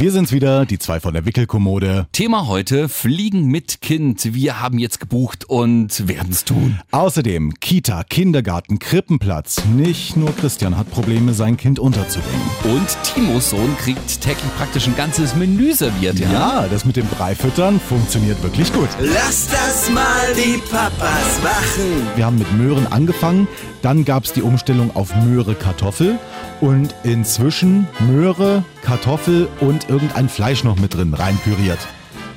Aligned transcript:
Wir 0.00 0.12
sind's 0.12 0.30
wieder, 0.30 0.64
die 0.64 0.78
zwei 0.78 1.00
von 1.00 1.12
der 1.12 1.26
Wickelkommode. 1.26 2.06
Thema 2.12 2.46
heute, 2.46 2.88
Fliegen 2.88 3.46
mit 3.46 3.80
Kind. 3.80 4.32
Wir 4.32 4.60
haben 4.60 4.78
jetzt 4.78 5.00
gebucht 5.00 5.46
und 5.46 6.06
werden's 6.06 6.44
tun. 6.44 6.78
Außerdem 6.92 7.54
Kita, 7.54 8.04
Kindergarten, 8.04 8.78
Krippenplatz. 8.78 9.64
Nicht 9.74 10.16
nur 10.16 10.30
Christian 10.36 10.76
hat 10.76 10.88
Probleme, 10.92 11.34
sein 11.34 11.56
Kind 11.56 11.80
unterzubringen. 11.80 12.40
Und 12.62 12.86
Timos 13.02 13.50
Sohn 13.50 13.76
kriegt 13.78 14.20
täglich 14.20 14.56
praktisch 14.56 14.86
ein 14.86 14.94
ganzes 14.94 15.34
Menü 15.34 15.72
serviert. 15.74 16.16
Ja, 16.20 16.30
Ja, 16.30 16.68
das 16.70 16.84
mit 16.84 16.94
dem 16.94 17.08
Breifüttern 17.08 17.80
funktioniert 17.80 18.40
wirklich 18.44 18.72
gut. 18.72 18.88
Lass 19.00 19.48
das 19.48 19.90
mal 19.90 20.04
die 20.36 20.58
Papas 20.70 21.42
machen. 21.42 22.06
Wir 22.14 22.24
haben 22.24 22.38
mit 22.38 22.52
Möhren 22.56 22.86
angefangen, 22.86 23.48
dann 23.82 24.04
gab's 24.04 24.32
die 24.32 24.42
Umstellung 24.42 24.94
auf 24.94 25.12
Möhre 25.24 25.56
Kartoffel 25.56 26.20
und 26.60 26.94
inzwischen 27.02 27.88
Möhre, 28.08 28.64
Kartoffel 28.82 29.48
und 29.60 29.87
irgendein 29.88 30.28
Fleisch 30.28 30.64
noch 30.64 30.78
mit 30.78 30.94
drin 30.94 31.14
reinpüriert. 31.14 31.78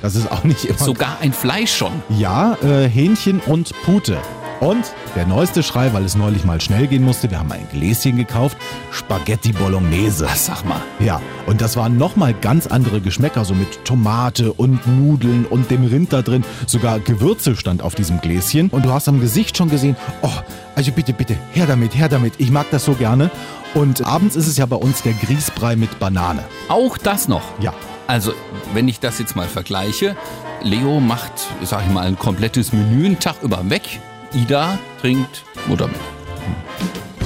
Das 0.00 0.16
ist 0.16 0.30
auch 0.32 0.42
nicht 0.42 0.64
immer 0.64 0.78
Sogar 0.78 1.18
ein 1.20 1.32
Fleisch 1.32 1.74
schon. 1.74 1.92
Ja, 2.08 2.56
äh, 2.62 2.88
Hähnchen 2.88 3.40
und 3.40 3.72
Pute. 3.84 4.18
Und 4.62 4.92
der 5.16 5.26
neueste 5.26 5.64
Schrei, 5.64 5.92
weil 5.92 6.04
es 6.04 6.14
neulich 6.14 6.44
mal 6.44 6.60
schnell 6.60 6.86
gehen 6.86 7.02
musste, 7.02 7.28
wir 7.28 7.40
haben 7.40 7.50
ein 7.50 7.66
Gläschen 7.72 8.16
gekauft, 8.16 8.56
Spaghetti 8.92 9.50
Bolognese. 9.50 10.24
Was 10.26 10.46
sag 10.46 10.64
mal? 10.64 10.80
Ja, 11.00 11.20
und 11.46 11.60
das 11.60 11.76
waren 11.76 11.98
nochmal 11.98 12.32
ganz 12.32 12.68
andere 12.68 13.00
Geschmäcker, 13.00 13.44
so 13.44 13.54
mit 13.54 13.84
Tomate 13.84 14.52
und 14.52 14.86
Nudeln 14.86 15.46
und 15.46 15.72
dem 15.72 15.84
Rind 15.84 16.12
da 16.12 16.22
drin. 16.22 16.44
Sogar 16.66 17.00
Gewürze 17.00 17.56
stand 17.56 17.82
auf 17.82 17.96
diesem 17.96 18.20
Gläschen. 18.20 18.68
Und 18.68 18.84
du 18.84 18.92
hast 18.92 19.08
am 19.08 19.20
Gesicht 19.20 19.56
schon 19.56 19.68
gesehen, 19.68 19.96
oh, 20.22 20.30
also 20.76 20.92
bitte, 20.92 21.12
bitte, 21.12 21.36
her 21.50 21.66
damit, 21.66 21.96
her 21.96 22.08
damit. 22.08 22.34
Ich 22.38 22.52
mag 22.52 22.66
das 22.70 22.84
so 22.84 22.92
gerne. 22.92 23.32
Und 23.74 24.04
abends 24.04 24.36
ist 24.36 24.48
es 24.48 24.58
ja 24.58 24.66
bei 24.66 24.76
uns 24.76 25.02
der 25.02 25.14
Grießbrei 25.14 25.76
mit 25.76 25.98
Banane. 25.98 26.44
Auch 26.68 26.98
das 26.98 27.26
noch. 27.26 27.42
Ja. 27.58 27.72
Also, 28.06 28.34
wenn 28.74 28.86
ich 28.86 29.00
das 29.00 29.18
jetzt 29.18 29.34
mal 29.34 29.48
vergleiche, 29.48 30.16
Leo 30.62 31.00
macht, 31.00 31.32
sag 31.62 31.86
ich 31.86 31.90
mal, 31.90 32.06
ein 32.06 32.18
komplettes 32.18 32.72
Menü 32.72 33.06
einen 33.06 33.18
Tag 33.18 33.36
über 33.42 33.70
weg. 33.70 34.00
Ida 34.34 34.78
trinkt 35.00 35.44
Muttermilch. 35.66 36.00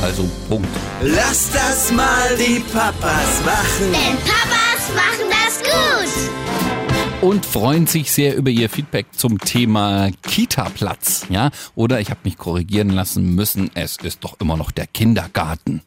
Also 0.02 0.28
Punkt. 0.48 0.68
Lass 1.02 1.50
das 1.52 1.92
mal 1.92 2.36
die 2.38 2.60
Papas 2.60 3.44
machen. 3.44 3.92
Denn 3.92 4.16
Papas 4.18 4.94
machen 4.94 5.30
das 5.30 5.62
gut. 5.62 7.28
Und 7.28 7.44
freuen 7.46 7.86
sich 7.86 8.12
sehr 8.12 8.36
über 8.36 8.50
ihr 8.50 8.68
Feedback 8.68 9.06
zum 9.16 9.38
Thema 9.38 10.10
Kita-Platz. 10.22 11.26
Ja? 11.28 11.50
Oder 11.74 12.00
ich 12.00 12.10
habe 12.10 12.20
mich 12.24 12.36
korrigieren 12.36 12.90
lassen 12.90 13.34
müssen, 13.34 13.70
es 13.74 13.96
ist 13.96 14.22
doch 14.22 14.38
immer 14.38 14.56
noch 14.56 14.70
der 14.70 14.86
Kindergarten. 14.86 15.82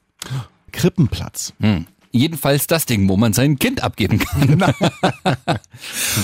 Krippenplatz. 0.72 1.54
Hm. 1.60 1.86
Jedenfalls 2.12 2.66
das 2.66 2.88
Ding, 2.88 3.08
wo 3.08 3.18
man 3.18 3.34
sein 3.34 3.60
Kind 3.60 3.84
abgeben 3.84 4.18
kann. 4.18 4.74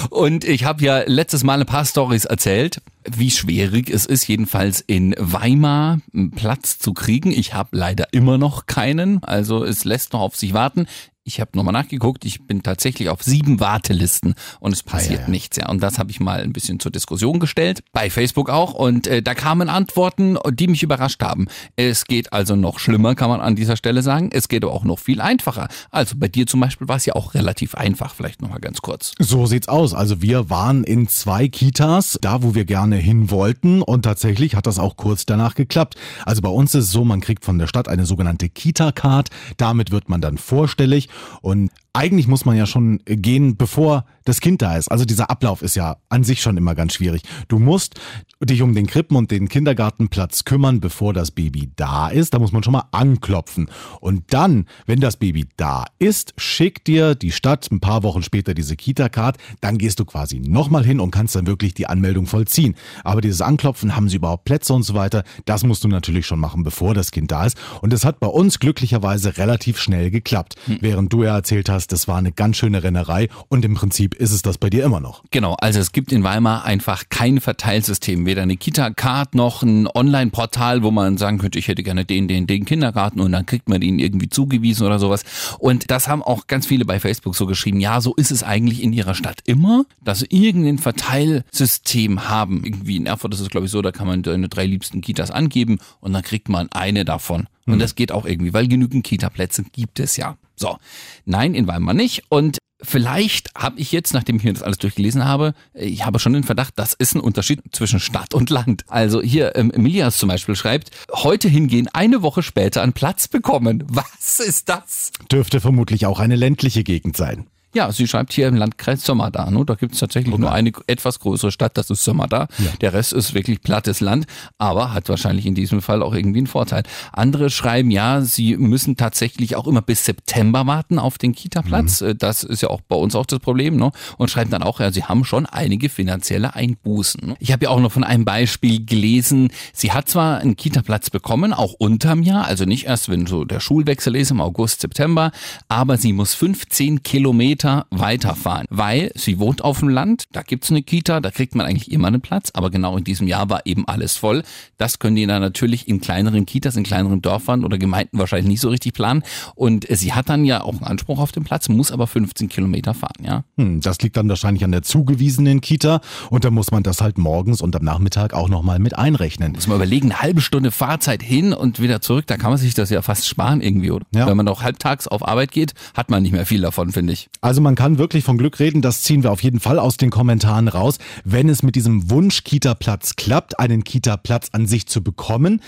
Und 0.10 0.44
ich 0.44 0.66
habe 0.66 0.84
ja 0.84 1.04
letztes 1.06 1.44
Mal 1.44 1.60
ein 1.60 1.68
paar 1.68 1.86
Stories 1.86 2.26
erzählt, 2.26 2.82
wie 3.08 3.30
schwierig 3.30 3.92
es 3.92 4.08
ist, 4.08 4.28
jedenfalls 4.28 4.82
in 4.82 5.14
Weimar 5.20 6.00
einen 6.12 6.32
Platz 6.32 6.80
zu 6.80 6.94
kriegen. 6.94 7.32
Ich 7.32 7.54
habe 7.54 7.78
leider 7.78 8.08
immer 8.14 8.40
noch 8.40 8.66
keinen, 8.66 9.24
also 9.24 9.64
es 9.64 9.86
lässt 9.86 10.14
noch 10.14 10.22
auf 10.22 10.36
sich 10.36 10.54
warten. 10.54 10.88
Ich 11.28 11.42
habe 11.42 11.50
nochmal 11.56 11.72
nachgeguckt, 11.74 12.24
ich 12.24 12.46
bin 12.46 12.62
tatsächlich 12.62 13.10
auf 13.10 13.24
sieben 13.24 13.60
Wartelisten 13.60 14.36
und 14.60 14.74
es 14.74 14.84
passiert 14.84 15.22
Ah, 15.22 15.22
ja, 15.22 15.26
ja. 15.26 15.32
nichts. 15.32 15.58
Ja. 15.58 15.70
Und 15.70 15.82
das 15.82 15.98
habe 15.98 16.12
ich 16.12 16.20
mal 16.20 16.40
ein 16.42 16.54
bisschen 16.54 16.80
zur 16.80 16.92
Diskussion 16.92 17.40
gestellt, 17.40 17.84
bei 17.94 18.12
Facebook 18.12 18.52
auch. 18.52 18.76
Und 18.76 19.08
äh, 19.08 19.24
da 19.24 19.34
kamen 19.34 19.68
Antworten, 19.68 20.38
die 20.52 20.68
mich 20.68 20.84
überrascht 20.84 21.24
haben. 21.24 21.48
Es 21.78 22.06
geht 22.06 22.32
also 22.32 22.56
noch 22.56 22.78
schlimmer, 22.78 23.16
kann 23.16 23.30
man 23.32 23.42
an 23.42 23.56
dieser 23.56 23.76
Stelle 23.76 24.04
sagen. 24.04 24.30
Es 24.32 24.50
geht 24.50 24.64
aber 24.64 24.72
auch 24.72 24.84
noch 24.84 25.00
viel 25.00 25.20
einfacher. 25.20 25.68
Also 25.90 26.16
bei 26.16 26.28
dir 26.28 26.46
zum 26.46 26.60
Beispiel 26.60 26.88
war 26.88 26.98
es 26.98 27.08
ja 27.08 27.16
auch 27.16 27.34
relativ 27.34 27.74
einfach, 27.74 28.14
vielleicht 28.14 28.44
nochmal 28.44 28.60
ganz 28.60 28.84
kurz. 28.84 29.14
So 29.18 29.48
sieht's 29.48 29.68
aus. 29.68 29.96
Also 29.96 30.22
wir 30.22 30.52
waren 30.52 30.84
in 30.84 31.08
zwei 31.08 31.48
Kitas, 31.48 32.20
da 32.22 32.44
wo 32.44 32.54
wir 32.54 32.66
gerne 32.66 32.98
hin 32.98 33.32
wollten 33.32 33.82
und 33.82 34.04
tatsächlich 34.04 34.54
hat 34.56 34.68
das 34.68 34.78
auch 34.78 34.96
kurz 34.96 35.26
danach 35.26 35.56
geklappt. 35.56 35.96
Also 36.24 36.44
bei 36.44 36.50
uns 36.50 36.76
ist 36.76 36.84
es 36.86 36.92
so, 36.92 37.04
man 37.04 37.20
kriegt 37.20 37.46
von 37.46 37.58
der 37.58 37.66
Stadt 37.66 37.88
eine 37.88 38.06
sogenannte 38.06 38.48
Kita-Card, 38.48 39.30
damit 39.58 39.90
wird 39.90 40.08
man 40.08 40.22
dann 40.22 40.38
vorstellig 40.38 41.10
und 41.42 41.72
eigentlich 41.96 42.28
muss 42.28 42.46
man 42.46 42.58
ja 42.58 42.66
schon 42.66 43.00
gehen, 43.06 43.58
bevor 43.58 44.06
das 44.26 44.42
Kind 44.42 44.62
da 44.62 44.76
ist. 44.76 44.92
Also 44.92 45.06
dieser 45.06 45.30
Ablauf 45.30 45.62
ist 45.62 45.76
ja 45.76 45.98
an 46.10 46.24
sich 46.24 46.42
schon 46.42 46.58
immer 46.58 46.76
ganz 46.76 46.94
schwierig. 46.94 47.22
Du 47.48 47.60
musst 47.60 47.96
dich 48.44 48.62
um 48.62 48.76
den 48.76 48.88
Krippen- 48.88 49.16
und 49.16 49.32
den 49.32 49.48
Kindergartenplatz 49.48 50.44
kümmern, 50.44 50.80
bevor 50.80 51.14
das 51.14 51.32
Baby 51.32 51.72
da 51.76 52.10
ist. 52.10 52.34
Da 52.34 52.40
muss 52.40 52.52
man 52.52 52.64
schon 52.64 52.74
mal 52.74 52.86
anklopfen. 52.92 53.70
Und 54.02 54.34
dann, 54.34 54.66
wenn 54.86 55.00
das 55.00 55.18
Baby 55.18 55.48
da 55.58 55.86
ist, 56.00 56.34
schickt 56.38 56.88
dir 56.88 57.16
die 57.16 57.32
Stadt 57.32 57.70
ein 57.72 57.80
paar 57.80 58.04
Wochen 58.04 58.24
später 58.24 58.54
diese 58.54 58.76
Kita-Card. 58.76 59.38
Dann 59.62 59.78
gehst 59.78 60.00
du 60.00 60.06
quasi 60.06 60.40
nochmal 60.40 60.84
hin 60.84 61.00
und 61.00 61.12
kannst 61.12 61.36
dann 61.36 61.48
wirklich 61.48 61.74
die 61.74 61.88
Anmeldung 61.88 62.26
vollziehen. 62.26 62.76
Aber 63.04 63.22
dieses 63.22 63.42
Anklopfen, 63.42 63.96
haben 63.96 64.10
sie 64.10 64.18
überhaupt 64.18 64.46
Plätze 64.46 64.74
und 64.74 64.84
so 64.84 64.96
weiter, 64.96 65.24
das 65.46 65.64
musst 65.64 65.84
du 65.84 65.88
natürlich 65.88 66.26
schon 66.26 66.40
machen, 66.40 66.64
bevor 66.64 66.94
das 66.94 67.12
Kind 67.12 67.32
da 67.32 67.46
ist. 67.46 67.58
Und 67.82 67.94
das 67.94 68.04
hat 68.04 68.20
bei 68.20 68.28
uns 68.28 68.60
glücklicherweise 68.60 69.38
relativ 69.38 69.80
schnell 69.80 70.10
geklappt. 70.12 70.56
Während 70.82 71.14
du 71.14 71.24
ja 71.24 71.36
erzählt 71.36 71.70
hast, 71.70 71.85
das 71.88 72.08
war 72.08 72.18
eine 72.18 72.32
ganz 72.32 72.58
schöne 72.58 72.84
Rennerei 72.84 73.30
und 73.50 73.66
im 73.66 73.76
Prinzip 73.76 74.16
ist 74.16 74.32
es 74.32 74.42
das 74.42 74.58
bei 74.58 74.70
dir 74.70 74.84
immer 74.84 75.00
noch. 75.00 75.24
Genau, 75.32 75.54
also 75.54 75.80
es 75.80 75.92
gibt 75.92 76.12
in 76.12 76.24
Weimar 76.24 76.66
einfach 76.66 77.04
kein 77.10 77.40
Verteilsystem, 77.40 78.26
weder 78.26 78.42
eine 78.42 78.58
Kita-Card 78.58 79.36
noch 79.36 79.64
ein 79.64 79.88
Online-Portal, 79.88 80.84
wo 80.84 80.92
man 80.92 81.18
sagen 81.18 81.38
könnte, 81.38 81.60
ich 81.60 81.68
hätte 81.68 81.84
gerne 81.84 82.06
den, 82.06 82.28
den, 82.28 82.48
den 82.48 82.66
Kindergarten 82.66 83.20
und 83.20 83.32
dann 83.32 83.46
kriegt 83.46 83.70
man 83.70 83.82
ihn 83.82 84.00
irgendwie 84.00 84.30
zugewiesen 84.30 84.86
oder 84.86 85.00
sowas. 85.00 85.24
Und 85.60 85.90
das 85.92 86.08
haben 86.08 86.24
auch 86.24 86.48
ganz 86.48 86.66
viele 86.66 86.86
bei 86.86 87.00
Facebook 87.00 87.36
so 87.36 87.46
geschrieben, 87.46 87.80
ja, 87.80 88.02
so 88.02 88.14
ist 88.16 88.32
es 88.32 88.44
eigentlich 88.44 88.82
in 88.82 88.94
ihrer 88.94 89.16
Stadt 89.16 89.40
immer, 89.46 89.86
dass 90.04 90.20
sie 90.20 90.28
irgendein 90.30 90.78
Verteilsystem 90.78 92.30
haben. 92.30 92.64
Irgendwie 92.64 92.98
in 92.98 93.06
Erfurt 93.06 93.34
ist 93.34 93.40
es, 93.40 93.50
glaube 93.50 93.66
ich, 93.66 93.72
so, 93.72 93.82
da 93.82 93.92
kann 93.92 94.08
man 94.08 94.24
seine 94.24 94.50
drei 94.50 94.66
liebsten 94.66 95.02
Kitas 95.02 95.32
angeben 95.32 95.80
und 96.00 96.14
dann 96.14 96.24
kriegt 96.24 96.50
man 96.50 96.72
eine 96.72 97.06
davon. 97.06 97.48
Und 97.68 97.80
das 97.80 97.96
geht 97.96 98.12
auch 98.12 98.26
irgendwie, 98.26 98.54
weil 98.54 98.68
genügend 98.68 99.04
Kita-Plätze 99.04 99.64
gibt 99.72 100.00
es 100.00 100.18
ja. 100.18 100.38
So, 100.56 100.78
nein, 101.26 101.54
in 101.54 101.68
Weimar 101.68 101.94
nicht. 101.94 102.24
Und 102.30 102.60
vielleicht 102.82 103.54
habe 103.56 103.80
ich 103.80 103.92
jetzt, 103.92 104.14
nachdem 104.14 104.38
ich 104.38 104.44
mir 104.44 104.54
das 104.54 104.64
alles 104.64 104.78
durchgelesen 104.78 105.26
habe, 105.26 105.54
ich 105.74 106.06
habe 106.06 106.20
schon 106.20 106.34
den 106.34 106.44
Verdacht, 106.44 106.74
das 106.78 106.94
ist 106.94 107.16
ein 107.16 107.22
Unterschied 107.22 107.62
zwischen 107.72 108.00
Stadt 108.00 108.34
und 108.34 108.50
Land. 108.50 108.86
Also 108.88 109.22
hier, 109.22 109.56
ähm, 109.56 109.72
Emilias 109.72 110.18
zum 110.18 110.30
Beispiel 110.30 110.56
schreibt, 110.56 110.92
heute 111.12 111.48
hingehen, 111.48 111.90
eine 111.94 112.22
Woche 112.22 112.44
später 112.44 112.82
einen 112.82 112.94
Platz 112.94 113.28
bekommen. 113.28 113.84
Was 113.88 114.40
ist 114.40 114.70
das? 114.70 115.12
Dürfte 115.32 115.60
vermutlich 115.60 116.06
auch 116.06 116.20
eine 116.20 116.36
ländliche 116.36 116.84
Gegend 116.84 117.18
sein. 117.18 117.48
Ja, 117.76 117.92
sie 117.92 118.08
schreibt 118.08 118.32
hier 118.32 118.48
im 118.48 118.56
Landkreis 118.56 119.04
Sömmerda. 119.04 119.52
Ne? 119.52 119.66
Da 119.66 119.76
gibt 119.76 119.96
es 119.96 120.00
tatsächlich 120.00 120.36
nur 120.38 120.50
eine 120.52 120.72
etwas 120.88 121.20
größere 121.20 121.52
Stadt, 121.52 121.78
das 121.78 121.90
ist 121.90 122.06
Sömmerda. 122.06 122.48
Der 122.80 122.94
Rest 122.94 123.12
ist 123.12 123.34
wirklich 123.34 123.62
plattes 123.62 124.00
Land, 124.00 124.28
aber 124.58 124.94
hat 124.94 125.10
wahrscheinlich 125.10 125.46
in 125.46 125.56
diesem 125.56 125.82
Fall 125.82 126.02
auch 126.02 126.14
irgendwie 126.14 126.40
einen 126.40 126.48
Vorteil. 126.48 126.84
Andere 127.12 127.50
schreiben, 127.50 127.92
ja, 127.92 128.22
sie 128.22 128.56
müssen 128.56 128.96
tatsächlich 128.96 129.58
auch 129.58 129.68
immer 129.68 129.82
bis 129.82 130.06
September 130.06 130.66
warten 130.66 131.00
auf 131.00 131.18
den 131.18 131.34
Kita-Platz. 131.34 132.00
Äh, 132.00 132.16
Das 132.16 132.44
ist 132.44 132.62
ja 132.62 132.70
auch 132.70 132.80
bei 132.80 132.96
uns 132.96 133.14
auch 133.14 133.26
das 133.26 133.40
Problem. 133.40 133.76
Ne? 133.76 133.92
Und 134.18 134.32
schreiben 134.32 134.52
dann 134.52 134.64
auch, 134.64 134.80
ja, 134.80 134.94
sie 134.94 135.04
haben 135.04 135.26
schon 135.26 135.46
einige 135.46 135.90
finanzielle 135.90 136.56
Einbußen. 136.56 137.28
Ne? 137.28 137.36
Ich 137.40 137.52
habe 137.52 137.66
ja 137.66 137.72
auch 137.72 137.82
noch 137.82 137.92
von 137.92 138.06
einem 138.06 138.24
Beispiel 138.24 138.86
gelesen, 138.86 139.52
sie 139.74 139.92
hat 139.92 140.08
zwar 140.08 140.38
einen 140.38 140.56
Kita-Platz 140.56 141.10
bekommen, 141.10 141.52
auch 141.52 141.74
unterm 141.74 142.24
Jahr, 142.24 142.46
also 142.46 142.64
nicht 142.64 142.86
erst, 142.86 143.10
wenn 143.10 143.26
so 143.26 143.44
der 143.44 143.60
Schulwechsel 143.60 144.16
ist 144.16 144.32
im 144.32 144.40
August, 144.40 144.80
September, 144.80 145.32
aber 145.68 145.98
sie 145.98 146.14
muss 146.14 146.34
15 146.36 147.04
Kilometer 147.04 147.65
weiterfahren, 147.92 148.66
weil 148.70 149.12
sie 149.16 149.40
wohnt 149.40 149.64
auf 149.64 149.80
dem 149.80 149.90
Land, 149.90 150.26
da 150.32 150.42
gibt's 150.42 150.70
eine 150.70 150.84
Kita, 150.84 151.20
da 151.20 151.32
kriegt 151.32 151.56
man 151.56 151.66
eigentlich 151.66 151.92
immer 151.92 152.08
einen 152.08 152.22
Platz, 152.22 152.52
aber 152.54 152.70
genau 152.70 152.98
in 152.98 153.04
diesem 153.04 153.28
Jahr 153.28 153.50
war 153.50 153.66
eben 153.66 153.88
alles 153.88 154.18
voll. 154.18 154.44
Das 154.78 155.00
können 155.00 155.16
die 155.16 155.26
dann 155.26 155.42
natürlich 155.42 155.88
in 155.88 156.02
kleineren 156.02 156.46
Kitas, 156.46 156.76
in 156.76 156.84
kleineren 156.84 157.22
Dörfern 157.22 157.64
oder 157.64 157.78
Gemeinden 157.78 158.20
wahrscheinlich 158.20 158.48
nicht 158.48 158.62
so 158.62 158.70
richtig 158.70 158.94
planen. 158.94 159.24
Und 159.56 159.86
sie 159.90 160.14
hat 160.14 160.30
dann 160.30 160.46
ja 160.46 160.62
auch 160.62 160.74
einen 160.74 160.84
Anspruch 160.84 161.20
auf 161.20 161.32
den 161.32 161.44
Platz, 161.44 161.70
muss 161.70 161.92
aber 161.92 162.08
15 162.08 162.50
Kilometer 162.50 162.94
fahren, 162.94 163.24
ja. 163.24 163.44
Hm, 163.58 163.82
das 163.82 164.00
liegt 164.02 164.18
dann 164.18 164.30
wahrscheinlich 164.30 164.64
an 164.64 164.72
der 164.72 164.82
zugewiesenen 164.82 165.62
Kita 165.62 166.02
und 166.30 166.46
da 166.46 166.52
muss 166.52 166.72
man 166.72 166.84
das 166.84 167.02
halt 167.02 167.18
morgens 167.18 167.62
und 167.62 167.76
am 167.76 167.84
Nachmittag 167.84 168.34
auch 168.34 168.50
nochmal 168.50 168.80
mit 168.80 168.98
einrechnen. 168.98 169.54
Muss 169.54 169.68
man 169.68 169.78
überlegen, 169.78 170.12
eine 170.12 170.22
halbe 170.22 170.42
Stunde 170.42 170.72
Fahrzeit 170.72 171.24
hin 171.24 171.54
und 171.54 171.80
wieder 171.80 172.02
zurück, 172.02 172.28
da 172.28 172.38
kann 172.38 172.52
man 172.52 172.60
sich 172.60 172.74
das 172.74 172.90
ja 172.90 173.02
fast 173.02 173.28
sparen 173.28 173.62
irgendwie, 173.62 173.92
oder? 173.92 174.06
Ja. 174.14 174.28
Wenn 174.28 174.38
man 174.38 174.48
auch 174.48 174.62
halbtags 174.62 175.08
auf 175.08 175.28
Arbeit 175.28 175.52
geht, 175.52 175.74
hat 175.94 176.10
man 176.10 176.24
nicht 176.24 176.32
mehr 176.32 176.46
viel 176.46 176.62
davon, 176.62 176.92
finde 176.92 177.14
ich. 177.14 177.30
Also 177.42 177.55
man 177.62 177.76
kann 177.76 177.98
wirklich 177.98 178.24
von 178.24 178.38
Glück 178.38 178.60
reden, 178.60 178.82
das 178.82 179.02
ziehen 179.02 179.24
wir 179.24 179.32
auf 179.32 179.44
jeden 179.44 179.60
Fall 179.60 179.80
aus 179.80 179.98
den 179.98 180.10
Kommentaren 180.10 180.68
raus, 180.68 180.98
wenn 181.24 181.50
es 181.50 181.64
mit 181.64 181.76
diesem 181.76 182.10
Wunsch 182.10 182.44
Kita-Platz 182.44 183.16
klappt, 183.16 183.60
einen 183.60 183.84
Kita-Platz 183.84 184.50
an 184.52 184.68
sich 184.68 184.88
zu 184.88 185.04
bekommen. 185.04 185.62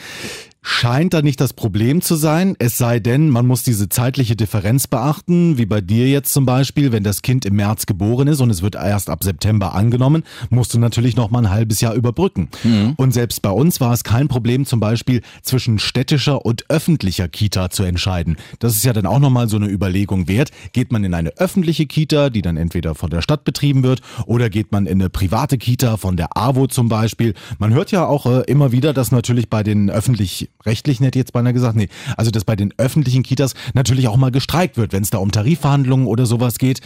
Scheint 0.62 1.14
da 1.14 1.22
nicht 1.22 1.40
das 1.40 1.54
Problem 1.54 2.02
zu 2.02 2.16
sein, 2.16 2.56
es 2.60 2.78
sei 2.78 3.00
denn, 3.00 3.30
man 3.30 3.48
muss 3.48 3.64
diese 3.64 3.90
zeitliche 3.90 4.36
Differenz 4.36 4.88
beachten, 4.88 5.58
wie 5.58 5.66
bei 5.66 5.82
dir 5.82 6.08
jetzt 6.08 6.34
zum 6.34 6.46
Beispiel, 6.46 6.92
wenn 6.92 7.04
das 7.04 7.22
Kind 7.22 7.46
im 7.46 7.56
März 7.56 7.86
geboren 7.86 8.28
ist 8.28 8.42
und 8.42 8.50
es 8.50 8.62
wird 8.62 8.76
erst 8.76 9.10
ab 9.10 9.24
September 9.24 9.74
angenommen, 9.74 10.24
musst 10.50 10.74
du 10.74 10.80
natürlich 10.80 11.16
noch 11.16 11.32
mal 11.32 11.40
ein 11.40 11.50
halbes 11.50 11.82
Jahr 11.82 11.94
überbrücken. 11.94 12.50
Mhm. 12.64 12.94
Und 12.98 13.14
selbst 13.14 13.42
bei 13.42 13.50
uns 13.50 13.80
war 13.80 13.94
es 13.94 14.04
kein 14.04 14.28
Problem, 14.28 14.66
zum 14.66 14.80
Beispiel 14.80 15.22
zwischen 15.42 15.80
städtischer 15.80 16.46
und 16.46 16.70
öffentlicher 16.70 17.28
Kita 17.28 17.70
zu 17.70 17.84
entscheiden. 17.84 18.38
Das 18.60 18.76
ist 18.76 18.84
ja 18.84 18.94
dann 18.94 19.06
auch 19.06 19.20
noch 19.20 19.30
mal 19.30 19.50
so 19.50 19.58
eine 19.58 19.68
Überlegung 19.68 20.28
wert. 20.28 20.52
Geht 20.74 20.92
man 20.92 21.04
in 21.04 21.14
eine 21.14 21.30
öffentliche 21.38 21.86
Kita, 21.86 22.30
die 22.30 22.42
dann 22.42 22.58
entweder 22.58 22.94
von 22.94 23.10
der 23.10 23.22
Stadt 23.22 23.44
betrieben 23.46 23.84
wird, 23.84 24.02
oder 24.26 24.50
geht 24.50 24.72
man 24.72 24.86
in 24.86 25.02
eine 25.02 25.10
private 25.10 25.58
Kita 25.58 25.98
von 25.98 26.18
der 26.18 26.36
AWO 26.36 26.68
zum 26.68 26.90
Beispiel? 26.90 27.34
Man 27.58 27.74
hört 27.74 27.92
ja 27.92 28.06
auch 28.06 28.26
äh, 28.26 28.42
immer 28.48 28.72
wieder, 28.72 28.94
dass 28.94 29.12
natürlich 29.12 29.50
bei 29.50 29.64
den 29.64 29.90
öffentlich 29.90 30.47
rechtlichen 30.66 31.04
hätte 31.06 31.20
jetzt 31.20 31.34
beinahe 31.34 31.54
gesagt, 31.54 31.76
nee, 31.76 31.90
also 32.18 32.32
dass 32.32 32.46
bei 32.46 32.56
den 32.56 32.74
öffentlichen 32.78 33.24
Kitas 33.24 33.54
natürlich 33.74 34.08
auch 34.08 34.18
mal 34.18 34.32
gestreikt 34.32 34.78
wird, 34.78 34.94
wenn 34.94 35.04
es 35.04 35.10
da 35.10 35.18
um 35.18 35.32
Tarifverhandlungen 35.32 36.08
oder 36.08 36.26
sowas 36.26 36.58
geht. 36.58 36.82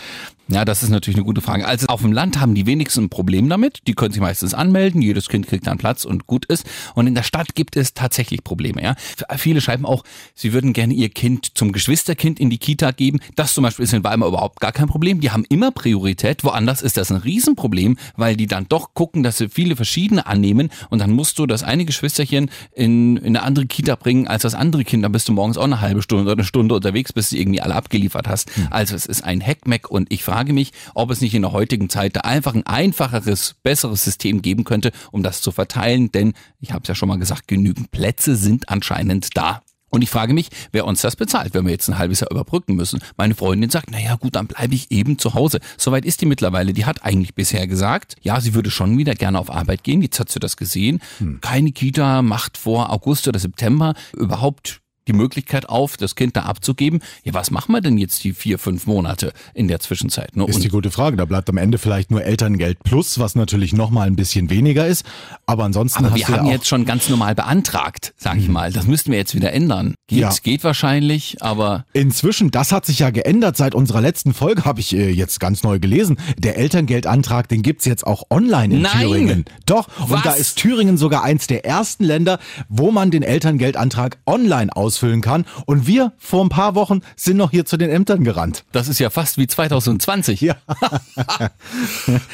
Ja, 0.47 0.65
das 0.65 0.83
ist 0.83 0.89
natürlich 0.89 1.15
eine 1.15 1.25
gute 1.25 1.41
Frage. 1.41 1.65
Also 1.65 1.87
auf 1.87 2.01
dem 2.01 2.11
Land 2.11 2.39
haben 2.39 2.55
die 2.55 2.65
wenigsten 2.65 3.05
ein 3.05 3.09
Problem 3.09 3.47
damit. 3.47 3.87
Die 3.87 3.93
können 3.93 4.11
sich 4.11 4.21
meistens 4.21 4.53
anmelden, 4.53 5.01
jedes 5.01 5.29
Kind 5.29 5.47
kriegt 5.47 5.67
einen 5.67 5.77
Platz 5.77 6.03
und 6.03 6.27
gut 6.27 6.45
ist. 6.45 6.65
Und 6.93 7.07
in 7.07 7.15
der 7.15 7.23
Stadt 7.23 7.55
gibt 7.55 7.77
es 7.77 7.93
tatsächlich 7.93 8.43
Probleme. 8.43 8.83
Ja, 8.83 8.95
viele 9.37 9.61
schreiben 9.61 9.85
auch, 9.85 10.03
sie 10.35 10.51
würden 10.51 10.73
gerne 10.73 10.93
ihr 10.93 11.09
Kind 11.09 11.57
zum 11.57 11.71
Geschwisterkind 11.71 12.39
in 12.39 12.49
die 12.49 12.57
Kita 12.57 12.91
geben. 12.91 13.19
Das 13.35 13.53
zum 13.53 13.63
Beispiel 13.63 13.85
ist 13.85 13.93
in 13.93 14.03
Weimar 14.03 14.27
überhaupt 14.27 14.59
gar 14.59 14.73
kein 14.73 14.87
Problem. 14.87 15.21
Die 15.21 15.31
haben 15.31 15.45
immer 15.47 15.71
Priorität. 15.71 16.43
Woanders 16.43 16.81
ist 16.81 16.97
das 16.97 17.11
ein 17.11 17.17
Riesenproblem, 17.17 17.97
weil 18.17 18.35
die 18.35 18.47
dann 18.47 18.65
doch 18.67 18.93
gucken, 18.93 19.23
dass 19.23 19.37
sie 19.37 19.47
viele 19.47 19.77
verschiedene 19.77 20.25
annehmen 20.25 20.69
und 20.89 20.99
dann 20.99 21.11
musst 21.11 21.39
du 21.39 21.45
das 21.45 21.63
eine 21.63 21.85
Geschwisterchen 21.85 22.51
in, 22.75 23.15
in 23.17 23.37
eine 23.37 23.43
andere 23.51 23.65
Kita 23.65 23.95
bringen 23.95 24.27
als 24.27 24.43
das 24.43 24.55
andere 24.55 24.85
Kind. 24.85 25.03
Dann 25.03 25.11
bist 25.11 25.27
du 25.27 25.33
morgens 25.33 25.57
auch 25.57 25.65
eine 25.65 25.81
halbe 25.81 26.01
Stunde 26.01 26.23
oder 26.23 26.33
eine 26.33 26.45
Stunde 26.45 26.73
unterwegs, 26.73 27.11
bis 27.11 27.31
du 27.31 27.37
irgendwie 27.37 27.61
alle 27.61 27.75
abgeliefert 27.75 28.27
hast. 28.27 28.55
Hm. 28.55 28.67
Also 28.69 28.95
es 28.95 29.05
ist 29.05 29.23
ein 29.23 29.41
Heckmeck 29.41 29.91
und 29.91 30.11
ich 30.11 30.23
frage 30.23 30.53
mich, 30.53 30.71
ob 30.95 31.11
es 31.11 31.19
nicht 31.19 31.35
in 31.35 31.41
der 31.41 31.51
heutigen 31.51 31.89
Zeit 31.89 32.15
da 32.15 32.21
einfach 32.21 32.55
ein 32.55 32.65
einfacheres, 32.65 33.55
besseres 33.61 34.03
System 34.03 34.41
geben 34.41 34.63
könnte, 34.63 34.91
um 35.11 35.21
das 35.21 35.41
zu 35.41 35.51
verteilen, 35.51 36.11
denn 36.11 36.33
ich 36.61 36.71
habe 36.71 36.83
es 36.83 36.87
ja 36.87 36.95
schon 36.95 37.09
mal 37.09 37.19
gesagt, 37.19 37.47
genügend 37.47 37.91
Plätze 37.91 38.35
sind 38.35 38.69
anscheinend 38.69 39.35
da. 39.35 39.61
Und 39.93 40.01
ich 40.01 40.09
frage 40.09 40.33
mich, 40.33 40.47
wer 40.71 40.85
uns 40.85 41.01
das 41.01 41.17
bezahlt, 41.17 41.53
wenn 41.53 41.65
wir 41.65 41.71
jetzt 41.71 41.89
ein 41.89 41.97
halbes 41.97 42.21
Jahr 42.21 42.31
überbrücken 42.31 42.75
müssen. 42.75 43.01
Meine 43.17 43.35
Freundin 43.35 43.69
sagt, 43.69 43.91
naja 43.91 44.15
gut, 44.15 44.35
dann 44.35 44.47
bleibe 44.47 44.73
ich 44.73 44.89
eben 44.89 45.19
zu 45.19 45.33
Hause. 45.33 45.59
Soweit 45.77 46.05
ist 46.05 46.21
die 46.21 46.25
mittlerweile. 46.25 46.71
Die 46.71 46.85
hat 46.85 47.03
eigentlich 47.03 47.35
bisher 47.35 47.67
gesagt, 47.67 48.15
ja, 48.21 48.39
sie 48.39 48.53
würde 48.53 48.71
schon 48.71 48.97
wieder 48.97 49.15
gerne 49.15 49.37
auf 49.37 49.51
Arbeit 49.51 49.83
gehen. 49.83 50.01
Jetzt 50.01 50.19
hat 50.19 50.29
sie 50.29 50.39
das 50.39 50.55
gesehen. 50.55 51.01
Hm. 51.17 51.41
Keine 51.41 51.73
Kita 51.73 52.21
macht 52.21 52.57
vor 52.57 52.89
August 52.89 53.27
oder 53.27 53.39
September 53.39 53.93
überhaupt 54.13 54.80
die 55.07 55.13
Möglichkeit 55.13 55.67
auf, 55.67 55.97
das 55.97 56.15
Kind 56.15 56.35
da 56.35 56.43
abzugeben. 56.43 57.01
Ja, 57.23 57.33
was 57.33 57.51
machen 57.51 57.73
wir 57.73 57.81
denn 57.81 57.97
jetzt 57.97 58.23
die 58.23 58.33
vier, 58.33 58.59
fünf 58.59 58.85
Monate 58.85 59.33
in 59.53 59.67
der 59.67 59.79
Zwischenzeit? 59.79 60.35
Ne? 60.35 60.45
Ist 60.45 60.63
die 60.63 60.69
gute 60.69 60.91
Frage. 60.91 61.17
Da 61.17 61.25
bleibt 61.25 61.49
am 61.49 61.57
Ende 61.57 61.77
vielleicht 61.77 62.11
nur 62.11 62.23
Elterngeld 62.23 62.83
plus, 62.83 63.19
was 63.19 63.35
natürlich 63.35 63.73
nochmal 63.73 64.07
ein 64.07 64.15
bisschen 64.15 64.49
weniger 64.49 64.87
ist. 64.87 65.05
Aber 65.45 65.63
ansonsten 65.63 66.05
Aber 66.05 66.15
wir 66.15 66.27
haben 66.27 66.45
ja 66.45 66.53
jetzt 66.53 66.67
schon 66.67 66.85
ganz 66.85 67.09
normal 67.09 67.35
beantragt, 67.35 68.13
sag 68.17 68.37
ich 68.37 68.47
mhm. 68.47 68.53
mal. 68.53 68.71
Das 68.71 68.85
müssten 68.85 69.11
wir 69.11 69.17
jetzt 69.17 69.33
wieder 69.35 69.51
ändern. 69.53 69.95
Geht, 70.07 70.19
ja. 70.19 70.33
geht 70.43 70.63
wahrscheinlich, 70.63 71.41
aber. 71.41 71.85
Inzwischen, 71.93 72.51
das 72.51 72.71
hat 72.71 72.85
sich 72.85 72.99
ja 72.99 73.09
geändert. 73.09 73.57
Seit 73.57 73.73
unserer 73.75 74.01
letzten 74.01 74.33
Folge 74.33 74.65
habe 74.65 74.79
ich 74.79 74.95
äh, 74.95 75.09
jetzt 75.09 75.39
ganz 75.39 75.63
neu 75.63 75.79
gelesen. 75.79 76.17
Der 76.37 76.57
Elterngeldantrag, 76.57 77.47
den 77.47 77.63
gibt's 77.63 77.85
jetzt 77.85 78.05
auch 78.05 78.23
online 78.29 78.75
in 78.75 78.81
Nein. 78.83 79.01
Thüringen. 79.01 79.45
Doch. 79.65 79.87
Was? 79.97 80.11
Und 80.11 80.25
da 80.25 80.33
ist 80.33 80.57
Thüringen 80.57 80.97
sogar 80.97 81.23
eins 81.23 81.47
der 81.47 81.65
ersten 81.65 82.03
Länder, 82.03 82.39
wo 82.69 82.91
man 82.91 83.09
den 83.09 83.23
Elterngeldantrag 83.23 84.19
online 84.25 84.75
ausfüllt 84.75 84.90
ausfüllen 84.91 85.21
kann. 85.21 85.45
Und 85.65 85.87
wir 85.87 86.13
vor 86.17 86.43
ein 86.43 86.49
paar 86.49 86.75
Wochen 86.75 87.01
sind 87.15 87.37
noch 87.37 87.51
hier 87.51 87.65
zu 87.65 87.77
den 87.77 87.89
Ämtern 87.89 88.23
gerannt. 88.23 88.65
Das 88.71 88.87
ist 88.87 88.99
ja 88.99 89.09
fast 89.09 89.37
wie 89.37 89.47
2020. 89.47 90.41
Ja. 90.41 90.55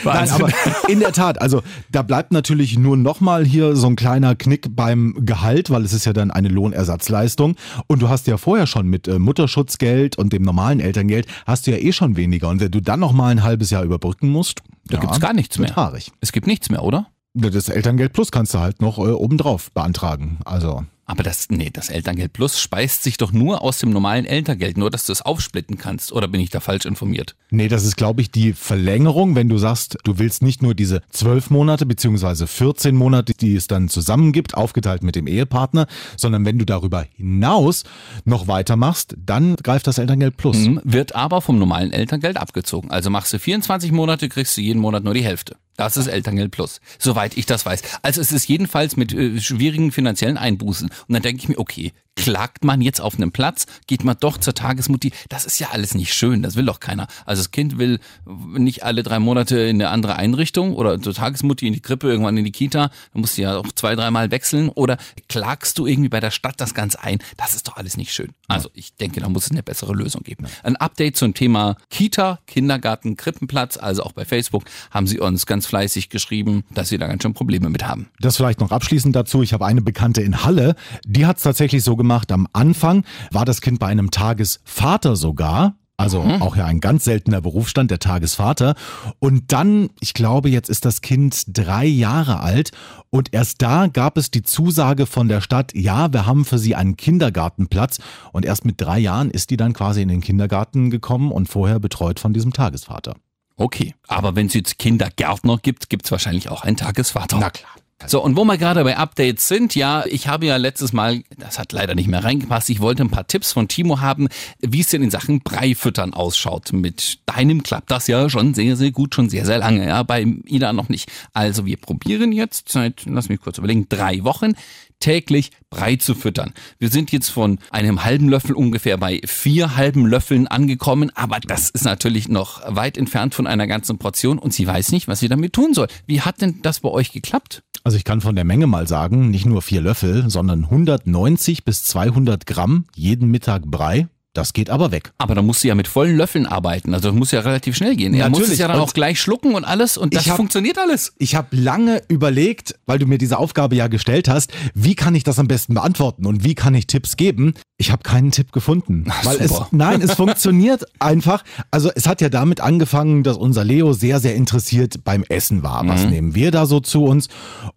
Nein, 0.04 0.30
aber 0.30 0.50
in 0.88 1.00
der 1.00 1.12
Tat, 1.12 1.40
also 1.40 1.62
da 1.92 2.02
bleibt 2.02 2.32
natürlich 2.32 2.78
nur 2.78 2.98
nochmal 2.98 3.46
hier 3.46 3.76
so 3.76 3.88
ein 3.88 3.96
kleiner 3.96 4.36
Knick 4.36 4.76
beim 4.76 5.16
Gehalt, 5.26 5.70
weil 5.70 5.84
es 5.86 5.94
ist 5.94 6.06
ja 6.06 6.14
dann 6.14 6.32
eine 6.32 6.50
Lohnersatzleistung. 6.50 7.56
Und 7.88 8.02
du 8.02 8.10
hast 8.10 8.28
ja 8.28 8.38
vorher 8.38 8.66
schon 8.68 8.88
mit 8.88 9.08
äh, 9.08 9.20
Mutterschutzgeld 9.20 10.18
und 10.18 10.34
dem 10.34 10.42
normalen 10.42 10.80
Elterngeld 10.80 11.28
hast 11.46 11.68
du 11.68 11.72
ja 11.72 11.78
eh 11.78 11.92
schon 11.92 12.18
weniger. 12.18 12.50
Und 12.50 12.60
wenn 12.60 12.72
du 12.72 12.82
dann 12.82 13.00
nochmal 13.00 13.32
ein 13.32 13.44
halbes 13.44 13.70
Jahr 13.70 13.84
überbrücken 13.84 14.30
musst, 14.30 14.64
da 14.86 14.96
ja, 14.96 15.02
gibt's 15.02 15.20
gar 15.20 15.34
nichts 15.34 15.60
mehr. 15.60 15.76
Haarig. 15.76 16.12
Es 16.22 16.32
gibt 16.32 16.48
nichts 16.48 16.70
mehr, 16.70 16.84
oder? 16.84 17.08
Das 17.34 17.70
Elterngeld 17.70 18.14
Plus 18.14 18.32
kannst 18.32 18.56
du 18.56 18.60
halt 18.60 18.82
noch 18.82 18.98
äh, 18.98 19.12
obendrauf 19.12 19.72
beantragen. 19.72 20.40
Also. 20.44 20.86
Aber 21.10 21.24
das, 21.24 21.48
nee, 21.50 21.70
das 21.72 21.90
Elterngeld 21.90 22.34
Plus 22.34 22.60
speist 22.60 23.02
sich 23.02 23.16
doch 23.16 23.32
nur 23.32 23.62
aus 23.62 23.80
dem 23.80 23.92
normalen 23.92 24.26
Elterngeld, 24.26 24.78
nur 24.78 24.92
dass 24.92 25.06
du 25.06 25.14
es 25.14 25.22
aufsplitten 25.22 25.78
kannst. 25.78 26.12
Oder 26.12 26.28
bin 26.28 26.42
ich 26.42 26.50
da 26.50 26.60
falsch 26.60 26.86
informiert? 26.86 27.38
Nee, 27.50 27.70
das 27.70 27.86
ist, 27.86 27.96
glaube 27.96 28.22
ich, 28.22 28.30
die 28.30 28.52
Verlängerung, 28.52 29.34
wenn 29.34 29.48
du 29.48 29.58
sagst, 29.58 29.98
du 30.04 30.20
willst 30.20 30.42
nicht 30.42 30.62
nur 30.62 30.76
diese 30.76 31.02
zwölf 31.10 31.50
Monate 31.50 31.86
beziehungsweise 31.86 32.46
14 32.46 32.94
Monate, 32.94 33.34
die 33.34 33.56
es 33.56 33.68
dann 33.68 33.88
zusammen 33.88 34.34
gibt, 34.34 34.56
aufgeteilt 34.56 35.02
mit 35.02 35.16
dem 35.16 35.28
Ehepartner, 35.28 35.88
sondern 36.18 36.44
wenn 36.44 36.60
du 36.60 36.66
darüber 36.66 37.06
hinaus 37.16 37.86
noch 38.26 38.50
weitermachst, 38.50 39.16
dann 39.18 39.56
greift 39.56 39.88
das 39.88 40.00
Elterngeld 40.00 40.36
Plus. 40.36 40.58
Mhm, 40.58 40.82
wird 40.84 41.16
aber 41.16 41.40
vom 41.40 41.58
normalen 41.58 41.94
Elterngeld 41.94 42.36
abgezogen. 42.36 42.92
Also 42.92 43.10
machst 43.10 43.32
du 43.32 43.40
24 43.40 43.94
Monate, 43.94 44.28
kriegst 44.28 44.58
du 44.58 44.62
jeden 44.62 44.82
Monat 44.82 45.06
nur 45.06 45.14
die 45.14 45.24
Hälfte. 45.24 45.56
Das 45.78 45.96
ist 45.96 46.08
Elterngeld 46.08 46.52
Plus, 46.52 46.82
soweit 47.00 47.38
ich 47.38 47.46
das 47.46 47.66
weiß. 47.66 47.82
Also 48.02 48.20
es 48.20 48.32
ist 48.32 48.50
jedenfalls 48.50 48.98
mit 48.98 49.14
äh, 49.14 49.40
schwierigen 49.40 49.92
finanziellen 49.92 50.38
Einbußen. 50.38 50.90
Und 50.90 51.14
dann 51.14 51.22
denke 51.22 51.42
ich 51.42 51.50
mir, 51.50 51.60
okay, 51.60 51.94
klagt 52.18 52.66
man 52.66 52.82
jetzt 52.82 53.00
auf 53.00 53.16
einem 53.16 53.32
Platz, 53.32 53.68
geht 53.86 54.04
man 54.04 54.18
doch 54.20 54.38
zur 54.38 54.54
Tagesmutti. 54.54 55.14
Das 55.30 55.46
ist 55.46 55.60
ja 55.60 55.70
alles 55.72 55.94
nicht 55.96 56.14
schön, 56.14 56.42
das 56.42 56.56
will 56.56 56.66
doch 56.66 56.82
keiner. 56.82 57.08
Also 57.26 57.42
das 57.42 57.52
Kind 57.52 57.78
will 57.78 58.00
nicht 58.26 58.84
alle 58.84 59.04
drei 59.04 59.20
Monate 59.20 59.60
in 59.60 59.82
eine 59.82 59.90
andere 59.90 60.18
Einrichtung 60.18 60.76
oder 60.76 61.00
zur 61.00 61.14
Tagesmutti 61.14 61.68
in 61.68 61.74
die 61.74 61.80
Krippe, 61.80 62.10
irgendwann 62.10 62.36
in 62.36 62.44
die 62.44 62.52
Kita. 62.52 62.90
Da 63.14 63.20
musst 63.20 63.38
du 63.38 63.44
ja 63.44 63.58
auch 63.58 63.72
zwei, 63.74 63.96
dreimal 63.96 64.32
wechseln. 64.32 64.70
Oder 64.70 64.98
klagst 65.30 65.78
du 65.78 65.86
irgendwie 65.86 66.10
bei 66.10 66.20
der 66.20 66.32
Stadt 66.32 66.56
das 66.58 66.74
Ganze 66.74 67.02
ein? 67.02 67.20
Das 67.38 67.56
ist 67.56 67.68
doch 67.68 67.78
alles 67.78 67.98
nicht 67.98 68.12
schön. 68.12 68.32
Also 68.48 68.70
ich 68.74 68.96
denke, 68.96 69.20
da 69.20 69.30
muss 69.30 69.46
es 69.46 69.52
eine 69.52 69.64
bessere 69.64 69.94
Lösung 69.94 70.24
geben. 70.24 70.48
Ein 70.64 70.76
Update 70.76 71.18
zum 71.18 71.34
Thema 71.34 71.78
Kita, 71.90 72.40
Kindergarten, 72.48 73.16
Krippenplatz, 73.16 73.78
also 73.78 74.04
auch 74.04 74.14
bei 74.14 74.26
Facebook, 74.26 74.64
haben 74.90 75.06
sie 75.06 75.20
uns 75.20 75.46
ganz 75.46 75.68
fleißig 75.68 76.10
geschrieben, 76.10 76.64
dass 76.72 76.90
sie 76.90 76.98
da 76.98 77.08
ganz 77.08 77.22
schön 77.22 77.34
Probleme 77.34 77.70
mit 77.70 77.88
haben. 77.88 78.10
Das 78.20 78.38
vielleicht 78.38 78.60
noch 78.60 78.72
abschließend 78.72 79.16
dazu. 79.16 79.44
Ich 79.44 79.54
habe 79.54 79.66
eine 79.66 79.82
Bekannte 79.82 80.22
in 80.22 80.44
Halle, 80.44 80.76
die 81.06 81.28
hat 81.28 81.38
es 81.38 81.44
tatsächlich 81.44 81.84
so 81.84 81.96
gemacht, 81.96 82.07
gemacht. 82.08 82.32
Am 82.32 82.48
Anfang 82.54 83.04
war 83.32 83.44
das 83.44 83.60
Kind 83.60 83.80
bei 83.80 83.88
einem 83.88 84.12
Tagesvater 84.12 85.16
sogar. 85.18 85.76
Also 86.00 86.22
mhm. 86.22 86.44
auch 86.44 86.56
ja 86.56 86.66
ein 86.66 86.80
ganz 86.80 87.06
seltener 87.06 87.42
Berufsstand, 87.42 87.90
der 87.90 87.98
Tagesvater. 87.98 88.76
Und 89.18 89.52
dann, 89.52 89.90
ich 90.00 90.14
glaube, 90.14 90.48
jetzt 90.48 90.70
ist 90.70 90.86
das 90.86 91.02
Kind 91.02 91.44
drei 91.48 91.86
Jahre 91.86 92.40
alt 92.40 92.72
und 93.10 93.34
erst 93.34 93.64
da 93.64 93.88
gab 93.88 94.16
es 94.16 94.30
die 94.30 94.44
Zusage 94.44 95.08
von 95.08 95.28
der 95.28 95.42
Stadt, 95.42 95.74
ja, 95.74 96.14
wir 96.14 96.28
haben 96.28 96.46
für 96.46 96.60
sie 96.60 96.76
einen 96.76 96.98
Kindergartenplatz. 96.98 98.00
Und 98.32 98.46
erst 98.46 98.64
mit 98.64 98.80
drei 98.80 99.00
Jahren 99.00 99.32
ist 99.32 99.50
die 99.50 99.58
dann 99.58 99.74
quasi 99.74 100.04
in 100.04 100.10
den 100.10 100.22
Kindergarten 100.22 100.92
gekommen 100.92 101.32
und 101.32 101.50
vorher 101.50 101.80
betreut 101.80 102.20
von 102.20 102.32
diesem 102.32 102.54
Tagesvater. 102.54 103.16
Okay, 103.56 103.96
aber 104.08 104.36
wenn 104.36 104.46
es 104.46 104.54
jetzt 104.54 104.78
Kindergärtner 104.78 105.58
gibt, 105.58 105.90
gibt 105.90 106.06
es 106.06 106.12
wahrscheinlich 106.12 106.50
auch 106.50 106.62
einen 106.62 106.78
Tagesvater. 106.78 107.38
Na 107.40 107.50
klar. 107.50 107.72
So, 108.06 108.24
und 108.24 108.38
wo 108.38 108.46
wir 108.46 108.58
gerade 108.60 108.84
bei 108.84 108.96
Updates 108.96 109.48
sind, 109.48 109.74
ja, 109.74 110.06
ich 110.06 110.28
habe 110.28 110.46
ja 110.46 110.58
letztes 110.58 110.94
Mal, 110.94 111.24
das 111.36 111.58
hat 111.58 111.72
leider 111.72 111.96
nicht 111.96 112.08
mehr 112.08 112.24
reingepasst, 112.24 112.70
ich 112.70 112.80
wollte 112.80 113.04
ein 113.04 113.10
paar 113.10 113.26
Tipps 113.26 113.54
von 113.54 113.68
Timo 113.68 114.00
haben, 114.02 114.28
wie 114.60 114.82
es 114.82 114.90
denn 114.90 115.02
in 115.02 115.10
Sachen 115.10 115.42
Breifüttern 115.42 116.14
ausschaut. 116.14 116.74
Mit 116.74 117.20
deinem 117.26 117.64
klappt 117.64 117.90
das 117.90 118.06
ja 118.08 118.30
schon 118.30 118.54
sehr, 118.54 118.76
sehr 118.78 118.92
gut, 118.92 119.16
schon 119.16 119.30
sehr, 119.30 119.46
sehr 119.46 119.58
lange, 119.58 119.88
ja, 119.88 120.04
bei 120.04 120.22
Ida 120.46 120.74
noch 120.74 120.90
nicht. 120.90 121.10
Also 121.34 121.66
wir 121.66 121.78
probieren 121.78 122.32
jetzt 122.32 122.70
seit, 122.70 123.04
lass 123.06 123.30
mich 123.30 123.42
kurz 123.42 123.58
überlegen, 123.58 123.90
drei 123.90 124.24
Wochen 124.24 124.54
täglich 125.00 125.52
Brei 125.70 125.98
zu 125.98 126.16
füttern. 126.16 126.54
Wir 126.80 126.90
sind 126.90 127.12
jetzt 127.12 127.30
von 127.30 127.60
einem 127.72 128.04
halben 128.04 128.30
Löffel 128.30 128.56
ungefähr 128.56 128.98
bei 128.98 129.22
vier 129.26 129.76
halben 129.76 130.06
Löffeln 130.06 130.48
angekommen, 130.48 131.12
aber 131.14 131.40
das 131.40 131.70
ist 131.70 131.84
natürlich 131.84 132.30
noch 132.30 132.62
weit 132.74 132.98
entfernt 132.98 133.36
von 133.36 133.48
einer 133.48 133.68
ganzen 133.68 133.98
Portion 133.98 134.40
und 134.40 134.54
sie 134.54 134.66
weiß 134.66 134.92
nicht, 134.92 135.08
was 135.08 135.20
sie 135.20 135.28
damit 135.28 135.54
tun 135.54 135.74
soll. 135.74 135.88
Wie 136.06 136.22
hat 136.22 136.42
denn 136.42 136.62
das 136.62 136.80
bei 136.80 136.90
euch 136.90 137.12
geklappt? 137.12 137.64
Also 137.84 137.98
ich 137.98 138.04
kann 138.04 138.22
von 138.22 138.36
der 138.36 138.44
Menge 138.44 138.68
mal 138.68 138.88
sagen, 138.88 139.30
nicht 139.30 139.46
nur 139.46 139.62
vier 139.62 139.82
Löffel, 139.82 140.30
sondern 140.30 140.66
190 140.66 141.64
bis 141.64 141.84
200 141.84 142.46
Gramm 142.46 142.86
jeden 142.96 143.30
Mittag 143.32 143.64
Brei. 143.66 144.08
Das 144.38 144.54
geht 144.54 144.70
aber 144.70 144.92
weg. 144.92 145.14
Aber 145.18 145.34
da 145.34 145.42
musst 145.42 145.64
du 145.64 145.68
ja 145.68 145.74
mit 145.74 145.88
vollen 145.88 146.16
Löffeln 146.16 146.46
arbeiten. 146.46 146.94
Also 146.94 147.10
das 147.10 147.18
muss 147.18 147.32
ja 147.32 147.40
relativ 147.40 147.76
schnell 147.76 147.96
gehen. 147.96 148.14
Er 148.14 148.30
muss 148.30 148.48
es 148.48 148.60
ja 148.60 148.68
dann 148.68 148.80
auch 148.80 148.94
gleich 148.94 149.20
schlucken 149.20 149.56
und 149.56 149.66
alles 149.66 149.98
und 149.98 150.14
das 150.14 150.30
hab, 150.30 150.38
funktioniert 150.38 150.78
alles. 150.78 151.14
Ich 151.18 151.34
habe 151.34 151.56
lange 151.56 152.04
überlegt, 152.08 152.76
weil 152.86 153.00
du 153.00 153.08
mir 153.08 153.18
diese 153.18 153.40
Aufgabe 153.40 153.76
ja 153.76 153.88
gestellt 153.88 154.30
hast, 154.30 154.54
wie 154.76 154.94
kann 154.94 155.16
ich 155.16 155.24
das 155.24 155.40
am 155.40 155.48
besten 155.48 155.74
beantworten 155.74 156.28
und 156.28 156.44
wie 156.44 156.54
kann 156.54 156.76
ich 156.76 156.86
Tipps 156.86 157.18
geben? 157.18 157.56
Ich 157.78 157.92
habe 157.92 158.04
keinen 158.04 158.30
Tipp 158.30 158.52
gefunden. 158.52 159.06
Ach, 159.10 159.26
weil 159.26 159.48
super. 159.48 159.64
es 159.72 159.72
nein, 159.72 160.02
es 160.04 160.12
funktioniert 160.14 160.86
einfach. 161.00 161.44
Also 161.72 161.90
es 161.96 162.06
hat 162.06 162.22
ja 162.22 162.30
damit 162.30 162.62
angefangen, 162.62 163.24
dass 163.24 163.38
unser 163.38 163.64
Leo 163.64 163.94
sehr 163.94 164.20
sehr 164.20 164.36
interessiert 164.36 165.04
beim 165.04 165.24
Essen 165.30 165.64
war. 165.64 165.88
Was 165.88 166.04
mhm. 166.04 166.10
nehmen 166.12 166.36
wir 166.36 166.52
da 166.52 166.68
so 166.68 166.80
zu 166.80 167.06
uns? 167.06 167.28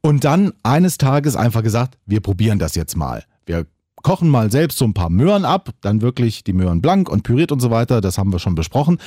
Und 0.02 0.24
dann 0.24 0.52
eines 0.62 0.98
Tages 0.98 1.36
einfach 1.36 1.62
gesagt, 1.62 1.96
wir 2.04 2.20
probieren 2.20 2.58
das 2.58 2.74
jetzt 2.74 2.98
mal. 2.98 3.24
Wir 3.46 3.64
kochen 4.02 4.28
mal 4.28 4.50
selbst 4.50 4.78
so 4.78 4.84
ein 4.84 4.94
paar 4.94 5.10
Möhren 5.10 5.44
ab, 5.44 5.70
dann 5.80 6.00
wirklich 6.00 6.44
die 6.44 6.52
Möhren 6.52 6.80
blank 6.80 7.08
und 7.08 7.22
püriert 7.22 7.52
und 7.52 7.60
so 7.60 7.70
weiter, 7.70 8.00
das 8.00 8.18
haben 8.18 8.32
wir 8.32 8.38
schon 8.38 8.54
besprochen, 8.54 8.98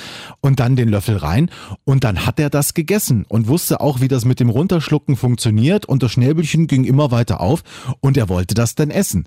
und 0.42 0.60
dann 0.60 0.76
den 0.76 0.90
Löffel 0.90 1.18
rein 1.18 1.50
und 1.84 2.04
dann 2.04 2.26
hat 2.26 2.40
er 2.40 2.50
das 2.50 2.74
gegessen 2.74 3.26
und 3.28 3.48
wusste 3.48 3.82
auch, 3.82 4.02
wie 4.02 4.08
das 4.08 4.26
mit 4.26 4.40
dem 4.40 4.50
Runterschlucken 4.50 5.16
funktioniert 5.16 5.86
und 5.86 6.04
das 6.04 6.12
Schnäbelchen 6.12 6.68
ging 6.68 6.84
immer 6.84 7.12
weiter 7.12 7.42
auf 7.42 7.64
und 8.00 8.18
er 8.18 8.30
wollte 8.30 8.54
das 8.54 8.76
dann 8.76 8.92
essen. 8.92 9.26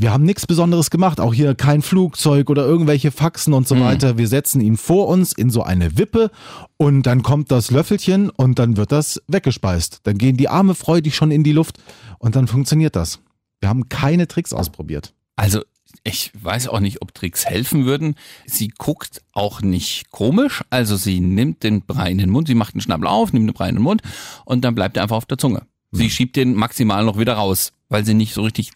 Wir 0.00 0.12
haben 0.12 0.24
nichts 0.24 0.46
Besonderes 0.46 0.90
gemacht, 0.90 1.20
auch 1.20 1.34
hier 1.34 1.54
kein 1.54 1.82
Flugzeug 1.82 2.50
oder 2.50 2.64
irgendwelche 2.64 3.10
Faxen 3.10 3.52
und 3.52 3.66
so 3.66 3.74
mhm. 3.74 3.80
weiter. 3.80 4.18
Wir 4.18 4.28
setzen 4.28 4.60
ihn 4.60 4.76
vor 4.76 5.08
uns 5.08 5.32
in 5.32 5.50
so 5.50 5.62
eine 5.62 5.98
Wippe 5.98 6.30
und 6.76 7.02
dann 7.02 7.22
kommt 7.22 7.50
das 7.50 7.70
Löffelchen 7.70 8.30
und 8.30 8.58
dann 8.58 8.76
wird 8.76 8.92
das 8.92 9.20
weggespeist. 9.26 10.00
Dann 10.04 10.18
gehen 10.18 10.36
die 10.36 10.48
Arme 10.48 10.74
freudig 10.74 11.14
schon 11.14 11.30
in 11.30 11.44
die 11.44 11.52
Luft 11.52 11.78
und 12.18 12.36
dann 12.36 12.46
funktioniert 12.46 12.96
das. 12.96 13.20
Wir 13.60 13.68
haben 13.68 13.88
keine 13.88 14.28
Tricks 14.28 14.52
ausprobiert. 14.52 15.14
Also 15.36 15.62
ich 16.04 16.30
weiß 16.34 16.68
auch 16.68 16.80
nicht, 16.80 17.02
ob 17.02 17.14
Tricks 17.14 17.46
helfen 17.46 17.84
würden. 17.84 18.14
Sie 18.46 18.68
guckt 18.68 19.22
auch 19.32 19.62
nicht 19.62 20.10
komisch. 20.10 20.62
Also 20.70 20.96
sie 20.96 21.20
nimmt 21.20 21.62
den 21.62 21.82
Brei 21.82 22.10
in 22.10 22.18
den 22.18 22.30
Mund, 22.30 22.48
sie 22.48 22.54
macht 22.54 22.74
den 22.74 22.80
Schnabel 22.80 23.06
auf, 23.06 23.32
nimmt 23.32 23.48
den 23.48 23.54
Brei 23.54 23.68
in 23.68 23.76
den 23.76 23.82
Mund 23.82 24.02
und 24.44 24.64
dann 24.64 24.74
bleibt 24.74 24.96
er 24.96 25.04
einfach 25.04 25.16
auf 25.16 25.26
der 25.26 25.38
Zunge. 25.38 25.66
Sie 25.90 26.04
hm. 26.04 26.10
schiebt 26.10 26.36
den 26.36 26.54
maximal 26.54 27.04
noch 27.04 27.18
wieder 27.18 27.34
raus, 27.34 27.72
weil 27.88 28.04
sie 28.04 28.14
nicht 28.14 28.34
so 28.34 28.42
richtig 28.42 28.72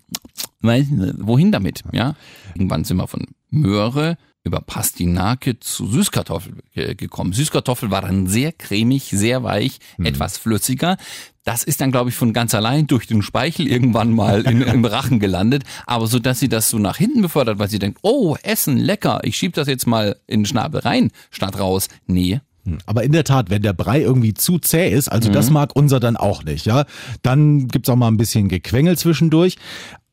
weiß, 0.61 0.87
wohin 1.19 1.53
damit. 1.53 1.83
Ja, 1.93 2.15
irgendwann 2.55 2.85
sind 2.85 2.97
wir 2.97 3.07
von 3.07 3.27
Möhre 3.51 4.17
über 4.45 4.61
Pastinake 4.61 5.61
zu 5.61 5.87
Süßkartoffel 5.87 6.55
gekommen. 6.97 7.33
Süßkartoffel 7.33 7.91
war 7.91 8.03
dann 8.03 8.27
sehr 8.27 8.53
cremig, 8.53 9.05
sehr 9.05 9.45
weich, 9.45 9.79
mhm. 9.99 10.07
etwas 10.07 10.37
flüssiger. 10.39 10.97
Das 11.45 11.65
ist 11.65 11.81
dann, 11.81 11.91
glaube 11.91 12.11
ich, 12.11 12.17
von 12.17 12.33
ganz 12.33 12.55
allein 12.55 12.87
durch 12.87 13.07
den 13.07 13.23
Speichel 13.23 13.67
irgendwann 13.67 14.13
mal 14.13 14.43
in, 14.43 14.63
im 14.63 14.85
Rachen 14.85 15.19
gelandet. 15.19 15.65
Aber 15.87 16.07
so, 16.07 16.19
dass 16.19 16.39
sie 16.39 16.49
das 16.49 16.71
so 16.71 16.79
nach 16.79 16.97
hinten 16.97 17.23
befördert, 17.23 17.59
weil 17.59 17.69
sie 17.69 17.79
denkt, 17.79 17.99
oh, 18.03 18.37
Essen, 18.43 18.77
lecker, 18.77 19.21
ich 19.25 19.37
schieb 19.37 19.55
das 19.55 19.67
jetzt 19.67 19.87
mal 19.87 20.17
in 20.27 20.41
den 20.41 20.47
Schnabel 20.47 20.81
rein, 20.81 21.11
statt 21.31 21.59
raus. 21.59 21.89
Nee. 22.07 22.41
Aber 22.87 23.03
in 23.03 23.13
der 23.13 23.25
Tat, 23.25 23.51
wenn 23.51 23.63
der 23.63 23.73
Brei 23.73 24.01
irgendwie 24.01 24.35
zu 24.35 24.59
zäh 24.59 24.91
ist, 24.91 25.09
also 25.09 25.29
mhm. 25.29 25.33
das 25.33 25.51
mag 25.51 25.75
unser 25.75 26.01
dann 26.01 26.17
auch 26.17 26.45
nicht, 26.45 26.67
ja, 26.67 26.85
dann 27.23 27.69
gibt's 27.69 27.89
auch 27.89 27.97
mal 27.97 28.09
ein 28.09 28.17
bisschen 28.17 28.49
Gequengel 28.49 28.97
zwischendurch. 28.97 29.57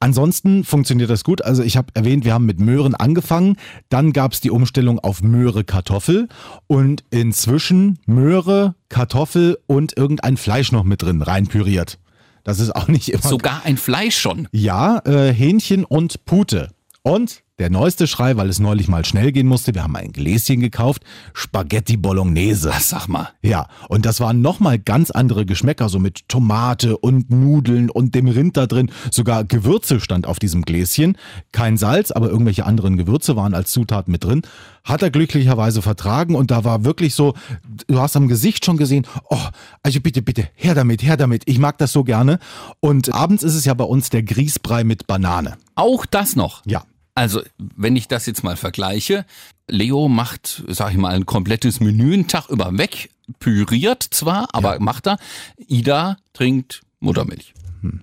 Ansonsten 0.01 0.63
funktioniert 0.63 1.09
das 1.09 1.25
gut. 1.25 1.43
Also 1.43 1.61
ich 1.61 1.75
habe 1.75 1.89
erwähnt, 1.93 2.23
wir 2.23 2.33
haben 2.33 2.45
mit 2.45 2.59
Möhren 2.59 2.95
angefangen, 2.95 3.57
dann 3.89 4.13
gab's 4.13 4.39
die 4.39 4.49
Umstellung 4.49 4.97
auf 4.99 5.21
Möhre 5.21 5.65
Kartoffel 5.65 6.29
und 6.67 7.03
inzwischen 7.11 7.99
Möhre, 8.05 8.75
Kartoffel 8.87 9.57
und 9.67 9.97
irgendein 9.97 10.37
Fleisch 10.37 10.71
noch 10.71 10.85
mit 10.85 11.01
drin 11.01 11.21
reinpüriert. 11.21 11.99
Das 12.45 12.59
ist 12.59 12.75
auch 12.75 12.87
nicht 12.87 13.09
immer. 13.09 13.21
Sogar 13.21 13.65
ein 13.65 13.77
Fleisch 13.77 14.17
schon. 14.17 14.47
Ja, 14.51 14.99
äh, 15.05 15.33
Hähnchen 15.33 15.83
und 15.83 16.25
Pute. 16.25 16.69
Und 17.01 17.43
der 17.59 17.69
neueste 17.69 18.07
Schrei, 18.07 18.37
weil 18.37 18.47
es 18.49 18.59
neulich 18.59 18.87
mal 18.87 19.03
schnell 19.03 19.33
gehen 19.33 19.45
musste, 19.47 19.75
wir 19.75 19.83
haben 19.83 19.95
ein 19.97 20.13
Gläschen 20.13 20.61
gekauft, 20.61 21.03
Spaghetti 21.33 21.97
Bolognese. 21.97 22.71
Sag 22.79 23.07
mal. 23.07 23.29
Ja, 23.41 23.67
und 23.89 24.05
das 24.05 24.21
waren 24.21 24.41
nochmal 24.41 24.79
ganz 24.79 25.11
andere 25.11 25.45
Geschmäcker, 25.45 25.89
so 25.89 25.99
mit 25.99 26.29
Tomate 26.29 26.97
und 26.97 27.29
Nudeln 27.29 27.89
und 27.89 28.15
dem 28.15 28.27
Rind 28.27 28.55
da 28.55 28.65
drin. 28.65 28.91
Sogar 29.11 29.43
Gewürze 29.43 29.99
stand 29.99 30.25
auf 30.25 30.39
diesem 30.39 30.61
Gläschen. 30.61 31.17
Kein 31.51 31.75
Salz, 31.75 32.11
aber 32.11 32.29
irgendwelche 32.29 32.65
anderen 32.65 32.95
Gewürze 32.95 33.35
waren 33.35 33.53
als 33.53 33.71
Zutat 33.71 34.07
mit 34.07 34.23
drin. 34.23 34.41
Hat 34.85 35.01
er 35.01 35.11
glücklicherweise 35.11 35.81
vertragen 35.81 36.35
und 36.35 36.51
da 36.51 36.63
war 36.63 36.85
wirklich 36.85 37.13
so, 37.13 37.33
du 37.87 37.99
hast 37.99 38.15
am 38.15 38.29
Gesicht 38.29 38.63
schon 38.63 38.77
gesehen, 38.77 39.05
oh, 39.29 39.37
also 39.83 39.99
bitte, 39.99 40.21
bitte, 40.21 40.47
her 40.55 40.75
damit, 40.75 41.03
her 41.03 41.17
damit. 41.17 41.43
Ich 41.45 41.59
mag 41.59 41.77
das 41.77 41.91
so 41.91 42.05
gerne. 42.05 42.39
Und 42.79 43.13
abends 43.13 43.43
ist 43.43 43.55
es 43.55 43.65
ja 43.65 43.73
bei 43.73 43.83
uns 43.83 44.09
der 44.09 44.23
Grießbrei 44.23 44.85
mit 44.85 45.07
Banane. 45.07 45.57
Auch 45.79 46.05
das 46.05 46.35
noch? 46.35 46.61
Ja. 46.65 46.83
Also, 47.15 47.41
wenn 47.57 47.95
ich 47.95 48.07
das 48.07 48.25
jetzt 48.25 48.43
mal 48.43 48.55
vergleiche, 48.55 49.25
Leo 49.67 50.09
macht, 50.09 50.63
sag 50.67 50.91
ich 50.91 50.97
mal, 50.97 51.13
ein 51.13 51.25
komplettes 51.25 51.79
Menü 51.79 52.13
einen 52.13 52.27
Tag 52.27 52.49
über 52.49 52.77
weg, 52.77 53.09
püriert 53.39 54.03
zwar, 54.03 54.47
aber 54.53 54.73
ja. 54.73 54.79
macht 54.79 55.07
er. 55.07 55.17
Ida 55.57 56.17
trinkt 56.33 56.81
Muttermilch. 56.99 57.53
Hm. 57.81 58.01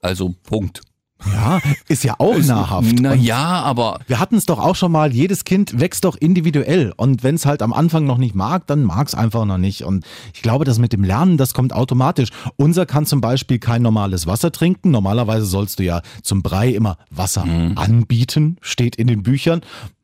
Also 0.00 0.34
Punkt. 0.44 0.82
Ja, 1.26 1.60
ist 1.88 2.04
ja 2.04 2.14
auch 2.18 2.36
ist, 2.36 2.46
nahrhaft. 2.46 2.94
Na 3.00 3.14
ja, 3.14 3.62
aber. 3.62 4.00
Wir 4.06 4.20
hatten 4.20 4.36
es 4.36 4.46
doch 4.46 4.58
auch 4.58 4.76
schon 4.76 4.92
mal, 4.92 5.12
jedes 5.12 5.44
Kind 5.44 5.80
wächst 5.80 6.04
doch 6.04 6.16
individuell. 6.16 6.92
Und 6.96 7.22
wenn 7.22 7.34
es 7.34 7.44
halt 7.44 7.60
am 7.62 7.72
Anfang 7.72 8.04
noch 8.04 8.18
nicht 8.18 8.34
mag, 8.34 8.66
dann 8.66 8.84
mag 8.84 9.08
es 9.08 9.14
einfach 9.14 9.44
noch 9.44 9.58
nicht. 9.58 9.82
Und 9.82 10.06
ich 10.32 10.42
glaube, 10.42 10.64
das 10.64 10.78
mit 10.78 10.92
dem 10.92 11.02
Lernen, 11.02 11.36
das 11.36 11.54
kommt 11.54 11.72
automatisch. 11.72 12.28
Unser 12.56 12.86
kann 12.86 13.04
zum 13.04 13.20
Beispiel 13.20 13.58
kein 13.58 13.82
normales 13.82 14.26
Wasser 14.26 14.52
trinken. 14.52 14.90
Normalerweise 14.90 15.46
sollst 15.46 15.80
du 15.80 15.84
ja 15.84 16.02
zum 16.22 16.42
Brei 16.42 16.68
immer 16.68 16.98
Wasser 17.10 17.44
mhm. 17.44 17.76
anbieten, 17.76 18.56
steht 18.60 18.96
in 18.96 19.08
den 19.08 19.22
Büchern. 19.22 19.60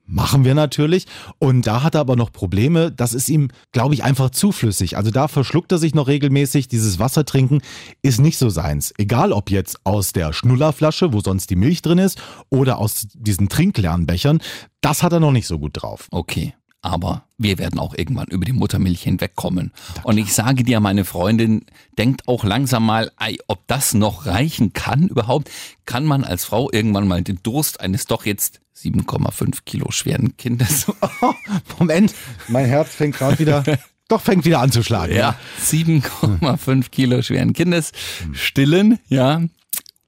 Machen 0.06 0.44
wir 0.44 0.54
natürlich. 0.54 1.06
Und 1.38 1.66
da 1.66 1.82
hat 1.82 1.94
er 1.94 2.02
aber 2.02 2.14
noch 2.14 2.30
Probleme. 2.30 2.92
Das 2.92 3.14
ist 3.14 3.28
ihm, 3.28 3.49
glaube 3.73 3.94
ich, 3.94 4.04
einfach 4.04 4.30
zuflüssig. 4.30 4.96
Also 4.99 5.11
da 5.11 5.28
verschluckt 5.28 5.73
er 5.73 5.78
sich 5.78 5.94
noch 5.94 6.08
regelmäßig. 6.08 6.68
Dieses 6.68 6.99
Wasser 6.99 7.25
trinken 7.25 7.62
ist 8.02 8.20
nicht 8.20 8.37
so 8.37 8.50
seins. 8.50 8.92
Egal 8.99 9.32
ob 9.32 9.50
jetzt 9.50 9.84
aus 9.84 10.12
der 10.12 10.32
Schnullerflasche, 10.32 11.12
wo 11.14 11.20
sonst 11.20 11.49
die 11.49 11.56
Milch 11.56 11.80
drin 11.80 11.99
ist, 11.99 12.20
oder 12.50 12.78
aus 12.78 13.06
diesen 13.14 13.49
Trinklernbechern. 13.49 14.40
Das 14.82 15.02
hat 15.02 15.12
er 15.12 15.20
noch 15.20 15.32
nicht 15.32 15.46
so 15.46 15.58
gut 15.58 15.73
drauf. 15.75 16.08
Okay 16.11 16.54
aber 16.84 17.25
wir 17.38 17.56
werden 17.56 17.80
auch 17.80 17.94
irgendwann 17.96 18.26
über 18.26 18.44
die 18.44 18.52
Muttermilch 18.52 19.02
hinwegkommen. 19.02 19.73
Und 20.02 20.18
ich 20.18 20.34
sage 20.34 20.64
dir, 20.64 20.80
meine 20.80 21.06
Freundin, 21.06 21.64
denkt 21.96 22.28
auch 22.28 22.44
langsam 22.44 22.84
mal, 22.84 23.11
ey, 23.18 23.38
ob 23.49 23.66
das 23.68 23.94
noch 23.94 24.26
reichen 24.26 24.75
kann 24.75 25.08
überhaupt. 25.08 25.50
Kann 25.87 26.04
man 26.04 26.25
als 26.25 26.44
Frau 26.44 26.70
irgendwann 26.70 27.08
mal 27.08 27.23
den 27.23 27.40
Durst 27.42 27.80
eines 27.80 28.04
doch 28.04 28.26
jetzt 28.26 28.61
7,5 28.76 29.58
Kilo 29.64 29.90
schweren 29.90 30.36
Kindes. 30.36 30.86
Moment, 31.78 32.14
mein 32.48 32.66
Herz 32.66 32.94
fängt 32.94 33.16
gerade 33.16 33.38
wieder. 33.38 33.64
Doch 34.08 34.20
fängt 34.20 34.44
wieder 34.44 34.60
an 34.60 34.70
zu 34.70 34.82
schlagen. 34.82 35.14
Ja, 35.14 35.38
7,5 35.64 36.90
Kilo 36.90 37.22
schweren 37.22 37.54
Kindes 37.54 37.92
stillen, 38.32 38.98
ja. 39.08 39.42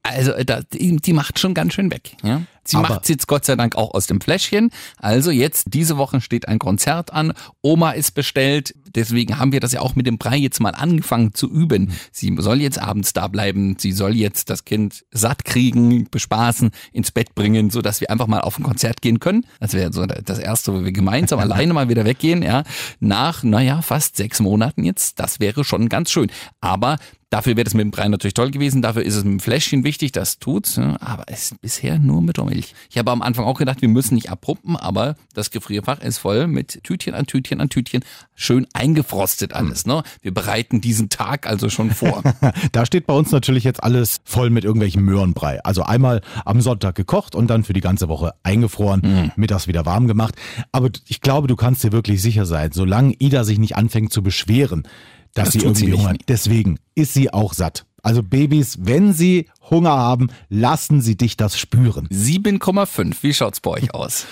Also 0.02 0.32
die, 0.72 0.96
die 0.96 1.12
macht 1.12 1.38
schon 1.38 1.54
ganz 1.54 1.74
schön 1.74 1.90
weg. 1.90 2.16
Ja? 2.22 2.42
Sie 2.64 2.76
macht 2.76 3.02
es 3.02 3.08
jetzt 3.08 3.26
Gott 3.26 3.44
sei 3.44 3.56
Dank 3.56 3.76
auch 3.76 3.94
aus 3.94 4.06
dem 4.06 4.20
Fläschchen. 4.20 4.70
Also 4.98 5.30
jetzt, 5.30 5.68
diese 5.74 5.96
Woche 5.96 6.20
steht 6.20 6.48
ein 6.48 6.58
Konzert 6.58 7.12
an. 7.12 7.32
Oma 7.62 7.92
ist 7.92 8.12
bestellt. 8.12 8.74
Deswegen 8.96 9.38
haben 9.38 9.52
wir 9.52 9.60
das 9.60 9.72
ja 9.72 9.80
auch 9.80 9.94
mit 9.94 10.06
dem 10.06 10.18
Brei 10.18 10.36
jetzt 10.36 10.60
mal 10.60 10.70
angefangen 10.70 11.34
zu 11.34 11.48
üben. 11.48 11.92
Sie 12.10 12.34
soll 12.38 12.60
jetzt 12.60 12.80
abends 12.80 13.12
da 13.12 13.28
bleiben. 13.28 13.76
Sie 13.78 13.92
soll 13.92 14.16
jetzt 14.16 14.50
das 14.50 14.64
Kind 14.64 15.04
satt 15.12 15.44
kriegen, 15.44 16.08
bespaßen, 16.10 16.70
ins 16.92 17.12
Bett 17.12 17.34
bringen, 17.34 17.70
so 17.70 17.82
dass 17.82 18.00
wir 18.00 18.10
einfach 18.10 18.26
mal 18.26 18.40
auf 18.40 18.58
ein 18.58 18.64
Konzert 18.64 19.02
gehen 19.02 19.20
können. 19.20 19.46
Das 19.60 19.74
wäre 19.74 19.92
so 19.92 20.06
das 20.06 20.38
erste, 20.38 20.74
wo 20.74 20.84
wir 20.84 20.92
gemeinsam 20.92 21.38
alleine 21.46 21.72
mal 21.74 21.88
wieder 21.88 22.04
weggehen, 22.04 22.42
ja. 22.42 22.64
Nach, 22.98 23.44
naja, 23.44 23.82
fast 23.82 24.16
sechs 24.16 24.40
Monaten 24.40 24.82
jetzt. 24.82 25.20
Das 25.20 25.38
wäre 25.38 25.64
schon 25.64 25.88
ganz 25.88 26.10
schön. 26.10 26.30
Aber 26.60 26.96
Dafür 27.30 27.56
wäre 27.56 27.66
es 27.66 27.74
mit 27.74 27.82
dem 27.82 27.90
Brei 27.90 28.06
natürlich 28.06 28.34
toll 28.34 28.52
gewesen. 28.52 28.82
Dafür 28.82 29.02
ist 29.02 29.16
es 29.16 29.24
mit 29.24 29.32
dem 29.32 29.40
Fläschchen 29.40 29.82
wichtig, 29.82 30.12
das 30.12 30.38
tut's. 30.38 30.78
Aber 30.78 31.24
es 31.26 31.50
ist 31.50 31.60
bisher 31.60 31.98
nur 31.98 32.22
mit 32.22 32.38
Milch. 32.38 32.74
Ich 32.88 32.98
habe 32.98 33.10
am 33.10 33.20
Anfang 33.20 33.44
auch 33.44 33.58
gedacht, 33.58 33.82
wir 33.82 33.88
müssen 33.88 34.14
nicht 34.14 34.30
abpumpen, 34.30 34.76
aber 34.76 35.16
das 35.34 35.50
Gefrierfach 35.50 36.00
ist 36.00 36.18
voll 36.18 36.46
mit 36.46 36.84
Tütchen 36.84 37.14
an 37.14 37.26
Tütchen 37.26 37.60
an 37.60 37.68
Tütchen. 37.68 38.04
Schön 38.36 38.66
eingefrostet 38.74 39.54
alles. 39.54 39.86
Ne? 39.86 40.04
Wir 40.22 40.32
bereiten 40.32 40.80
diesen 40.80 41.08
Tag 41.08 41.48
also 41.48 41.68
schon 41.68 41.90
vor. 41.90 42.22
da 42.72 42.86
steht 42.86 43.06
bei 43.06 43.14
uns 43.14 43.32
natürlich 43.32 43.64
jetzt 43.64 43.82
alles 43.82 44.20
voll 44.24 44.50
mit 44.50 44.64
irgendwelchen 44.64 45.02
Möhrenbrei. 45.02 45.64
Also 45.64 45.82
einmal 45.82 46.20
am 46.44 46.60
Sonntag 46.60 46.94
gekocht 46.94 47.34
und 47.34 47.48
dann 47.48 47.64
für 47.64 47.72
die 47.72 47.80
ganze 47.80 48.08
Woche 48.08 48.34
eingefroren, 48.44 49.00
mhm. 49.02 49.32
mittags 49.34 49.66
wieder 49.66 49.84
warm 49.84 50.06
gemacht. 50.06 50.36
Aber 50.70 50.90
ich 51.06 51.20
glaube, 51.20 51.48
du 51.48 51.56
kannst 51.56 51.82
dir 51.82 51.90
wirklich 51.90 52.22
sicher 52.22 52.46
sein, 52.46 52.70
solange 52.72 53.14
Ida 53.18 53.42
sich 53.42 53.58
nicht 53.58 53.76
anfängt 53.76 54.12
zu 54.12 54.22
beschweren, 54.22 54.86
dass 55.36 55.50
das 55.50 55.52
sie 55.52 55.58
irgendwie 55.60 55.92
Hunger 55.92 56.10
hat. 56.10 56.20
Deswegen 56.28 56.78
ist 56.94 57.14
sie 57.14 57.32
auch 57.32 57.52
satt. 57.54 57.86
Also 58.02 58.22
Babys, 58.22 58.78
wenn 58.82 59.12
sie 59.12 59.48
Hunger 59.68 59.96
haben, 59.96 60.28
lassen 60.48 61.00
sie 61.00 61.16
dich 61.16 61.36
das 61.36 61.58
spüren. 61.58 62.08
7,5. 62.08 63.16
Wie 63.22 63.34
schaut's 63.34 63.60
bei 63.60 63.70
euch 63.70 63.94
aus? 63.94 64.26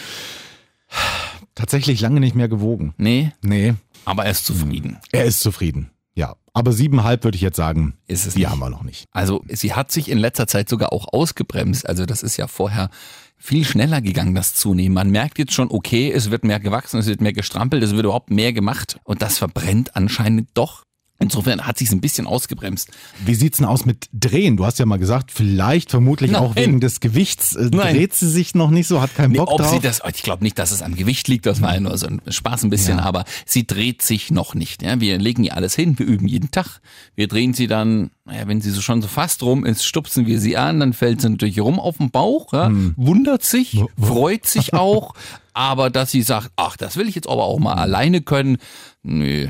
Tatsächlich 1.54 2.00
lange 2.00 2.20
nicht 2.20 2.34
mehr 2.34 2.48
gewogen. 2.48 2.94
Nee? 2.96 3.32
Nee. 3.42 3.74
Aber 4.04 4.24
er 4.24 4.30
ist 4.30 4.46
zufrieden. 4.46 4.98
Er 5.12 5.24
ist 5.24 5.40
zufrieden. 5.40 5.90
Ja, 6.14 6.36
aber 6.52 6.72
siebeneinhalb 6.72 7.24
würde 7.24 7.36
ich 7.36 7.42
jetzt 7.42 7.56
sagen, 7.56 7.94
ist 8.06 8.26
es 8.26 8.34
die 8.34 8.40
nicht. 8.40 8.50
haben 8.50 8.60
wir 8.60 8.70
noch 8.70 8.84
nicht. 8.84 9.08
Also 9.10 9.42
sie 9.48 9.74
hat 9.74 9.90
sich 9.90 10.08
in 10.08 10.18
letzter 10.18 10.46
Zeit 10.46 10.68
sogar 10.68 10.92
auch 10.92 11.12
ausgebremst. 11.12 11.88
Also 11.88 12.06
das 12.06 12.22
ist 12.22 12.36
ja 12.36 12.46
vorher 12.46 12.90
viel 13.36 13.64
schneller 13.64 14.00
gegangen, 14.00 14.34
das 14.34 14.54
Zunehmen. 14.54 14.94
Man 14.94 15.10
merkt 15.10 15.38
jetzt 15.38 15.52
schon, 15.52 15.70
okay, 15.70 16.12
es 16.12 16.30
wird 16.30 16.44
mehr 16.44 16.60
gewachsen, 16.60 17.00
es 17.00 17.06
wird 17.06 17.20
mehr 17.20 17.32
gestrampelt, 17.32 17.82
es 17.82 17.90
wird 17.90 18.04
überhaupt 18.04 18.30
mehr 18.30 18.52
gemacht 18.52 19.00
und 19.02 19.20
das 19.22 19.38
verbrennt 19.38 19.96
anscheinend 19.96 20.50
doch 20.54 20.84
Insofern 21.20 21.64
hat 21.64 21.78
sich 21.78 21.90
ein 21.92 22.00
bisschen 22.00 22.26
ausgebremst. 22.26 22.88
Wie 23.24 23.36
sieht's 23.36 23.58
denn 23.58 23.66
aus 23.66 23.86
mit 23.86 24.08
Drehen? 24.12 24.56
Du 24.56 24.66
hast 24.66 24.80
ja 24.80 24.84
mal 24.84 24.98
gesagt, 24.98 25.30
vielleicht, 25.30 25.90
vermutlich 25.92 26.32
Nein. 26.32 26.42
auch 26.42 26.56
wegen 26.56 26.80
des 26.80 26.98
Gewichts 26.98 27.54
äh, 27.54 27.70
dreht 27.70 28.14
sie 28.14 28.28
sich 28.28 28.56
noch 28.56 28.70
nicht 28.70 28.88
so, 28.88 29.00
hat 29.00 29.14
keinen 29.14 29.30
Nee, 29.30 29.38
Bock 29.38 29.52
ob 29.52 29.58
drauf. 29.60 29.70
sie 29.70 29.78
das, 29.80 30.02
ich 30.12 30.24
glaube 30.24 30.42
nicht, 30.42 30.58
dass 30.58 30.72
es 30.72 30.82
am 30.82 30.96
Gewicht 30.96 31.28
liegt, 31.28 31.46
das 31.46 31.62
war 31.62 31.72
ja 31.72 31.78
nur 31.80 31.96
so 31.98 32.08
ein 32.08 32.20
Spaß 32.28 32.64
ein 32.64 32.70
bisschen, 32.70 32.98
Ja. 32.98 33.04
aber 33.04 33.24
sie 33.46 33.64
dreht 33.64 34.02
sich 34.02 34.32
noch 34.32 34.54
nicht. 34.56 34.82
Ja? 34.82 35.00
Wir 35.00 35.16
legen 35.18 35.44
ihr 35.44 35.56
alles 35.56 35.76
hin, 35.76 35.96
wir 36.00 36.04
üben 36.04 36.26
jeden 36.26 36.50
Tag. 36.50 36.80
Wir 37.14 37.28
drehen 37.28 37.54
sie 37.54 37.68
dann, 37.68 38.10
naja, 38.24 38.48
wenn 38.48 38.60
sie 38.60 38.72
so 38.72 38.80
schon 38.80 39.00
so 39.00 39.06
fast 39.06 39.42
rum 39.44 39.64
ist, 39.64 39.84
stupsen 39.86 40.26
wir 40.26 40.40
sie 40.40 40.56
an, 40.56 40.80
dann 40.80 40.92
fällt 40.92 41.20
sie 41.20 41.30
natürlich 41.30 41.60
rum 41.60 41.78
auf 41.78 41.98
den 41.98 42.10
Bauch, 42.10 42.52
ja? 42.52 42.66
Hm. 42.66 42.92
wundert 42.96 43.44
sich, 43.44 43.80
freut 43.98 44.46
sich 44.46 44.74
auch, 44.74 45.14
aber 45.52 45.90
dass 45.90 46.10
sie 46.10 46.22
sagt, 46.22 46.50
ach, 46.56 46.76
das 46.76 46.96
will 46.96 47.08
ich 47.08 47.14
jetzt 47.14 47.28
aber 47.28 47.44
auch 47.44 47.60
mal 47.60 47.74
alleine 47.74 48.20
können, 48.20 48.58
nö. 49.04 49.48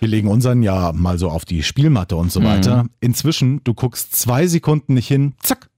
Wir 0.00 0.08
legen 0.08 0.28
unseren 0.28 0.62
ja 0.62 0.92
mal 0.92 1.18
so 1.18 1.28
auf 1.28 1.44
die 1.44 1.62
Spielmatte 1.62 2.16
und 2.16 2.26
Mhm. 2.26 2.30
so 2.30 2.42
weiter. 2.44 2.86
Inzwischen, 3.00 3.60
du 3.64 3.74
guckst 3.74 4.14
zwei 4.14 4.46
Sekunden 4.46 4.94
nicht 4.94 5.08
hin, 5.08 5.34
zack, 5.42 5.68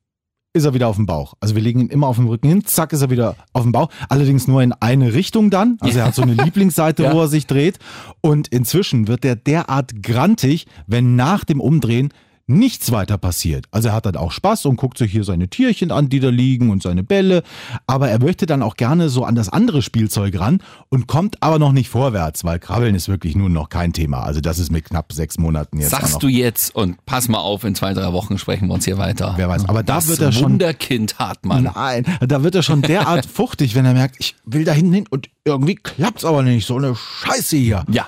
ist 0.53 0.65
er 0.65 0.75
wieder 0.75 0.89
auf 0.89 0.97
dem 0.97 1.07
Bauch. 1.07 1.35
Also 1.41 1.55
wir 1.55 1.63
legen 1.63 1.81
ihn 1.81 1.89
immer 1.89 2.09
auf 2.09 2.17
dem 2.17 2.27
Rücken 2.27 2.49
hin, 2.49 2.65
zack, 2.65 2.93
ist 2.93 3.03
er 3.03 3.11
wieder 3.11 3.37
auf 3.53 3.63
dem 3.63 3.73
Bauch. 3.73 3.89
Allerdings 4.09 4.49
nur 4.49 4.63
in 4.63 4.73
eine 4.73 5.15
Richtung 5.15 5.49
dann. 5.51 5.77
Also 5.81 6.01
er 6.01 6.07
hat 6.07 6.15
so 6.15 6.23
eine 6.23 6.35
Lieblingsseite, 6.45 7.05
Ja. 7.05 7.13
wo 7.15 7.21
er 7.21 7.29
sich 7.29 7.47
dreht. 7.47 7.79
Und 8.21 8.49
inzwischen 8.49 9.07
wird 9.09 9.25
er 9.25 9.37
derart 9.37 10.03
grantig, 10.03 10.67
wenn 10.89 11.15
nach 11.17 11.45
dem 11.45 11.61
Umdrehen 11.61 12.13
nichts 12.51 12.93
weiter 12.93 13.19
passiert. 13.19 13.67
Also 13.71 13.89
er 13.89 13.95
hat 13.95 14.07
dann 14.07 14.17
auch 14.17 14.33
Spaß 14.33 14.67
und 14.67 14.77
guckt 14.77 14.99
sich 14.99 15.13
hier 15.13 15.25
seine 15.25 15.49
Tierchen 15.49 15.91
an, 15.91 16.09
die 16.09 16.21
da 16.21 16.29
liegen 16.29 16.71
und 16.71 16.83
seine 16.83 17.03
Bälle. 17.03 17.43
Aber 17.87 18.09
er 18.09 18.21
möchte 18.21 18.47
dann 18.47 18.63
auch 18.63 18.77
gerne 18.77 19.09
so 19.09 19.25
an 19.25 19.35
das 19.35 19.49
andere 19.49 19.83
Spielzeug 19.83 20.39
ran 20.39 20.61
und 20.89 21.07
kommt 21.07 21.43
aber 21.43 21.59
noch 21.59 21.73
nicht 21.73 21.89
vorwärts, 21.89 22.45
weil 22.45 22.59
Krabbeln 22.59 22.95
ist 22.95 23.09
wirklich 23.09 23.37
nun 23.37 23.53
noch 23.53 23.69
kein 23.69 23.93
Thema. 23.93 24.23
Also 24.23 24.41
das 24.41 24.59
ist 24.59 24.71
mit 24.71 24.85
knapp 24.85 25.13
sechs 25.13 25.39
Monaten 25.39 25.79
jetzt. 25.79 25.91
Sagst 25.91 26.23
du 26.23 26.29
jetzt 26.29 26.75
und 26.75 27.05
pass 27.07 27.29
mal 27.29 27.39
auf, 27.39 27.65
in 27.65 27.75
zwei, 27.75 27.95
drei 27.95 28.13
Wochen 28.13 28.39
sprechen 28.39 28.69
wir 28.69 28.75
uns 28.75 28.85
hier 28.85 28.99
weiter. 28.99 29.35
Wer 29.37 29.49
weiß. 29.49 29.69
Aber 29.69 29.83
da 29.83 29.97
das 29.97 30.09
wird 30.09 30.21
er 30.21 30.33
schon 30.33 30.53
Wunderkind 30.53 31.19
Hartmann. 31.19 31.71
Nein, 31.75 32.05
da 32.21 32.43
wird 32.43 32.55
er 32.55 32.63
schon 32.63 32.83
derart 32.83 33.27
fuchtig, 33.41 33.75
wenn 33.75 33.85
er 33.85 33.95
merkt, 33.95 34.17
ich 34.19 34.35
will 34.45 34.65
da 34.65 34.73
hinten 34.73 34.93
hin 34.93 35.05
und 35.11 35.29
irgendwie 35.45 35.75
klappt's 35.75 36.25
aber 36.25 36.43
nicht. 36.43 36.67
So 36.67 36.77
eine 36.77 36.95
Scheiße 36.95 37.57
hier. 37.57 37.85
Ja, 37.91 38.07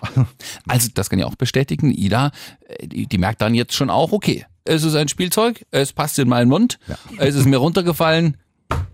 also 0.69 0.89
das 0.95 1.11
kann 1.11 1.19
ich 1.19 1.25
auch 1.25 1.35
bestätigen. 1.35 1.91
Ida, 1.91 2.31
äh, 2.69 2.87
die, 2.87 3.07
die 3.07 3.19
merkt 3.19 3.41
dann 3.41 3.55
jetzt 3.55 3.75
schon 3.75 3.91
auch, 3.91 4.13
okay, 4.13 4.32
es 4.65 4.85
ist 4.85 4.95
ein 4.95 5.09
Spielzeug, 5.09 5.65
es 5.71 5.93
passt 5.93 6.19
in 6.19 6.29
meinen 6.29 6.49
Mund, 6.49 6.79
es 7.19 7.35
ist 7.35 7.47
mir 7.47 7.59
runtergefallen, 7.59 8.37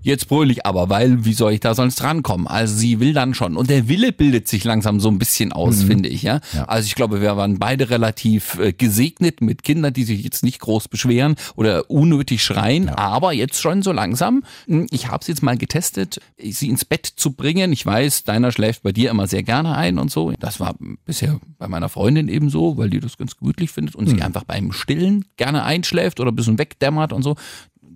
jetzt 0.02 0.28
brüll 0.28 0.50
ich 0.50 0.64
aber, 0.64 0.88
weil 0.88 1.24
wie 1.24 1.34
soll 1.34 1.52
ich 1.52 1.60
da 1.60 1.74
sonst 1.74 2.02
rankommen? 2.02 2.46
Also 2.46 2.74
sie 2.76 2.98
will 3.00 3.12
dann 3.12 3.34
schon. 3.34 3.56
Und 3.56 3.68
der 3.68 3.88
Wille 3.88 4.12
bildet 4.12 4.48
sich 4.48 4.64
langsam 4.64 5.00
so 5.00 5.08
ein 5.10 5.18
bisschen 5.18 5.52
aus, 5.52 5.82
finde 5.82 6.08
ich. 6.08 6.22
Ja? 6.22 6.40
Ja. 6.54 6.64
Also 6.64 6.86
ich 6.86 6.94
glaube, 6.94 7.20
wir 7.20 7.36
waren 7.36 7.58
beide 7.58 7.90
relativ 7.90 8.58
äh, 8.58 8.72
gesegnet 8.72 9.40
mit 9.42 9.62
Kindern, 9.62 9.92
die 9.92 10.04
sich 10.04 10.22
jetzt 10.22 10.44
nicht 10.44 10.60
groß 10.60 10.88
beschweren 10.88 11.34
oder 11.56 11.90
unnötig 11.90 12.42
schreien, 12.42 12.88
aber 12.88 13.32
jetzt 13.32 13.60
schon 13.60 13.82
so 13.82 13.92
langsam. 13.92 14.44
Hm, 14.66 14.86
Ich 14.90 15.08
habe 15.08 15.20
es 15.20 15.26
jetzt 15.28 15.42
mal 15.42 15.58
getestet, 15.58 16.20
sie 16.38 16.68
ins 16.68 16.84
Bett 16.84 17.04
zu 17.04 17.32
bringen. 17.32 17.72
Ich 17.72 17.84
weiß, 17.84 18.24
deiner 18.24 18.50
schläft 18.52 18.82
bei 18.84 18.92
dir 18.92 19.10
immer 19.10 19.26
sehr 19.26 19.42
gerne 19.42 19.76
ein 19.76 19.98
und 19.98 20.10
so. 20.10 20.32
Das 20.38 20.58
war 20.60 20.74
bisher 21.04 21.38
bei 21.58 21.68
meiner 21.68 21.88
Freundin 21.88 22.28
eben 22.28 22.48
so, 22.50 22.78
weil 22.78 22.88
die 22.88 23.00
das 23.00 23.18
ganz 23.18 23.36
gemütlich 23.36 23.70
findet 23.70 23.94
und 23.94 24.08
sie 24.08 24.22
einfach 24.22 24.44
beim 24.44 24.72
Stillen 24.72 25.24
gerne 25.36 25.64
einschläft 25.64 26.20
oder 26.20 26.30
ein 26.32 26.36
bisschen 26.36 26.58
wegdämmert 26.58 27.12
und 27.12 27.22
so. 27.22 27.36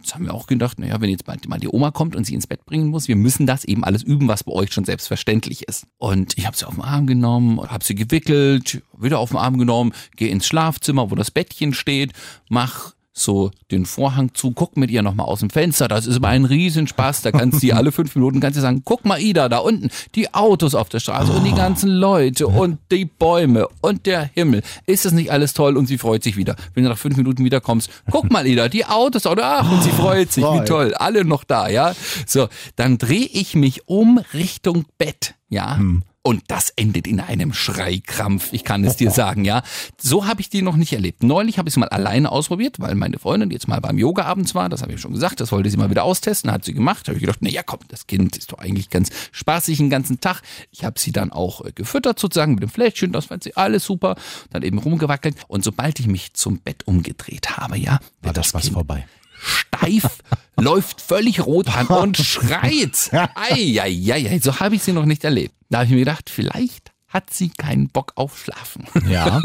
Jetzt 0.03 0.17
haben 0.17 0.25
wir 0.25 0.35
auch 0.35 0.49
gedacht, 0.49 0.81
naja, 0.81 1.01
wenn 1.01 1.11
jetzt 1.11 1.27
mal 1.27 1.61
die 1.61 1.69
Oma 1.69 1.93
kommt 1.93 2.17
und 2.17 2.25
sie 2.25 2.35
ins 2.35 2.49
Bett 2.49 2.67
bringen 2.67 2.89
muss, 2.89 3.07
wir 3.07 3.15
müssen 3.15 3.47
das 3.47 3.65
eben 3.65 3.85
alles 3.85 4.03
üben, 4.03 4.27
was 4.27 4.43
bei 4.43 4.51
euch 4.51 4.73
schon 4.73 4.85
selbstverständlich 4.85 5.69
ist. 5.69 5.87
Und 5.99 6.37
ich 6.37 6.45
habe 6.45 6.57
sie 6.57 6.67
auf 6.67 6.75
den 6.75 6.83
Arm 6.83 7.07
genommen, 7.07 7.61
habe 7.61 7.85
sie 7.85 7.95
gewickelt, 7.95 8.83
wieder 8.99 9.21
auf 9.21 9.31
den 9.31 9.39
Arm 9.39 9.59
genommen, 9.59 9.93
gehe 10.17 10.29
ins 10.29 10.47
Schlafzimmer, 10.47 11.13
wo 11.13 11.15
das 11.15 11.31
Bettchen 11.31 11.73
steht, 11.73 12.13
mach 12.49 12.95
so 13.13 13.51
den 13.71 13.87
Vorhang 13.87 14.35
zu, 14.35 14.53
guck 14.53 14.77
mit 14.77 14.91
ihr 14.91 15.03
nochmal 15.03 15.27
aus 15.27 15.41
dem 15.41 15.51
Fenster, 15.51 15.89
das 15.89 16.07
ist 16.07 16.17
immer 16.17 16.29
ein 16.29 16.45
Riesenspaß, 16.45 17.23
da 17.23 17.33
kannst 17.33 17.63
du 17.63 17.73
alle 17.73 17.93
fünf 17.93 18.15
Minuten 18.15 18.41
kannst 18.41 18.57
du 18.57 18.63
sagen, 18.63 18.83
guck 18.85 19.05
mal 19.05 19.21
Ida, 19.21 19.49
da 19.49 19.59
unten, 19.59 19.91
die 20.15 20.33
Autos 20.33 20.75
auf 20.75 20.89
der 20.89 21.01
Straße 21.01 21.33
und 21.33 21.45
die 21.45 21.55
ganzen 21.55 21.91
Leute 21.91 22.47
und 22.47 22.79
die 22.91 23.05
Bäume 23.05 23.69
und 23.81 24.07
der 24.07 24.31
Himmel, 24.35 24.63
ist 24.87 25.05
das 25.05 25.13
nicht 25.13 25.31
alles 25.31 25.53
toll? 25.53 25.77
Und 25.77 25.87
sie 25.87 25.99
freut 25.99 26.23
sich 26.23 26.37
wieder. 26.37 26.57
Wenn 26.75 26.85
du 26.85 26.91
nach 26.91 26.99
fünf 26.99 27.17
Minuten 27.17 27.45
wiederkommst, 27.45 27.91
guck 28.11 28.31
mal 28.31 28.47
Ida, 28.47 28.69
die 28.69 28.87
Autos, 28.87 29.27
oder 29.27 29.61
ach, 29.61 29.71
und 29.71 29.83
sie 29.83 29.91
freut 29.91 30.33
sich, 30.33 30.45
wie 30.45 30.65
toll, 30.65 30.95
alle 30.95 31.25
noch 31.25 31.45
da, 31.45 31.69
ja. 31.69 31.95
So, 32.27 32.49
dann 32.77 32.99
drehe 32.99 33.27
ich 33.27 33.55
mich 33.55 33.89
um 33.89 34.19
Richtung 34.33 34.85
Bett, 34.99 35.35
ja. 35.49 35.77
Und 36.25 36.45
das 36.47 36.71
endet 36.71 37.09
in 37.09 37.19
einem 37.19 37.53
Schreikrampf, 37.53 38.53
ich 38.53 38.63
kann 38.63 38.85
es 38.85 38.95
dir 38.97 39.11
sagen, 39.11 39.45
ja. 39.45 39.65
So 39.99 40.27
habe 40.27 40.41
ich 40.41 40.49
die 40.49 40.63
noch 40.63 40.77
nicht 40.77 40.93
erlebt. 40.93 41.25
Neulich 41.25 41.59
habe 41.59 41.69
ich 41.69 41.73
es 41.75 41.77
mal 41.77 41.89
alleine 41.89 42.31
ausprobiert, 42.31 42.79
weil 42.79 42.95
meine 42.95 43.19
Freundin 43.19 43.51
jetzt 43.51 43.67
mal 43.67 43.81
beim 43.81 43.99
Yoga 43.99 44.25
abends 44.25 44.55
war, 44.55 44.69
das 44.69 44.83
habe 44.83 44.93
ich 44.93 45.01
schon 45.01 45.13
gesagt, 45.13 45.41
das 45.41 45.51
wollte 45.51 45.69
sie 45.69 45.77
mal 45.77 45.91
wieder 45.91 46.05
austesten, 46.05 46.53
hat 46.53 46.65
sie 46.65 46.75
gemacht. 46.75 47.09
habe 47.09 47.17
ich 47.17 47.23
gedacht, 47.23 47.39
na 47.41 47.49
ja, 47.51 47.65
komm, 47.65 47.81
das 47.89 48.07
Kind 48.07 48.37
ist 48.37 48.53
doch 48.53 48.59
eigentlich 48.59 48.89
ganz 48.89 49.11
spaßig 49.33 49.79
den 49.79 49.91
ganzen 49.91 50.21
Tag. 50.21 50.43
Ich 50.71 50.85
habe 50.85 51.01
sie 51.01 51.11
dann 51.11 51.33
auch 51.33 51.65
äh, 51.65 51.73
gefüttert 51.73 52.21
sozusagen 52.21 52.55
mit 52.55 52.63
dem 52.63 52.71
Fläschchen, 52.71 53.11
das 53.11 53.27
fand 53.27 53.43
sie 53.43 53.57
alles 53.57 53.85
super, 53.85 54.15
dann 54.51 54.63
eben 54.63 54.79
rumgewackelt. 54.79 55.35
Und 55.49 55.65
sobald 55.65 55.99
ich 55.99 56.07
mich 56.07 56.35
zum 56.35 56.59
Bett 56.59 56.87
umgedreht 56.87 57.57
habe, 57.57 57.77
ja, 57.79 57.99
War 58.23 58.33
das 58.33 58.55
was 58.55 58.63
Kind 58.63 58.75
vorbei? 58.75 59.07
steif, 59.45 60.19
läuft 60.57 61.01
völlig 61.01 61.45
rot 61.45 61.75
an 61.75 61.87
und 61.87 62.17
schreit. 62.19 63.11
Eieiei, 63.35 64.39
so 64.43 64.61
habe 64.61 64.77
ich 64.77 64.83
sie 64.83 64.93
noch 64.93 65.07
nicht 65.07 65.25
erlebt. 65.25 65.55
Da 65.71 65.79
habe 65.79 65.87
ich 65.87 65.93
mir 65.93 65.99
gedacht, 66.01 66.31
vielleicht 66.31 66.92
hat 67.13 67.31
sie 67.31 67.51
keinen 67.51 67.89
Bock 67.89 68.13
auf 68.17 68.39
Schlafen. 68.39 68.87
Ja. 69.09 69.43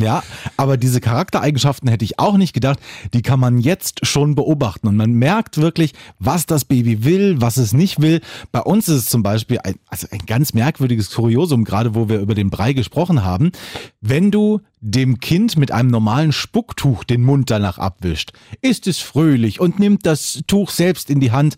Ja, 0.00 0.22
aber 0.56 0.76
diese 0.76 1.00
Charaktereigenschaften 1.00 1.88
hätte 1.88 2.04
ich 2.04 2.20
auch 2.20 2.36
nicht 2.36 2.52
gedacht, 2.52 2.78
die 3.14 3.22
kann 3.22 3.40
man 3.40 3.58
jetzt 3.58 4.06
schon 4.06 4.36
beobachten 4.36 4.86
und 4.86 4.96
man 4.96 5.10
merkt 5.10 5.58
wirklich, 5.58 5.92
was 6.20 6.46
das 6.46 6.64
Baby 6.64 7.02
will, 7.04 7.40
was 7.40 7.56
es 7.56 7.72
nicht 7.72 8.00
will. 8.00 8.20
Bei 8.52 8.60
uns 8.60 8.88
ist 8.88 8.94
es 8.94 9.06
zum 9.06 9.24
Beispiel 9.24 9.58
ein, 9.64 9.74
also 9.88 10.06
ein 10.12 10.20
ganz 10.24 10.54
merkwürdiges 10.54 11.10
Kuriosum, 11.10 11.64
gerade 11.64 11.96
wo 11.96 12.08
wir 12.08 12.20
über 12.20 12.36
den 12.36 12.48
Brei 12.48 12.74
gesprochen 12.74 13.24
haben. 13.24 13.50
Wenn 14.00 14.30
du 14.30 14.60
dem 14.80 15.18
Kind 15.18 15.56
mit 15.56 15.72
einem 15.72 15.90
normalen 15.90 16.30
Spucktuch 16.30 17.02
den 17.02 17.24
Mund 17.24 17.50
danach 17.50 17.78
abwischt, 17.78 18.30
ist 18.60 18.86
es 18.86 18.98
fröhlich 18.98 19.58
und 19.58 19.80
nimmt 19.80 20.06
das 20.06 20.42
Tuch 20.46 20.70
selbst 20.70 21.10
in 21.10 21.18
die 21.18 21.32
Hand. 21.32 21.56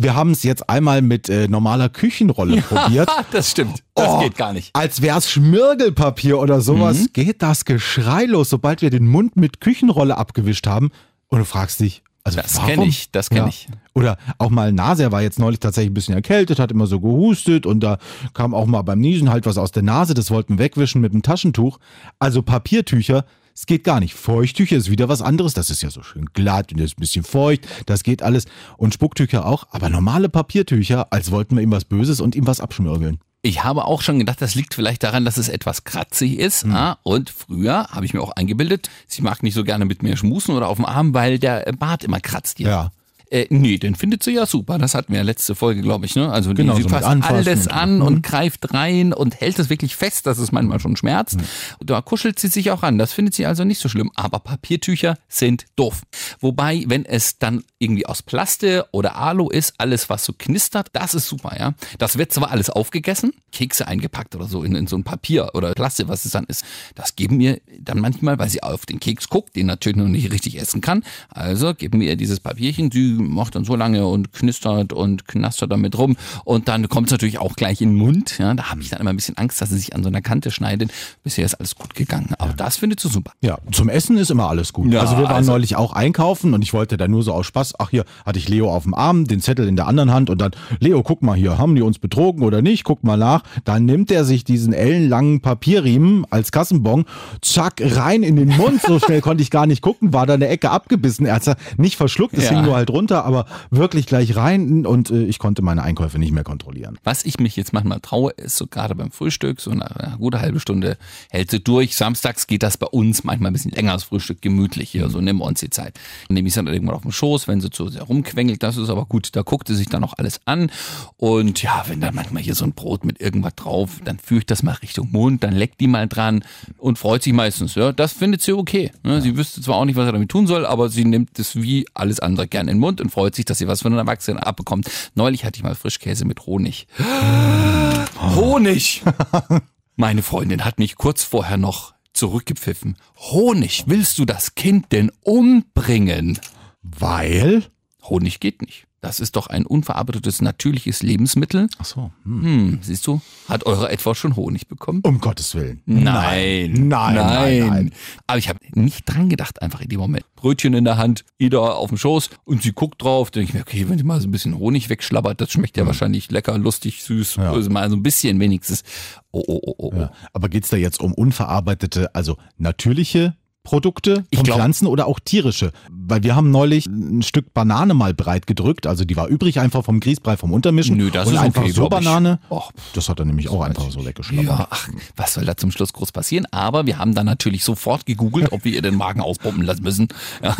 Wir 0.00 0.14
haben 0.14 0.30
es 0.30 0.44
jetzt 0.44 0.70
einmal 0.70 1.02
mit 1.02 1.28
äh, 1.28 1.48
normaler 1.48 1.88
Küchenrolle 1.88 2.62
probiert. 2.62 3.08
das 3.32 3.50
stimmt. 3.50 3.82
Das 3.96 4.08
Oh, 4.10 4.20
geht 4.20 4.36
gar 4.36 4.52
nicht. 4.52 4.70
Als 4.74 5.02
wär's 5.02 5.28
Schmirgelpapier 5.28 6.38
oder 6.38 6.60
sowas, 6.60 7.08
geht 7.12 7.42
das 7.42 7.64
Geschrei 7.64 8.24
los, 8.24 8.48
sobald 8.48 8.80
wir 8.80 8.90
den 8.90 9.08
Mund 9.08 9.36
mit 9.36 9.60
Küchenrolle 9.60 10.16
abgewischt 10.16 10.68
haben. 10.68 10.90
Und 11.26 11.40
du 11.40 11.44
fragst 11.44 11.80
dich, 11.80 12.02
also 12.22 12.40
Das 12.40 12.56
warum? 12.56 12.68
kenn 12.68 12.82
ich, 12.82 13.10
das 13.10 13.28
kenn 13.28 13.48
ich. 13.48 13.66
Oder 13.92 14.18
auch 14.38 14.50
mal 14.50 14.72
Nase, 14.72 15.02
er 15.02 15.10
war 15.12 15.22
jetzt 15.22 15.40
neulich 15.40 15.58
tatsächlich 15.58 15.90
ein 15.90 15.94
bisschen 15.94 16.14
erkältet, 16.14 16.60
hat 16.60 16.70
immer 16.70 16.86
so 16.86 17.00
gehustet 17.00 17.66
und 17.66 17.80
da 17.80 17.98
kam 18.34 18.54
auch 18.54 18.66
mal 18.66 18.82
beim 18.82 19.00
Niesen 19.00 19.30
halt 19.30 19.46
was 19.46 19.58
aus 19.58 19.72
der 19.72 19.82
Nase, 19.82 20.14
das 20.14 20.30
wollten 20.30 20.58
wir 20.58 20.64
wegwischen 20.66 21.00
mit 21.00 21.12
dem 21.12 21.22
Taschentuch. 21.22 21.78
Also 22.20 22.42
Papiertücher, 22.42 23.24
es 23.58 23.66
geht 23.66 23.82
gar 23.82 23.98
nicht. 23.98 24.14
Feuchttücher 24.14 24.76
ist 24.76 24.88
wieder 24.88 25.08
was 25.08 25.20
anderes, 25.20 25.52
das 25.52 25.68
ist 25.68 25.82
ja 25.82 25.90
so 25.90 26.04
schön 26.04 26.26
glatt 26.32 26.72
und 26.72 26.78
ist 26.78 26.96
ein 26.96 27.00
bisschen 27.00 27.24
feucht, 27.24 27.66
das 27.86 28.04
geht 28.04 28.22
alles. 28.22 28.44
Und 28.76 28.94
Spucktücher 28.94 29.46
auch, 29.46 29.66
aber 29.72 29.88
normale 29.88 30.28
Papiertücher, 30.28 31.12
als 31.12 31.32
wollten 31.32 31.56
wir 31.56 31.62
ihm 31.64 31.72
was 31.72 31.84
Böses 31.84 32.20
und 32.20 32.36
ihm 32.36 32.46
was 32.46 32.60
abschmirgeln. 32.60 33.18
Ich 33.42 33.64
habe 33.64 33.84
auch 33.84 34.00
schon 34.00 34.20
gedacht, 34.20 34.40
das 34.40 34.54
liegt 34.54 34.74
vielleicht 34.74 35.02
daran, 35.02 35.24
dass 35.24 35.38
es 35.38 35.48
etwas 35.48 35.82
kratzig 35.82 36.38
ist. 36.38 36.62
Hm. 36.62 36.74
ah, 36.74 36.98
Und 37.02 37.30
früher 37.30 37.88
habe 37.88 38.06
ich 38.06 38.14
mir 38.14 38.20
auch 38.20 38.30
eingebildet, 38.30 38.90
sie 39.08 39.22
mag 39.22 39.42
nicht 39.42 39.54
so 39.54 39.64
gerne 39.64 39.86
mit 39.86 40.04
mir 40.04 40.16
schmusen 40.16 40.54
oder 40.54 40.68
auf 40.68 40.76
dem 40.76 40.84
Arm, 40.84 41.12
weil 41.12 41.40
der 41.40 41.72
Bart 41.76 42.04
immer 42.04 42.20
kratzt 42.20 42.60
ihr. 42.60 42.68
Ja. 42.68 42.90
Äh, 43.30 43.46
nee, 43.50 43.76
den 43.78 43.94
findet 43.94 44.22
sie 44.22 44.32
ja 44.32 44.46
super. 44.46 44.78
Das 44.78 44.94
hatten 44.94 45.12
wir 45.12 45.18
ja 45.18 45.24
letzte 45.24 45.54
Folge, 45.54 45.82
glaube 45.82 46.06
ich. 46.06 46.14
Ne? 46.16 46.30
Also 46.30 46.50
die, 46.54 46.62
Genau, 46.62 46.76
sie 46.76 46.82
so 46.82 46.88
fasst 46.88 47.06
alles 47.06 47.66
und- 47.66 47.72
an 47.72 48.02
und 48.02 48.22
greift 48.22 48.72
rein 48.72 49.12
und 49.12 49.40
hält 49.40 49.58
es 49.58 49.68
wirklich 49.68 49.96
fest, 49.96 50.26
dass 50.26 50.38
es 50.38 50.50
manchmal 50.52 50.80
schon 50.80 50.96
schmerzt. 50.96 51.36
Und 51.78 51.90
da 51.90 52.00
kuschelt 52.00 52.38
sie 52.38 52.48
sich 52.48 52.70
auch 52.70 52.82
an. 52.82 52.96
Das 52.98 53.12
findet 53.12 53.34
sie 53.34 53.44
also 53.46 53.64
nicht 53.64 53.80
so 53.80 53.88
schlimm. 53.88 54.10
Aber 54.14 54.38
Papiertücher 54.38 55.18
sind 55.28 55.66
doof. 55.76 56.02
Wobei, 56.40 56.84
wenn 56.86 57.04
es 57.04 57.38
dann 57.38 57.64
irgendwie 57.78 58.06
aus 58.06 58.22
Plaste 58.22 58.86
oder 58.92 59.16
Alu 59.16 59.48
ist, 59.50 59.74
alles 59.78 60.08
was 60.08 60.24
so 60.24 60.32
knistert, 60.36 60.88
das 60.94 61.14
ist 61.14 61.28
super, 61.28 61.56
ja. 61.58 61.74
Das 61.98 62.16
wird 62.18 62.32
zwar 62.32 62.50
alles 62.50 62.70
aufgegessen, 62.70 63.32
Kekse 63.52 63.86
eingepackt 63.86 64.34
oder 64.36 64.46
so 64.46 64.62
in, 64.64 64.74
in 64.74 64.86
so 64.86 64.96
ein 64.96 65.04
Papier 65.04 65.50
oder 65.54 65.72
Plaste, 65.74 66.08
was 66.08 66.24
es 66.24 66.32
dann 66.32 66.44
ist. 66.44 66.64
Das 66.94 67.14
geben 67.14 67.36
mir 67.36 67.60
dann 67.80 68.00
manchmal, 68.00 68.38
weil 68.38 68.48
sie 68.48 68.62
auf 68.62 68.86
den 68.86 69.00
Keks 69.00 69.28
guckt, 69.28 69.54
den 69.54 69.66
natürlich 69.66 69.96
noch 69.98 70.08
nicht 70.08 70.32
richtig 70.32 70.58
essen 70.60 70.80
kann. 70.80 71.04
Also 71.28 71.74
geben 71.74 72.00
wir 72.00 72.08
ihr 72.08 72.16
dieses 72.16 72.40
Papierchen, 72.40 72.90
sie 72.90 73.17
macht 73.18 73.54
dann 73.54 73.64
so 73.64 73.76
lange 73.76 74.06
und 74.06 74.32
knistert 74.32 74.92
und 74.92 75.26
knastert 75.28 75.70
damit 75.72 75.96
rum. 75.98 76.16
Und 76.44 76.68
dann 76.68 76.88
kommt 76.88 77.08
es 77.08 77.12
natürlich 77.12 77.38
auch 77.38 77.54
gleich 77.56 77.80
in 77.80 77.90
den 77.90 77.98
Mund. 77.98 78.38
Ja, 78.38 78.54
da 78.54 78.70
habe 78.70 78.80
ich 78.80 78.88
dann 78.90 79.00
immer 79.00 79.10
ein 79.10 79.16
bisschen 79.16 79.36
Angst, 79.36 79.60
dass 79.60 79.70
sie 79.70 79.76
sich 79.78 79.94
an 79.94 80.02
so 80.02 80.08
einer 80.08 80.20
Kante 80.22 80.50
schneidet. 80.50 80.90
Bisher 81.24 81.44
ist 81.44 81.54
alles 81.54 81.74
gut 81.74 81.94
gegangen. 81.94 82.34
Aber 82.38 82.52
das 82.52 82.76
findet 82.76 83.00
sie 83.00 83.08
super. 83.08 83.32
Ja, 83.40 83.58
zum 83.72 83.88
Essen 83.88 84.16
ist 84.18 84.30
immer 84.30 84.48
alles 84.48 84.72
gut. 84.72 84.92
Ja, 84.92 85.00
also 85.00 85.16
wir 85.16 85.24
waren 85.24 85.36
also- 85.36 85.52
neulich 85.52 85.76
auch 85.76 85.92
einkaufen 85.92 86.54
und 86.54 86.62
ich 86.62 86.72
wollte 86.72 86.96
da 86.96 87.08
nur 87.08 87.22
so 87.22 87.32
aus 87.32 87.46
Spaß, 87.46 87.74
ach 87.78 87.90
hier 87.90 88.04
hatte 88.24 88.38
ich 88.38 88.48
Leo 88.48 88.72
auf 88.72 88.84
dem 88.84 88.94
Arm, 88.94 89.24
den 89.26 89.40
Zettel 89.40 89.68
in 89.68 89.76
der 89.76 89.86
anderen 89.86 90.12
Hand 90.12 90.30
und 90.30 90.40
dann, 90.40 90.52
Leo, 90.80 91.02
guck 91.02 91.22
mal 91.22 91.36
hier, 91.36 91.58
haben 91.58 91.74
die 91.74 91.82
uns 91.82 91.98
betrogen 91.98 92.42
oder 92.42 92.62
nicht? 92.62 92.84
Guck 92.84 93.04
mal 93.04 93.16
nach. 93.16 93.42
Dann 93.64 93.84
nimmt 93.84 94.10
er 94.10 94.24
sich 94.24 94.44
diesen 94.44 94.72
ellenlangen 94.72 95.40
Papierriemen 95.40 96.24
als 96.30 96.52
Kassenbon, 96.52 97.04
zack, 97.42 97.80
rein 97.82 98.22
in 98.22 98.36
den 98.36 98.48
Mund. 98.56 98.80
So 98.82 98.98
schnell 98.98 99.20
konnte 99.22 99.42
ich 99.42 99.50
gar 99.50 99.66
nicht 99.66 99.82
gucken, 99.82 100.12
war 100.12 100.26
da 100.26 100.34
eine 100.34 100.48
Ecke 100.48 100.70
abgebissen. 100.70 101.26
Er 101.26 101.34
hat 101.36 101.46
es 101.46 101.56
nicht 101.76 101.96
verschluckt, 101.96 102.34
es 102.34 102.44
Ja. 102.44 102.50
hing 102.56 102.64
nur 102.64 102.74
halt 102.76 102.90
runter, 102.90 103.07
aber 103.16 103.46
wirklich 103.70 104.06
gleich 104.06 104.36
rein 104.36 104.86
und 104.86 105.10
äh, 105.10 105.24
ich 105.24 105.38
konnte 105.38 105.62
meine 105.62 105.82
Einkäufe 105.82 106.18
nicht 106.18 106.32
mehr 106.32 106.44
kontrollieren. 106.44 106.98
Was 107.04 107.24
ich 107.24 107.38
mich 107.38 107.56
jetzt 107.56 107.72
manchmal 107.72 108.00
traue, 108.00 108.32
ist 108.32 108.56
so 108.56 108.66
gerade 108.66 108.94
beim 108.94 109.10
Frühstück, 109.10 109.60
so 109.60 109.72
nach 109.72 109.96
einer 109.96 110.16
gute 110.18 110.40
halbe 110.40 110.60
Stunde 110.60 110.96
hält 111.30 111.50
sie 111.50 111.60
durch. 111.60 111.96
Samstags 111.96 112.46
geht 112.46 112.62
das 112.62 112.76
bei 112.76 112.86
uns 112.86 113.24
manchmal 113.24 113.50
ein 113.50 113.52
bisschen 113.52 113.72
länger, 113.72 113.92
das 113.92 114.04
Frühstück 114.04 114.42
gemütlich 114.42 114.90
hier, 114.90 115.08
so 115.10 115.20
nehmen 115.20 115.40
wir 115.40 115.46
uns 115.46 115.60
die 115.60 115.70
Zeit. 115.70 115.98
Dann 116.28 116.34
nehme 116.34 116.48
ich 116.48 116.54
sie 116.54 116.62
dann 116.62 116.72
irgendwann 116.72 116.96
auf 116.96 117.02
den 117.02 117.12
Schoß, 117.12 117.48
wenn 117.48 117.60
sie 117.60 117.70
zu 117.70 117.88
sehr 117.88 118.02
rumquengelt, 118.02 118.62
das 118.62 118.76
ist 118.76 118.90
aber 118.90 119.06
gut, 119.06 119.34
da 119.34 119.42
guckt 119.42 119.68
sie 119.68 119.74
sich 119.74 119.88
dann 119.88 120.04
auch 120.04 120.14
alles 120.16 120.40
an. 120.44 120.70
Und 121.16 121.62
ja, 121.62 121.84
wenn 121.86 122.00
dann 122.00 122.14
manchmal 122.14 122.42
hier 122.42 122.54
so 122.54 122.64
ein 122.64 122.72
Brot 122.72 123.04
mit 123.04 123.20
irgendwas 123.20 123.54
drauf, 123.54 124.00
dann 124.04 124.18
führe 124.18 124.40
ich 124.40 124.46
das 124.46 124.62
mal 124.62 124.72
Richtung 124.72 125.10
Mund, 125.12 125.42
dann 125.42 125.54
leckt 125.54 125.80
die 125.80 125.86
mal 125.86 126.08
dran 126.08 126.44
und 126.76 126.98
freut 126.98 127.22
sich 127.22 127.32
meistens. 127.32 127.74
Ja, 127.74 127.92
das 127.92 128.12
findet 128.12 128.42
sie 128.42 128.52
okay. 128.52 128.92
Ne? 129.02 129.20
Sie 129.20 129.36
wüsste 129.36 129.60
zwar 129.60 129.76
auch 129.76 129.84
nicht, 129.84 129.96
was 129.96 130.06
er 130.06 130.12
damit 130.12 130.28
tun 130.28 130.46
soll, 130.46 130.66
aber 130.66 130.88
sie 130.88 131.04
nimmt 131.04 131.38
es 131.38 131.56
wie 131.56 131.86
alles 131.94 132.20
andere 132.20 132.46
gerne 132.46 132.70
in 132.70 132.76
den 132.76 132.80
Mund 132.80 132.97
und 133.00 133.10
freut 133.10 133.34
sich, 133.34 133.44
dass 133.44 133.58
sie 133.58 133.68
was 133.68 133.82
von 133.82 133.92
einem 133.92 134.06
Erwachsenen 134.06 134.38
abbekommt. 134.38 134.90
Neulich 135.14 135.44
hatte 135.44 135.58
ich 135.58 135.62
mal 135.62 135.74
Frischkäse 135.74 136.24
mit 136.24 136.46
Honig. 136.46 136.86
Honig! 138.34 139.02
Meine 139.96 140.22
Freundin 140.22 140.64
hat 140.64 140.78
mich 140.78 140.96
kurz 140.96 141.24
vorher 141.24 141.56
noch 141.56 141.94
zurückgepfiffen. 142.12 142.96
Honig, 143.16 143.84
willst 143.86 144.18
du 144.18 144.24
das 144.24 144.54
Kind 144.54 144.92
denn 144.92 145.12
umbringen? 145.22 146.38
Weil? 146.82 147.64
Honig 148.02 148.40
geht 148.40 148.62
nicht. 148.62 148.87
Das 149.00 149.20
ist 149.20 149.36
doch 149.36 149.46
ein 149.46 149.64
unverarbeitetes 149.64 150.42
natürliches 150.42 151.02
Lebensmittel. 151.04 151.68
Ach 151.78 151.84
so. 151.84 152.10
Hm. 152.24 152.42
Hm, 152.42 152.78
siehst 152.82 153.06
du, 153.06 153.20
hat 153.48 153.64
eure 153.64 153.90
etwa 153.90 154.14
schon 154.14 154.34
Honig 154.34 154.66
bekommen? 154.66 155.02
Um 155.04 155.20
Gottes 155.20 155.54
Willen. 155.54 155.82
Nein, 155.86 156.72
Nein, 156.72 157.14
nein, 157.14 157.68
nein. 157.68 157.92
Aber 158.26 158.38
ich 158.38 158.48
habe 158.48 158.58
nicht 158.72 159.04
dran 159.04 159.28
gedacht, 159.28 159.62
einfach 159.62 159.80
in 159.80 159.88
dem 159.88 160.00
Moment. 160.00 160.24
Brötchen 160.34 160.74
in 160.74 160.84
der 160.84 160.96
Hand, 160.96 161.24
Ida 161.38 161.58
auf 161.58 161.90
dem 161.90 161.98
Schoß 161.98 162.30
und 162.44 162.62
sie 162.62 162.72
guckt 162.72 163.00
drauf. 163.02 163.30
Denke 163.30 163.48
ich 163.48 163.54
mir, 163.54 163.60
okay, 163.60 163.88
wenn 163.88 163.98
sie 163.98 164.04
mal 164.04 164.20
so 164.20 164.26
ein 164.26 164.32
bisschen 164.32 164.58
Honig 164.58 164.88
wegschlabbert, 164.88 165.40
das 165.40 165.52
schmeckt 165.52 165.76
ja 165.76 165.86
wahrscheinlich 165.86 166.30
lecker, 166.32 166.58
lustig, 166.58 167.04
süß. 167.04 167.36
Ja. 167.36 167.52
Also 167.52 167.70
mal 167.70 167.88
so 167.90 167.96
ein 167.96 168.02
bisschen 168.02 168.40
wenigstens. 168.40 168.82
Oh, 169.30 169.44
oh, 169.46 169.60
oh, 169.62 169.74
oh, 169.78 169.90
oh. 169.94 169.96
Ja. 169.96 170.12
Aber 170.32 170.48
geht's 170.48 170.70
da 170.70 170.76
jetzt 170.76 171.00
um 171.00 171.14
unverarbeitete, 171.14 172.14
also 172.16 172.36
natürliche 172.56 173.36
Produkte 173.68 174.24
von 174.34 174.44
glaub- 174.44 174.56
Pflanzen 174.56 174.86
oder 174.86 175.06
auch 175.06 175.20
tierische? 175.20 175.72
Weil 175.90 176.22
wir 176.22 176.34
haben 176.34 176.50
neulich 176.50 176.86
ein 176.86 177.20
Stück 177.20 177.52
Banane 177.52 177.92
mal 177.92 178.14
breit 178.14 178.46
gedrückt, 178.46 178.86
also 178.86 179.04
die 179.04 179.14
war 179.14 179.26
übrig 179.28 179.60
einfach 179.60 179.84
vom 179.84 180.00
Grießbrei 180.00 180.38
vom 180.38 180.54
Untermischen. 180.54 180.96
Nö, 180.96 181.10
das 181.10 181.28
und 181.28 181.34
ist 181.34 181.40
einfach 181.40 181.62
okay, 181.62 181.72
so. 181.72 181.88
Banane. 181.90 182.38
Och, 182.50 182.72
das 182.94 183.10
hat 183.10 183.18
er 183.18 183.26
nämlich 183.26 183.50
auch 183.50 183.60
einfach 183.60 183.90
so 183.90 184.06
weggeschlagen. 184.06 184.46
Ja, 184.46 184.68
ach, 184.70 184.88
was 185.16 185.34
soll 185.34 185.44
da 185.44 185.54
zum 185.54 185.70
Schluss 185.70 185.92
groß 185.92 186.12
passieren? 186.12 186.46
Aber 186.50 186.86
wir 186.86 186.96
haben 186.96 187.14
dann 187.14 187.26
natürlich 187.26 187.62
sofort 187.62 188.06
gegoogelt, 188.06 188.52
ob 188.52 188.64
wir 188.64 188.72
ihr 188.72 188.80
den 188.80 188.94
Magen 188.94 189.20
auspumpen 189.20 189.64
lassen 189.64 189.82
müssen. 189.82 190.08
Ja. 190.42 190.56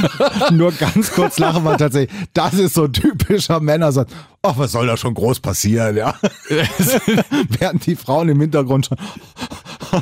Nur 0.52 0.70
ganz 0.70 1.10
kurz 1.10 1.40
lachen 1.40 1.64
wir 1.64 1.76
tatsächlich. 1.76 2.16
Das 2.32 2.54
ist 2.54 2.74
so 2.74 2.86
typischer 2.86 3.58
Männersatz. 3.58 4.12
Ach, 4.42 4.54
was 4.56 4.72
soll 4.72 4.88
da 4.88 4.96
schon 4.96 5.14
groß 5.14 5.38
passieren, 5.38 5.96
ja? 5.96 6.14
Während 7.48 7.86
die 7.86 7.94
Frauen 7.94 8.28
im 8.28 8.40
Hintergrund 8.40 8.86
schon. 8.86 8.98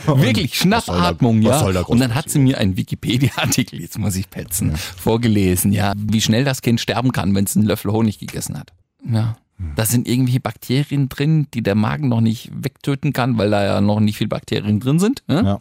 Wirklich, 0.07 0.55
Schnappatmung, 0.59 1.45
was 1.45 1.51
ja. 1.51 1.59
soll 1.59 1.73
da 1.75 1.83
groß 1.83 1.91
Und 1.91 2.01
dann 2.01 2.15
hat 2.15 2.31
sie 2.31 2.39
mir 2.39 2.50
einen 2.57 2.77
Wikipedia-Artikel, 2.77 3.81
jetzt 3.81 3.99
muss 3.99 4.17
ich 4.17 4.31
petzen, 4.31 4.77
vorgelesen, 4.77 5.73
ja, 5.73 5.95
wie 5.97 6.21
schnell 6.21 6.45
das 6.45 6.63
Kind 6.63 6.81
sterben 6.81 7.13
kann, 7.13 7.35
wenn 7.35 7.45
es 7.45 7.57
einen 7.57 7.67
Löffel 7.67 7.93
Honig 7.93 8.19
gegessen 8.19 8.59
hat. 8.59 8.73
Ja. 9.09 9.37
Da 9.77 9.85
sind 9.85 10.09
irgendwelche 10.09 10.41
Bakterien 10.41 11.09
drin, 11.09 11.47
die 11.53 11.63
der 11.63 11.75
Magen 11.75 12.09
noch 12.09 12.23
nicht 12.23 12.51
wegtöten 12.53 13.13
kann, 13.13 13.37
weil 13.37 13.51
da 13.51 13.65
ja 13.65 13.81
noch 13.81 14.01
nicht 14.01 14.17
viel 14.17 14.29
Bakterien 14.29 14.81
drin 14.81 14.99
sind. 14.99 15.23
Ja? 15.29 15.43
Ja. 15.43 15.61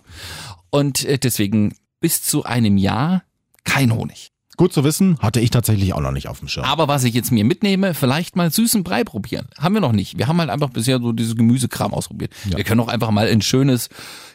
Und 0.69 1.04
äh, 1.06 1.17
deswegen 1.17 1.75
bis 1.99 2.23
zu 2.23 2.43
einem 2.43 2.78
Jahr 2.78 3.23
kein 3.65 3.93
Honig. 3.93 4.32
Gut 4.60 4.74
zu 4.74 4.84
wissen, 4.84 5.17
hatte 5.19 5.39
ich 5.39 5.52
tatsächlich 5.52 5.93
auch 5.93 6.02
noch 6.02 6.12
nicht 6.12 6.28
auf 6.28 6.39
dem 6.39 6.50
Schirm. 6.50 6.65
Aber 6.65 6.89
was 6.89 7.06
ich 7.06 7.13
jetzt 7.13 7.32
mir 7.32 7.45
mitnehme, 7.45 7.93
vielleicht 7.93 8.36
mal 8.36 8.52
süßen 8.52 8.84
Brei 8.84 9.06
probieren. 9.06 9.48
Haben 9.58 9.74
wir 9.74 9.80
noch 9.80 9.93
nicht. 9.93 10.17
Wir 10.17 10.28
haben 10.28 10.38
halt 10.38 10.50
einfach 10.50 10.69
bisher 10.69 11.00
so 11.00 11.13
dieses 11.13 11.38
Gemüsekram 11.38 11.93
ausprobiert. 11.93 12.34
Wir 12.43 12.65
können 12.65 12.82
auch 12.82 12.89
einfach 12.89 13.10
mal 13.10 13.30
ein 13.30 13.41
schönes 13.41 13.88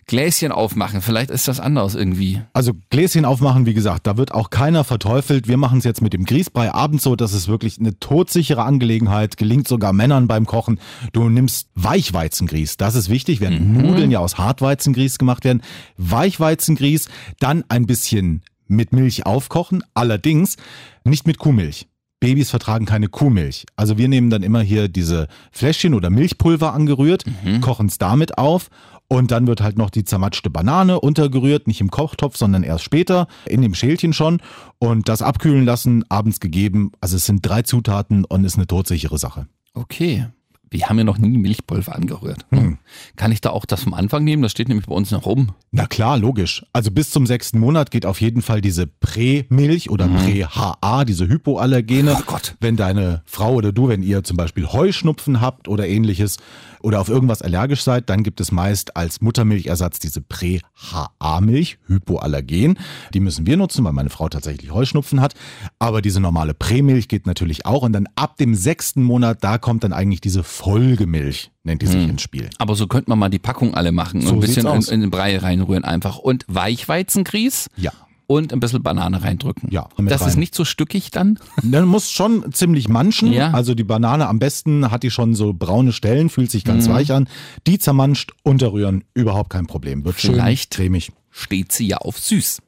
Gläschen 0.06 0.50
aufmachen. 0.50 1.02
Vielleicht 1.02 1.28
ist 1.30 1.46
das 1.46 1.60
anders 1.60 1.94
irgendwie. 1.94 2.40
Also 2.54 2.72
Gläschen 2.88 3.26
aufmachen, 3.26 3.66
wie 3.66 3.74
gesagt, 3.74 4.06
da 4.06 4.16
wird 4.16 4.32
auch 4.32 4.48
keiner 4.48 4.82
verteufelt. 4.82 5.46
Wir 5.46 5.58
machen 5.58 5.80
es 5.80 5.84
jetzt 5.84 6.00
mit 6.00 6.14
dem 6.14 6.24
Grießbrei 6.24 6.72
abends 6.72 7.04
so, 7.04 7.16
das 7.16 7.34
ist 7.34 7.46
wirklich 7.46 7.78
eine 7.78 7.98
todsichere 7.98 8.62
Angelegenheit, 8.62 9.37
gelingt 9.37 9.68
sogar 9.68 9.92
Männern 9.92 10.26
beim 10.26 10.46
Kochen. 10.46 10.80
Du 11.12 11.28
nimmst 11.28 11.68
Weichweizengrieß, 11.74 12.78
das 12.78 12.94
ist 12.94 13.10
wichtig, 13.10 13.42
während 13.42 13.74
Nudeln 13.74 14.10
ja 14.10 14.20
aus 14.20 14.38
Hartweizengrieß 14.38 15.18
gemacht 15.18 15.44
werden. 15.44 15.60
Weichweizengrieß, 15.98 17.08
dann 17.40 17.64
ein 17.68 17.84
bisschen 17.84 18.42
mit 18.66 18.92
Milch 18.92 19.27
aufkochen, 19.27 19.83
allerdings 19.94 20.57
nicht 21.05 21.27
mit 21.27 21.38
Kuhmilch. 21.38 21.87
Babys 22.20 22.48
vertragen 22.50 22.87
keine 22.87 23.09
Kuhmilch. 23.09 23.66
Also 23.77 23.98
wir 23.98 24.09
nehmen 24.09 24.31
dann 24.31 24.42
immer 24.42 24.62
hier 24.62 24.88
diese 24.88 25.29
Fläschchen 25.53 25.92
oder 25.92 26.09
Milchpulver 26.09 26.72
angerührt, 26.72 27.24
kochen 27.61 27.87
es 27.88 27.98
damit 27.98 28.38
auf 28.38 28.70
und 29.09 29.31
dann 29.31 29.46
wird 29.46 29.61
halt 29.61 29.77
noch 29.77 29.90
die 29.90 30.05
zermatschte 30.05 30.48
Banane 30.48 31.00
untergerührt, 31.00 31.66
nicht 31.66 31.81
im 31.81 31.90
Kochtopf, 31.90 32.37
sondern 32.37 32.62
erst 32.62 32.85
später, 32.85 33.29
in 33.44 33.61
dem 33.61 33.74
Schälchen 33.74 34.12
schon 34.12 34.40
und 34.79 35.09
das 35.09 35.20
abkühlen 35.20 35.64
lassen, 35.64 36.05
abends 36.09 36.40
gegeben. 36.40 36.92
Also 37.00 37.16
es 37.16 37.27
sind 37.27 37.46
drei 37.46 37.62
Zutaten 37.62 38.24
und 38.24 38.44
ist 38.44 38.57
eine 38.57 38.66
todsichere 38.66 39.18
Sache. 39.18 39.46
Okay. 39.74 40.27
Wir 40.74 40.88
haben 40.88 40.98
ja 40.98 41.04
noch 41.04 41.18
nie 41.18 41.38
Milchpulver 41.38 41.94
angerührt. 41.94 42.46
Hm. 42.50 42.78
Kann 43.14 43.30
ich 43.30 43.40
da 43.40 43.50
auch 43.50 43.64
das 43.64 43.84
vom 43.84 43.94
Anfang 43.94 44.24
nehmen? 44.24 44.42
Das 44.42 44.50
steht 44.50 44.68
nämlich 44.68 44.88
bei 44.88 44.94
uns 44.96 45.12
noch 45.12 45.24
rum. 45.24 45.52
Na 45.70 45.87
klar, 45.87 46.18
logisch. 46.18 46.66
Also 46.72 46.90
bis 46.90 47.10
zum 47.12 47.26
sechsten 47.26 47.60
Monat 47.60 47.92
geht 47.92 48.04
auf 48.04 48.20
jeden 48.20 48.42
Fall 48.42 48.60
diese 48.60 48.88
Prä-Milch 48.88 49.88
oder 49.88 50.08
Prä-HA, 50.08 51.04
diese 51.04 51.28
Hypoallergene. 51.28 52.10
Mhm. 52.10 52.16
Oh 52.18 52.22
Gott. 52.26 52.56
Wenn 52.60 52.76
deine 52.76 53.22
Frau 53.24 53.54
oder 53.54 53.70
du, 53.70 53.87
wenn 53.87 54.02
ihr 54.02 54.24
zum 54.24 54.37
Beispiel 54.37 54.66
Heuschnupfen 54.66 55.40
habt 55.40 55.68
oder 55.68 55.87
ähnliches 55.87 56.38
oder 56.84 57.00
auf 57.00 57.08
irgendwas 57.08 57.40
allergisch 57.40 57.82
seid, 57.82 58.10
dann 58.10 58.22
gibt 58.22 58.40
es 58.40 58.52
meist 58.52 58.96
als 58.96 59.20
Muttermilchersatz 59.22 60.00
diese 60.00 60.20
Prä-HA-Milch, 60.20 61.78
Hypoallergen. 61.87 62.78
Die 63.14 63.20
müssen 63.20 63.46
wir 63.46 63.56
nutzen, 63.56 63.84
weil 63.84 63.92
meine 63.92 64.10
Frau 64.10 64.28
tatsächlich 64.28 64.70
Heuschnupfen 64.70 65.20
hat. 65.20 65.34
Aber 65.78 66.02
diese 66.02 66.20
normale 66.20 66.52
Prämilch 66.52 67.08
geht 67.08 67.26
natürlich 67.26 67.64
auch. 67.64 67.82
Und 67.82 67.92
dann 67.92 68.06
ab 68.16 68.37
dem 68.37 68.54
sechsten 68.54 69.02
Monat, 69.02 69.42
da 69.42 69.56
kommt 69.56 69.84
dann 69.84 69.94
eigentlich 69.94 70.20
diese 70.20 70.42
Folgemilch, 70.64 71.50
nennt 71.62 71.83
die 71.83 71.87
sich 71.87 72.03
ins 72.09 72.22
Spiel. 72.22 72.48
Aber 72.59 72.74
so 72.74 72.87
könnte 72.87 73.11
man 73.11 73.18
mal 73.18 73.29
die 73.29 73.38
Packung 73.38 73.74
alle 73.74 73.92
machen 73.92 74.20
und 74.20 74.27
So 74.27 74.35
ein 74.35 74.40
bisschen 74.40 74.66
in, 74.66 74.83
in 74.83 75.00
den 75.03 75.11
Brei 75.11 75.37
reinrühren 75.38 75.85
einfach. 75.85 76.18
Und 76.18 76.44
Weichweizengrieß 76.48 77.68
Ja. 77.77 77.92
und 78.27 78.53
ein 78.53 78.61
bisschen 78.61 78.83
Banane 78.83 79.22
reindrücken. 79.22 79.68
Ja, 79.70 79.88
Das 79.98 80.22
ist 80.22 80.29
rein. 80.35 80.38
nicht 80.40 80.55
so 80.55 80.64
stückig 80.64 81.11
dann. 81.11 81.38
Dann 81.62 81.85
muss 81.87 82.11
schon 82.11 82.50
ziemlich 82.53 82.88
manchen. 82.88 83.33
Ja. 83.33 83.50
Also 83.53 83.74
die 83.74 83.85
Banane 83.85 84.27
am 84.27 84.38
besten 84.38 84.90
hat 84.90 85.03
die 85.03 85.11
schon 85.11 85.35
so 85.35 85.53
braune 85.53 85.92
Stellen, 85.92 86.31
fühlt 86.31 86.50
sich 86.50 86.64
ganz 86.64 86.88
weich 86.88 87.12
an. 87.12 87.29
Die 87.66 87.79
zermanscht, 87.79 88.33
unterrühren, 88.42 89.05
überhaupt 89.12 89.50
kein 89.50 89.66
Problem. 89.66 90.05
Wird 90.05 90.16
Vielleicht. 90.16 90.74
schön 90.74 90.85
cremig. 90.87 91.12
Steht 91.31 91.72
sie 91.72 91.87
ja 91.88 91.98
auf 91.98 92.18
süß. 92.18 92.62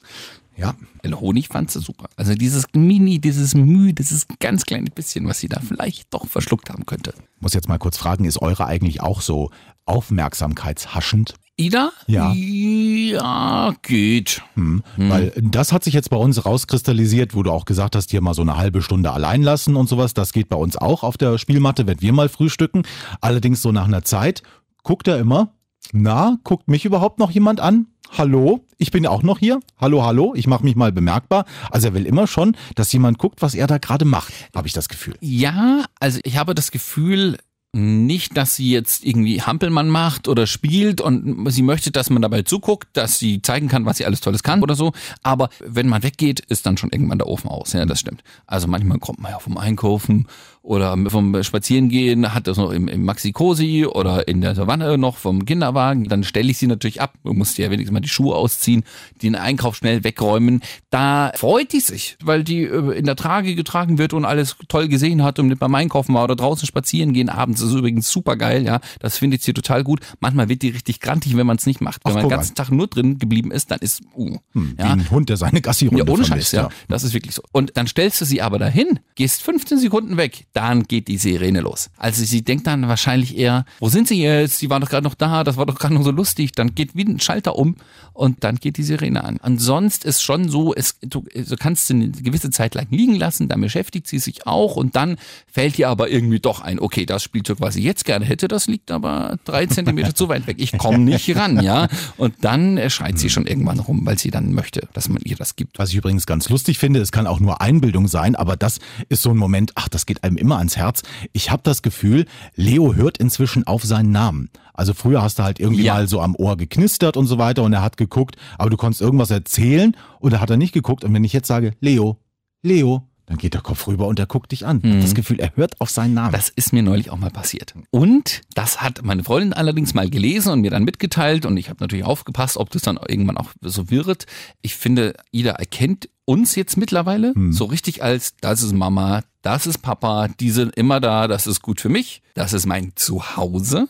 Ja. 0.56 0.74
Weil 1.02 1.14
Honig 1.20 1.48
fand 1.48 1.70
sie 1.70 1.80
super. 1.80 2.08
Also 2.16 2.34
dieses 2.34 2.64
Mini, 2.74 3.18
dieses 3.18 3.54
Müh, 3.54 3.92
dieses 3.92 4.26
ganz 4.40 4.64
kleine 4.64 4.90
bisschen, 4.90 5.26
was 5.28 5.38
sie 5.38 5.48
da 5.48 5.60
vielleicht 5.60 6.12
doch 6.14 6.26
verschluckt 6.26 6.70
haben 6.70 6.86
könnte. 6.86 7.12
Muss 7.40 7.52
jetzt 7.52 7.68
mal 7.68 7.78
kurz 7.78 7.98
fragen, 7.98 8.24
ist 8.24 8.40
eure 8.40 8.66
eigentlich 8.66 9.02
auch 9.02 9.20
so 9.20 9.50
aufmerksamkeitshaschend? 9.84 11.34
Ida? 11.58 11.90
Ja. 12.06 12.32
Ja, 12.34 13.74
geht. 13.80 14.42
Hm. 14.54 14.82
Weil 14.96 15.32
das 15.36 15.72
hat 15.72 15.84
sich 15.84 15.94
jetzt 15.94 16.10
bei 16.10 16.16
uns 16.16 16.44
rauskristallisiert, 16.44 17.34
wo 17.34 17.42
du 17.42 17.50
auch 17.50 17.64
gesagt 17.64 17.96
hast, 17.96 18.10
hier 18.10 18.20
mal 18.20 18.34
so 18.34 18.42
eine 18.42 18.58
halbe 18.58 18.82
Stunde 18.82 19.10
allein 19.10 19.42
lassen 19.42 19.74
und 19.76 19.88
sowas. 19.88 20.12
Das 20.12 20.34
geht 20.34 20.50
bei 20.50 20.56
uns 20.56 20.76
auch 20.76 21.02
auf 21.02 21.16
der 21.16 21.38
Spielmatte, 21.38 21.86
wenn 21.86 22.02
wir 22.02 22.12
mal 22.12 22.28
frühstücken. 22.28 22.82
Allerdings 23.22 23.62
so 23.62 23.72
nach 23.72 23.86
einer 23.86 24.02
Zeit 24.02 24.42
guckt 24.82 25.08
er 25.08 25.18
immer, 25.18 25.55
na, 25.92 26.38
guckt 26.44 26.68
mich 26.68 26.84
überhaupt 26.84 27.18
noch 27.18 27.30
jemand 27.30 27.60
an? 27.60 27.86
Hallo, 28.16 28.64
ich 28.78 28.90
bin 28.90 29.06
auch 29.06 29.22
noch 29.22 29.38
hier. 29.38 29.60
Hallo, 29.78 30.04
hallo, 30.04 30.32
ich 30.36 30.46
mache 30.46 30.64
mich 30.64 30.76
mal 30.76 30.92
bemerkbar. 30.92 31.44
Also 31.70 31.88
er 31.88 31.94
will 31.94 32.06
immer 32.06 32.26
schon, 32.26 32.56
dass 32.74 32.92
jemand 32.92 33.18
guckt, 33.18 33.42
was 33.42 33.54
er 33.54 33.66
da 33.66 33.78
gerade 33.78 34.04
macht, 34.04 34.32
habe 34.54 34.68
ich 34.68 34.72
das 34.72 34.88
Gefühl. 34.88 35.16
Ja, 35.20 35.84
also 35.98 36.20
ich 36.22 36.36
habe 36.36 36.54
das 36.54 36.70
Gefühl, 36.70 37.36
nicht, 37.76 38.36
dass 38.36 38.56
sie 38.56 38.70
jetzt 38.70 39.04
irgendwie 39.04 39.42
Hampelmann 39.42 39.88
macht 39.88 40.28
oder 40.28 40.46
spielt 40.46 41.02
und 41.02 41.50
sie 41.50 41.62
möchte, 41.62 41.90
dass 41.90 42.08
man 42.08 42.22
dabei 42.22 42.42
zuguckt, 42.42 42.88
dass 42.94 43.18
sie 43.18 43.42
zeigen 43.42 43.68
kann, 43.68 43.84
was 43.84 43.98
sie 43.98 44.06
alles 44.06 44.20
Tolles 44.22 44.42
kann 44.42 44.62
oder 44.62 44.74
so. 44.74 44.92
Aber 45.22 45.50
wenn 45.60 45.86
man 45.86 46.02
weggeht, 46.02 46.40
ist 46.40 46.64
dann 46.64 46.78
schon 46.78 46.90
irgendwann 46.90 47.18
der 47.18 47.28
Ofen 47.28 47.50
aus. 47.50 47.74
Ja, 47.74 47.84
das 47.84 48.00
stimmt. 48.00 48.22
Also 48.46 48.66
manchmal 48.66 48.98
kommt 48.98 49.20
man 49.20 49.32
ja 49.32 49.38
vom 49.38 49.58
Einkaufen 49.58 50.26
oder 50.66 50.96
vom 51.08 51.42
Spazierengehen, 51.42 52.34
hat 52.34 52.46
das 52.46 52.58
noch 52.58 52.70
im, 52.70 52.88
im 52.88 53.04
Maxi-Cosi 53.04 53.86
oder 53.86 54.28
in 54.28 54.40
der 54.40 54.54
Savanne 54.54 54.98
noch 54.98 55.16
vom 55.16 55.44
Kinderwagen. 55.44 56.04
Dann 56.04 56.24
stelle 56.24 56.50
ich 56.50 56.58
sie 56.58 56.66
natürlich 56.66 57.00
ab. 57.00 57.14
Man 57.22 57.38
muss 57.38 57.56
ja 57.56 57.70
wenigstens 57.70 57.92
mal 57.92 58.00
die 58.00 58.08
Schuhe 58.08 58.34
ausziehen, 58.34 58.84
den 59.22 59.34
Einkauf 59.34 59.76
schnell 59.76 60.04
wegräumen. 60.04 60.62
Da 60.90 61.32
freut 61.36 61.72
die 61.72 61.80
sich, 61.80 62.16
weil 62.22 62.44
die 62.44 62.64
äh, 62.64 62.98
in 62.98 63.06
der 63.06 63.16
Trage 63.16 63.54
getragen 63.54 63.98
wird 63.98 64.12
und 64.12 64.24
alles 64.24 64.56
toll 64.68 64.88
gesehen 64.88 65.22
hat 65.22 65.38
und 65.38 65.48
mit 65.48 65.58
beim 65.58 65.74
Einkaufen 65.74 66.14
war 66.14 66.24
oder 66.24 66.36
draußen 66.36 66.66
spazieren 66.66 67.12
gehen 67.12 67.28
abends. 67.28 67.60
Das 67.60 67.70
ist 67.70 67.76
übrigens 67.76 68.10
super 68.10 68.36
geil, 68.36 68.64
ja. 68.64 68.80
Das 69.00 69.18
findet 69.18 69.42
sie 69.42 69.52
total 69.52 69.84
gut. 69.84 70.00
Manchmal 70.20 70.48
wird 70.48 70.62
die 70.62 70.70
richtig 70.70 71.00
grantig, 71.00 71.36
wenn 71.36 71.46
man 71.46 71.56
es 71.56 71.66
nicht 71.66 71.80
macht. 71.80 72.04
Wenn 72.04 72.12
Ach, 72.12 72.16
man 72.16 72.24
den 72.24 72.30
ganzen 72.30 72.54
Tag 72.54 72.70
nur 72.70 72.88
drin 72.88 73.18
geblieben 73.18 73.50
ist, 73.50 73.70
dann 73.70 73.78
ist, 73.80 74.02
uh, 74.14 74.36
Hm, 74.52 74.74
ja. 74.78 74.86
Wie 74.86 74.88
ein 74.90 75.10
Hund, 75.10 75.28
der 75.28 75.36
seine 75.36 75.60
Gassi-Runde 75.60 76.04
Ja, 76.04 76.10
ohne 76.10 76.24
Scheiß, 76.24 76.52
ja. 76.52 76.68
Das 76.88 77.04
ist 77.04 77.14
wirklich 77.14 77.34
so. 77.34 77.42
Und 77.52 77.76
dann 77.76 77.86
stellst 77.86 78.20
du 78.20 78.24
sie 78.24 78.42
aber 78.42 78.58
dahin, 78.58 79.00
gehst 79.14 79.42
15 79.42 79.78
Sekunden 79.78 80.16
weg, 80.16 80.46
dann 80.56 80.84
geht 80.84 81.08
die 81.08 81.18
Sirene 81.18 81.60
los. 81.60 81.90
Also 81.98 82.24
sie 82.24 82.42
denkt 82.42 82.66
dann 82.66 82.88
wahrscheinlich 82.88 83.36
eher, 83.36 83.66
wo 83.78 83.90
sind 83.90 84.08
sie 84.08 84.22
jetzt? 84.22 84.58
Sie 84.58 84.70
waren 84.70 84.80
doch 84.80 84.88
gerade 84.88 85.04
noch 85.04 85.14
da, 85.14 85.44
das 85.44 85.58
war 85.58 85.66
doch 85.66 85.78
gerade 85.78 85.92
noch 85.92 86.02
so 86.02 86.10
lustig. 86.10 86.52
Dann 86.52 86.74
geht 86.74 86.96
wie 86.96 87.04
ein 87.04 87.20
Schalter 87.20 87.56
um 87.56 87.76
und 88.14 88.42
dann 88.42 88.56
geht 88.56 88.78
die 88.78 88.82
Sirene 88.82 89.22
an. 89.22 89.36
Ansonsten 89.42 90.08
ist 90.08 90.22
schon 90.22 90.48
so, 90.48 90.74
es, 90.74 90.96
du, 91.02 91.26
du 91.34 91.56
kannst 91.56 91.88
sie 91.88 91.94
eine 91.94 92.08
gewisse 92.08 92.48
Zeit 92.48 92.74
lang 92.74 92.86
liegen 92.90 93.16
lassen, 93.16 93.48
dann 93.48 93.60
beschäftigt 93.60 94.06
sie 94.06 94.18
sich 94.18 94.46
auch 94.46 94.76
und 94.76 94.96
dann 94.96 95.18
fällt 95.46 95.78
ihr 95.78 95.90
aber 95.90 96.08
irgendwie 96.08 96.40
doch 96.40 96.62
ein, 96.62 96.80
okay, 96.80 97.04
das 97.04 97.22
Spielzeug, 97.22 97.58
was 97.60 97.76
ich 97.76 97.84
jetzt 97.84 98.06
gerne 98.06 98.24
hätte, 98.24 98.48
das 98.48 98.66
liegt 98.66 98.90
aber 98.90 99.36
drei 99.44 99.66
Zentimeter 99.66 100.14
zu 100.14 100.30
weit 100.30 100.46
weg. 100.46 100.56
Ich 100.58 100.78
komme 100.78 101.00
nicht 101.00 101.36
ran, 101.36 101.62
ja. 101.62 101.88
Und 102.16 102.34
dann 102.40 102.80
schreit 102.88 103.18
sie 103.18 103.28
schon 103.28 103.46
irgendwann 103.46 103.80
rum, 103.80 104.06
weil 104.06 104.18
sie 104.18 104.30
dann 104.30 104.52
möchte, 104.52 104.88
dass 104.94 105.10
man 105.10 105.20
ihr 105.22 105.36
das 105.36 105.56
gibt. 105.56 105.78
Was 105.78 105.90
ich 105.90 105.96
übrigens 105.96 106.24
ganz 106.24 106.48
lustig 106.48 106.78
finde, 106.78 107.00
es 107.00 107.12
kann 107.12 107.26
auch 107.26 107.40
nur 107.40 107.60
Einbildung 107.60 108.08
sein, 108.08 108.34
aber 108.34 108.56
das 108.56 108.78
ist 109.10 109.20
so 109.20 109.30
ein 109.30 109.36
Moment, 109.36 109.72
ach, 109.74 109.90
das 109.90 110.06
geht 110.06 110.24
einem 110.24 110.38
immer 110.38 110.45
ans 110.54 110.76
Herz. 110.76 111.02
Ich 111.32 111.50
habe 111.50 111.62
das 111.64 111.82
Gefühl, 111.82 112.26
Leo 112.54 112.94
hört 112.94 113.18
inzwischen 113.18 113.66
auf 113.66 113.82
seinen 113.82 114.12
Namen. 114.12 114.50
Also 114.72 114.94
früher 114.94 115.22
hast 115.22 115.38
du 115.38 115.42
halt 115.42 115.58
irgendwie 115.58 115.82
Ja. 115.84 115.94
mal 115.94 116.06
so 116.08 116.20
am 116.20 116.36
Ohr 116.36 116.56
geknistert 116.56 117.16
und 117.16 117.26
so 117.26 117.38
weiter 117.38 117.62
und 117.64 117.72
er 117.72 117.82
hat 117.82 117.96
geguckt, 117.96 118.36
aber 118.58 118.70
du 118.70 118.76
konntest 118.76 119.00
irgendwas 119.02 119.30
erzählen 119.30 119.96
und 120.20 120.32
da 120.32 120.40
hat 120.40 120.50
er 120.50 120.56
nicht 120.56 120.72
geguckt. 120.72 121.02
Und 121.04 121.12
wenn 121.14 121.24
ich 121.24 121.32
jetzt 121.32 121.48
sage, 121.48 121.72
Leo, 121.80 122.18
Leo, 122.62 123.08
dann 123.26 123.38
geht 123.38 123.54
der 123.54 123.60
Kopf 123.60 123.86
rüber 123.86 124.06
und 124.06 124.18
er 124.18 124.26
guckt 124.26 124.52
dich 124.52 124.66
an. 124.66 124.80
Hab 124.84 125.00
das 125.00 125.14
Gefühl, 125.14 125.40
er 125.40 125.54
hört 125.56 125.80
auf 125.80 125.90
seinen 125.90 126.14
Namen. 126.14 126.32
Das 126.32 126.48
ist 126.48 126.72
mir 126.72 126.82
neulich 126.82 127.10
auch 127.10 127.18
mal 127.18 127.30
passiert. 127.30 127.74
Und 127.90 128.42
das 128.54 128.80
hat 128.80 129.02
meine 129.04 129.24
Freundin 129.24 129.52
allerdings 129.52 129.94
mal 129.94 130.08
gelesen 130.08 130.52
und 130.52 130.60
mir 130.60 130.70
dann 130.70 130.84
mitgeteilt. 130.84 131.44
Und 131.44 131.56
ich 131.56 131.68
habe 131.68 131.78
natürlich 131.80 132.04
aufgepasst, 132.04 132.56
ob 132.56 132.70
das 132.70 132.82
dann 132.82 132.98
irgendwann 133.08 133.36
auch 133.36 133.50
so 133.60 133.90
wird. 133.90 134.26
Ich 134.62 134.76
finde, 134.76 135.14
Ida 135.32 135.50
erkennt 135.52 136.08
uns 136.24 136.56
jetzt 136.56 136.76
mittlerweile 136.76 137.32
so 137.52 137.66
richtig 137.66 138.02
als, 138.02 138.34
das 138.40 138.62
ist 138.62 138.72
Mama, 138.72 139.22
das 139.42 139.68
ist 139.68 139.78
Papa, 139.78 140.26
die 140.40 140.50
sind 140.50 140.74
immer 140.74 140.98
da, 140.98 141.28
das 141.28 141.46
ist 141.46 141.62
gut 141.62 141.80
für 141.80 141.88
mich, 141.88 142.20
das 142.34 142.52
ist 142.52 142.66
mein 142.66 142.92
Zuhause. 142.96 143.86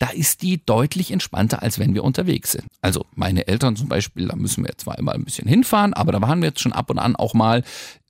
Da 0.00 0.08
ist 0.10 0.42
die 0.42 0.64
deutlich 0.64 1.12
entspannter, 1.12 1.62
als 1.62 1.78
wenn 1.78 1.94
wir 1.94 2.02
unterwegs 2.02 2.50
sind. 2.50 2.64
Also 2.80 3.06
meine 3.14 3.46
Eltern 3.46 3.76
zum 3.76 3.88
Beispiel, 3.88 4.26
da 4.26 4.34
müssen 4.34 4.64
wir 4.64 4.76
zwar 4.76 4.98
immer 4.98 5.12
ein 5.12 5.24
bisschen 5.24 5.46
hinfahren, 5.46 5.94
aber 5.94 6.10
da 6.10 6.20
waren 6.20 6.40
wir 6.40 6.48
jetzt 6.48 6.60
schon 6.60 6.72
ab 6.72 6.90
und 6.90 6.98
an 6.98 7.14
auch 7.14 7.34
mal. 7.34 7.62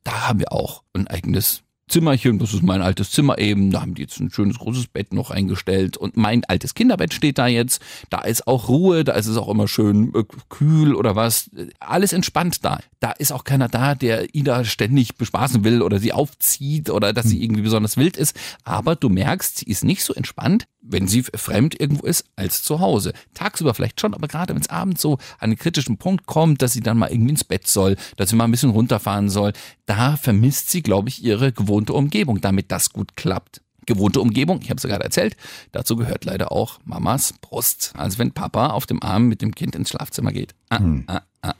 Da 0.04 0.28
haben 0.28 0.40
wir 0.40 0.52
auch 0.52 0.82
ein 0.92 1.06
eigenes 1.06 1.62
Zimmerchen, 1.88 2.38
das 2.38 2.52
ist 2.52 2.62
mein 2.62 2.82
altes 2.82 3.10
Zimmer 3.10 3.38
eben, 3.38 3.70
da 3.70 3.80
haben 3.80 3.94
die 3.94 4.02
jetzt 4.02 4.20
ein 4.20 4.30
schönes 4.30 4.58
großes 4.58 4.88
Bett 4.88 5.12
noch 5.14 5.30
eingestellt. 5.30 5.96
Und 5.96 6.16
mein 6.16 6.44
altes 6.44 6.74
Kinderbett 6.74 7.14
steht 7.14 7.38
da 7.38 7.46
jetzt, 7.46 7.80
da 8.10 8.20
ist 8.20 8.46
auch 8.46 8.68
Ruhe, 8.68 9.04
da 9.04 9.12
ist 9.12 9.26
es 9.26 9.36
auch 9.36 9.48
immer 9.48 9.68
schön 9.68 10.12
äh, 10.14 10.24
kühl 10.48 10.94
oder 10.94 11.16
was, 11.16 11.50
alles 11.80 12.12
entspannt 12.12 12.64
da. 12.64 12.80
Da 13.00 13.12
ist 13.12 13.32
auch 13.32 13.44
keiner 13.44 13.68
da, 13.68 13.94
der 13.94 14.34
Ida 14.34 14.64
ständig 14.64 15.16
bespaßen 15.16 15.64
will 15.64 15.82
oder 15.82 15.98
sie 15.98 16.12
aufzieht 16.12 16.90
oder 16.90 17.12
dass 17.12 17.26
sie 17.26 17.42
irgendwie 17.42 17.62
besonders 17.62 17.96
wild 17.96 18.16
ist, 18.16 18.38
aber 18.64 18.94
du 18.94 19.08
merkst, 19.08 19.58
sie 19.58 19.66
ist 19.66 19.84
nicht 19.84 20.04
so 20.04 20.12
entspannt, 20.12 20.66
wenn 20.90 21.08
sie 21.08 21.22
fremd 21.22 21.78
irgendwo 21.80 22.06
ist, 22.06 22.24
als 22.36 22.62
zu 22.62 22.80
Hause. 22.80 23.12
Tagsüber 23.34 23.74
vielleicht 23.74 24.00
schon, 24.00 24.14
aber 24.14 24.28
gerade 24.28 24.54
wenn 24.54 24.62
es 24.62 24.70
abends 24.70 25.02
so 25.02 25.14
an 25.14 25.50
einen 25.50 25.56
kritischen 25.56 25.98
Punkt 25.98 26.26
kommt, 26.26 26.62
dass 26.62 26.72
sie 26.72 26.80
dann 26.80 26.98
mal 26.98 27.10
irgendwie 27.10 27.30
ins 27.30 27.44
Bett 27.44 27.66
soll, 27.66 27.96
dass 28.16 28.30
sie 28.30 28.36
mal 28.36 28.44
ein 28.44 28.50
bisschen 28.50 28.70
runterfahren 28.70 29.28
soll, 29.28 29.52
da 29.86 30.16
vermisst 30.16 30.70
sie, 30.70 30.82
glaube 30.82 31.08
ich, 31.08 31.22
ihre 31.22 31.52
gewohnte 31.52 31.92
Umgebung, 31.92 32.40
damit 32.40 32.72
das 32.72 32.90
gut 32.90 33.16
klappt. 33.16 33.60
Gewohnte 33.86 34.20
Umgebung, 34.20 34.60
ich 34.60 34.68
habe 34.68 34.76
es 34.76 34.82
ja 34.82 34.90
gerade 34.90 35.04
erzählt, 35.04 35.36
dazu 35.72 35.96
gehört 35.96 36.26
leider 36.26 36.52
auch 36.52 36.78
Mamas 36.84 37.32
Brust. 37.40 37.92
Also 37.96 38.18
wenn 38.18 38.32
Papa 38.32 38.68
auf 38.68 38.84
dem 38.84 39.02
Arm 39.02 39.28
mit 39.28 39.40
dem 39.40 39.54
Kind 39.54 39.74
ins 39.74 39.88
Schlafzimmer 39.88 40.32
geht. 40.32 40.54
Ah, 40.68 40.80
ah, 41.06 41.22
ah. 41.42 41.54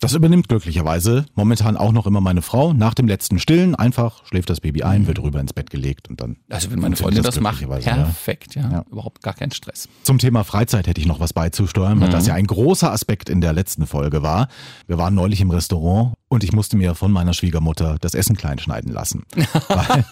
Das 0.00 0.14
übernimmt 0.14 0.48
glücklicherweise 0.48 1.26
momentan 1.34 1.76
auch 1.76 1.92
noch 1.92 2.06
immer 2.06 2.20
meine 2.20 2.42
Frau. 2.42 2.72
Nach 2.72 2.94
dem 2.94 3.08
letzten 3.08 3.38
Stillen 3.38 3.74
einfach 3.74 4.26
schläft 4.26 4.50
das 4.50 4.60
Baby 4.60 4.82
ein, 4.82 5.06
wird 5.06 5.18
rüber 5.20 5.40
ins 5.40 5.52
Bett 5.52 5.70
gelegt 5.70 6.08
und 6.08 6.20
dann. 6.20 6.36
Also 6.50 6.70
wenn 6.70 6.80
meine 6.80 6.96
Freundin 6.96 7.22
funktioniert 7.22 7.26
das 7.26 7.40
macht, 7.40 7.58
glücklicherweise, 7.58 7.88
ja. 7.88 8.04
perfekt, 8.04 8.54
ja. 8.54 8.70
Ja. 8.70 8.84
Überhaupt 8.90 9.22
gar 9.22 9.34
kein 9.34 9.50
Stress. 9.50 9.88
Zum 10.02 10.18
Thema 10.18 10.44
Freizeit 10.44 10.86
hätte 10.86 11.00
ich 11.00 11.06
noch 11.06 11.20
was 11.20 11.32
beizusteuern, 11.32 12.00
weil 12.00 12.10
das 12.10 12.26
ja 12.26 12.34
ein 12.34 12.46
großer 12.46 12.92
Aspekt 12.92 13.28
in 13.28 13.40
der 13.40 13.52
letzten 13.52 13.86
Folge 13.86 14.22
war. 14.22 14.48
Wir 14.86 14.98
waren 14.98 15.14
neulich 15.14 15.40
im 15.40 15.50
Restaurant 15.50 16.14
und 16.28 16.44
ich 16.44 16.52
musste 16.52 16.76
mir 16.76 16.94
von 16.94 17.12
meiner 17.12 17.32
Schwiegermutter 17.32 17.96
das 18.00 18.14
Essen 18.14 18.36
klein 18.36 18.58
schneiden 18.58 18.92
lassen. 18.92 19.24
Weil, 19.68 20.04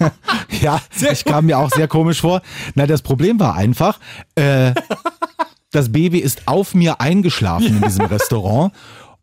ja, 0.60 0.80
ich 1.10 1.24
kam 1.24 1.46
mir 1.46 1.58
auch 1.58 1.70
sehr 1.70 1.88
komisch 1.88 2.20
vor. 2.20 2.42
Na, 2.74 2.86
das 2.86 3.02
Problem 3.02 3.40
war 3.40 3.54
einfach, 3.54 3.98
äh, 4.34 4.72
das 5.70 5.92
Baby 5.92 6.18
ist 6.18 6.48
auf 6.48 6.74
mir 6.74 7.00
eingeschlafen 7.00 7.76
in 7.76 7.82
diesem 7.82 8.06
Restaurant. 8.06 8.72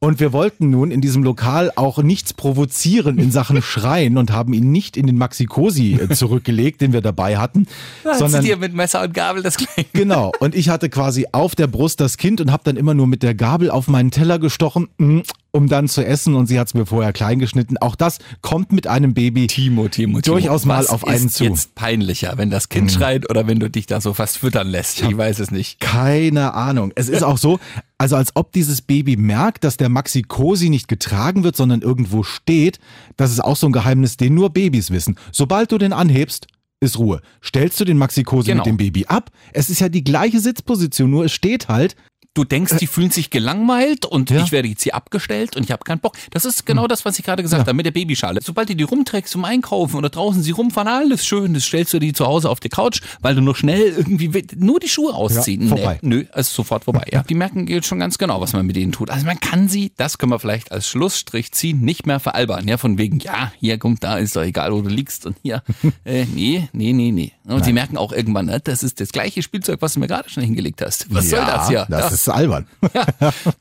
Und 0.05 0.19
wir 0.19 0.33
wollten 0.33 0.69
nun 0.69 0.91
in 0.91 1.01
diesem 1.01 1.23
Lokal 1.23 1.71
auch 1.75 1.97
nichts 1.97 2.35
provozieren 2.35 3.17
in 3.17 3.31
Sachen 3.31 3.59
Schreien 3.63 4.19
und 4.19 4.31
haben 4.31 4.53
ihn 4.53 4.71
nicht 4.71 4.97
in 4.97 5.07
den 5.07 5.17
Maxi-Cosi 5.17 5.93
äh, 5.99 6.09
zurückgelegt, 6.15 6.81
den 6.81 6.93
wir 6.93 7.01
dabei 7.01 7.37
hatten, 7.39 7.65
sondern 8.03 8.43
dir 8.43 8.57
mit 8.57 8.75
Messer 8.75 9.01
und 9.01 9.15
Gabel 9.15 9.41
das 9.41 9.57
Kleine. 9.57 9.87
Genau, 9.93 10.31
und 10.39 10.53
ich 10.53 10.69
hatte 10.69 10.89
quasi 10.89 11.25
auf 11.31 11.55
der 11.55 11.65
Brust 11.65 12.01
das 12.01 12.17
Kind 12.17 12.39
und 12.39 12.51
habe 12.51 12.61
dann 12.63 12.77
immer 12.77 12.93
nur 12.93 13.07
mit 13.07 13.23
der 13.23 13.33
Gabel 13.33 13.71
auf 13.71 13.87
meinen 13.87 14.11
Teller 14.11 14.37
gestochen, 14.37 14.89
mm, 14.99 15.21
um 15.55 15.67
dann 15.67 15.87
zu 15.87 16.05
essen 16.05 16.35
und 16.35 16.45
sie 16.47 16.59
hat 16.59 16.67
es 16.67 16.73
mir 16.73 16.85
vorher 16.85 17.13
klein 17.13 17.39
geschnitten. 17.39 17.77
Auch 17.77 17.95
das 17.95 18.19
kommt 18.41 18.71
mit 18.71 18.85
einem 18.87 19.13
Baby 19.13 19.47
Timo, 19.47 19.87
Timo, 19.87 20.19
Timo. 20.19 20.35
durchaus 20.35 20.65
mal 20.65 20.79
Was 20.79 20.89
auf 20.89 21.07
einen 21.07 21.25
ist 21.27 21.35
zu. 21.35 21.45
jetzt 21.45 21.73
peinlicher, 21.75 22.33
wenn 22.37 22.49
das 22.51 22.69
Kind 22.69 22.91
schreit 22.91 23.29
oder 23.29 23.47
wenn 23.47 23.59
du 23.59 23.69
dich 23.69 23.87
da 23.87 24.01
so 24.01 24.13
fast 24.13 24.37
füttern 24.37 24.67
lässt? 24.67 25.01
Ich 25.01 25.17
weiß 25.17 25.39
es 25.39 25.49
nicht. 25.51 25.79
Keine 25.79 26.53
Ahnung. 26.53 26.91
Es 26.95 27.09
ist 27.09 27.23
auch 27.23 27.37
so, 27.37 27.59
also 27.97 28.15
als 28.17 28.35
ob 28.35 28.51
dieses 28.51 28.81
Baby 28.81 29.15
merkt, 29.17 29.63
dass 29.63 29.77
der 29.77 29.89
Maxi 29.89 30.21
Cosi 30.21 30.69
nicht 30.69 30.87
getragen 30.87 31.43
wird, 31.43 31.55
sondern 31.55 31.81
irgendwo 31.81 32.23
steht. 32.23 32.79
Das 33.17 33.31
ist 33.31 33.39
auch 33.43 33.55
so 33.55 33.67
ein 33.67 33.71
Geheimnis, 33.71 34.17
den 34.17 34.35
nur 34.35 34.49
Babys 34.51 34.91
wissen. 34.91 35.17
Sobald 35.31 35.71
du 35.71 35.77
den 35.77 35.93
anhebst, 35.93 36.47
ist 36.81 36.99
Ruhe. 36.99 37.21
Stellst 37.43 37.79
du 37.79 37.85
den 37.85 37.97
Maxi 37.97 38.23
Cosi 38.23 38.51
Genau. 38.51 38.63
mit 38.63 38.65
dem 38.67 38.77
Baby 38.77 39.05
ab, 39.07 39.31
es 39.53 39.69
ist 39.69 39.79
ja 39.79 39.87
die 39.89 40.03
gleiche 40.03 40.41
Sitzposition, 40.41 41.09
nur 41.09 41.23
es 41.25 41.31
steht 41.31 41.69
halt. 41.69 41.95
Du 42.35 42.43
denkst, 42.43 42.77
die 42.79 42.85
fühlen 42.87 43.09
sich 43.11 43.29
gelangweilt 43.31 44.05
und 44.05 44.29
Ja. 44.29 44.43
ich 44.43 44.51
werde 44.51 44.67
jetzt 44.67 44.83
hier 44.83 44.93
abgestellt 44.93 45.55
und 45.55 45.63
ich 45.63 45.71
habe 45.71 45.83
keinen 45.85 45.99
Bock. 45.99 46.15
Das 46.31 46.45
ist 46.45 46.65
genau 46.65 46.85
das, 46.85 47.05
was 47.05 47.17
ich 47.17 47.25
gerade 47.25 47.41
gesagt 47.41 47.61
habe 47.61 47.73
mit 47.73 47.85
der 47.85 47.91
Babyschale. 47.91 48.41
Sobald 48.43 48.69
du 48.69 48.75
die 48.75 48.83
rumträgst 48.83 49.31
zum 49.31 49.45
Einkaufen 49.45 49.95
oder 49.95 50.09
draußen 50.09 50.43
sie 50.43 50.51
rumfahren, 50.51 50.87
alles 50.89 51.25
schön, 51.25 51.53
das 51.53 51.63
stellst 51.63 51.93
du 51.93 51.99
die 51.99 52.11
zu 52.13 52.25
Hause 52.27 52.49
auf 52.49 52.59
die 52.59 52.69
Couch, 52.69 53.01
weil 53.21 53.35
du 53.35 53.41
noch 53.41 53.55
schnell 53.55 53.93
irgendwie 53.95 54.43
nur 54.57 54.79
die 54.81 54.89
Schuhe 54.89 55.13
ausziehen. 55.13 55.61
Ja, 55.63 55.67
vorbei. 55.69 55.99
Nee, 56.01 56.09
nö, 56.09 56.25
es 56.33 56.49
ist 56.49 56.55
sofort 56.55 56.83
vorbei. 56.83 57.05
Ja. 57.11 57.23
Die 57.23 57.35
merken 57.35 57.67
jetzt 57.67 57.87
schon 57.87 57.99
ganz 57.99 58.17
genau, 58.17 58.41
was 58.41 58.51
man 58.53 58.65
mit 58.65 58.75
denen 58.75 58.91
tut. 58.91 59.09
Also 59.09 59.25
man 59.25 59.39
kann 59.39 59.69
sie, 59.69 59.93
das 59.95 60.17
können 60.17 60.31
wir 60.33 60.39
vielleicht 60.39 60.73
als 60.73 60.89
Schlussstrich 60.89 61.53
ziehen, 61.53 61.79
nicht 61.81 62.05
mehr 62.05 62.19
veralbern. 62.19 62.67
Ja, 62.67 62.77
von 62.77 62.97
wegen, 62.97 63.19
ja, 63.19 63.53
hier 63.61 63.77
kommt, 63.77 64.03
da 64.03 64.17
ist 64.17 64.35
doch 64.35 64.43
egal, 64.43 64.73
wo 64.73 64.81
du 64.81 64.89
liegst 64.89 65.25
und 65.25 65.37
hier. 65.41 65.63
äh, 66.03 66.25
nee, 66.25 66.67
nee, 66.73 66.91
nee, 66.91 67.11
nee. 67.11 67.31
Und 67.47 67.63
sie 67.63 67.71
merken 67.73 67.95
auch 67.95 68.11
irgendwann, 68.11 68.47
ne, 68.47 68.59
das 68.59 68.83
ist 68.83 68.99
das 68.99 69.09
gleiche 69.09 69.41
Spielzeug, 69.41 69.81
was 69.81 69.93
du 69.93 70.01
mir 70.01 70.07
gerade 70.07 70.29
schon 70.29 70.43
hingelegt 70.43 70.81
hast. 70.81 71.05
Was 71.13 71.29
soll 71.29 71.39
das 71.45 71.69
hier? 71.69 71.85
Das 71.89 72.01
Ja. 72.01 72.07
ist 72.09 72.24
albern. 72.33 72.67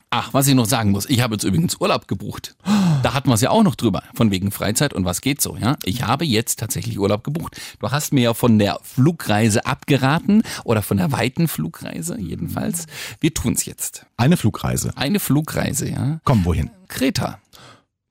Ach, 0.09 0.33
was 0.33 0.47
ich 0.47 0.55
noch 0.55 0.65
sagen 0.65 0.91
muss, 0.91 1.09
ich 1.09 1.21
habe 1.21 1.35
jetzt 1.35 1.43
übrigens 1.43 1.75
Urlaub 1.79 2.07
gebucht. 2.07 2.55
Da 3.03 3.13
hatten 3.13 3.29
wir 3.29 3.35
es 3.35 3.41
ja 3.41 3.49
auch 3.51 3.63
noch 3.63 3.75
drüber, 3.75 4.03
von 4.13 4.31
wegen 4.31 4.51
Freizeit 4.51 4.93
und 4.93 5.05
was 5.05 5.21
geht 5.21 5.41
so, 5.41 5.57
ja. 5.57 5.77
Ich 5.83 6.03
habe 6.03 6.25
jetzt 6.25 6.59
tatsächlich 6.59 6.99
Urlaub 6.99 7.23
gebucht. 7.23 7.59
Du 7.79 7.91
hast 7.91 8.13
mir 8.13 8.21
ja 8.21 8.33
von 8.33 8.59
der 8.59 8.79
Flugreise 8.81 9.65
abgeraten 9.65 10.43
oder 10.63 10.81
von 10.81 10.97
der 10.97 11.11
weiten 11.11 11.47
Flugreise 11.47 12.17
jedenfalls. 12.19 12.87
Wir 13.19 13.33
tun's 13.33 13.65
jetzt. 13.65 14.05
Eine 14.17 14.37
Flugreise. 14.37 14.91
Eine 14.95 15.19
Flugreise, 15.19 15.89
ja. 15.89 16.19
Komm, 16.23 16.45
wohin? 16.45 16.71
Kreta. 16.87 17.39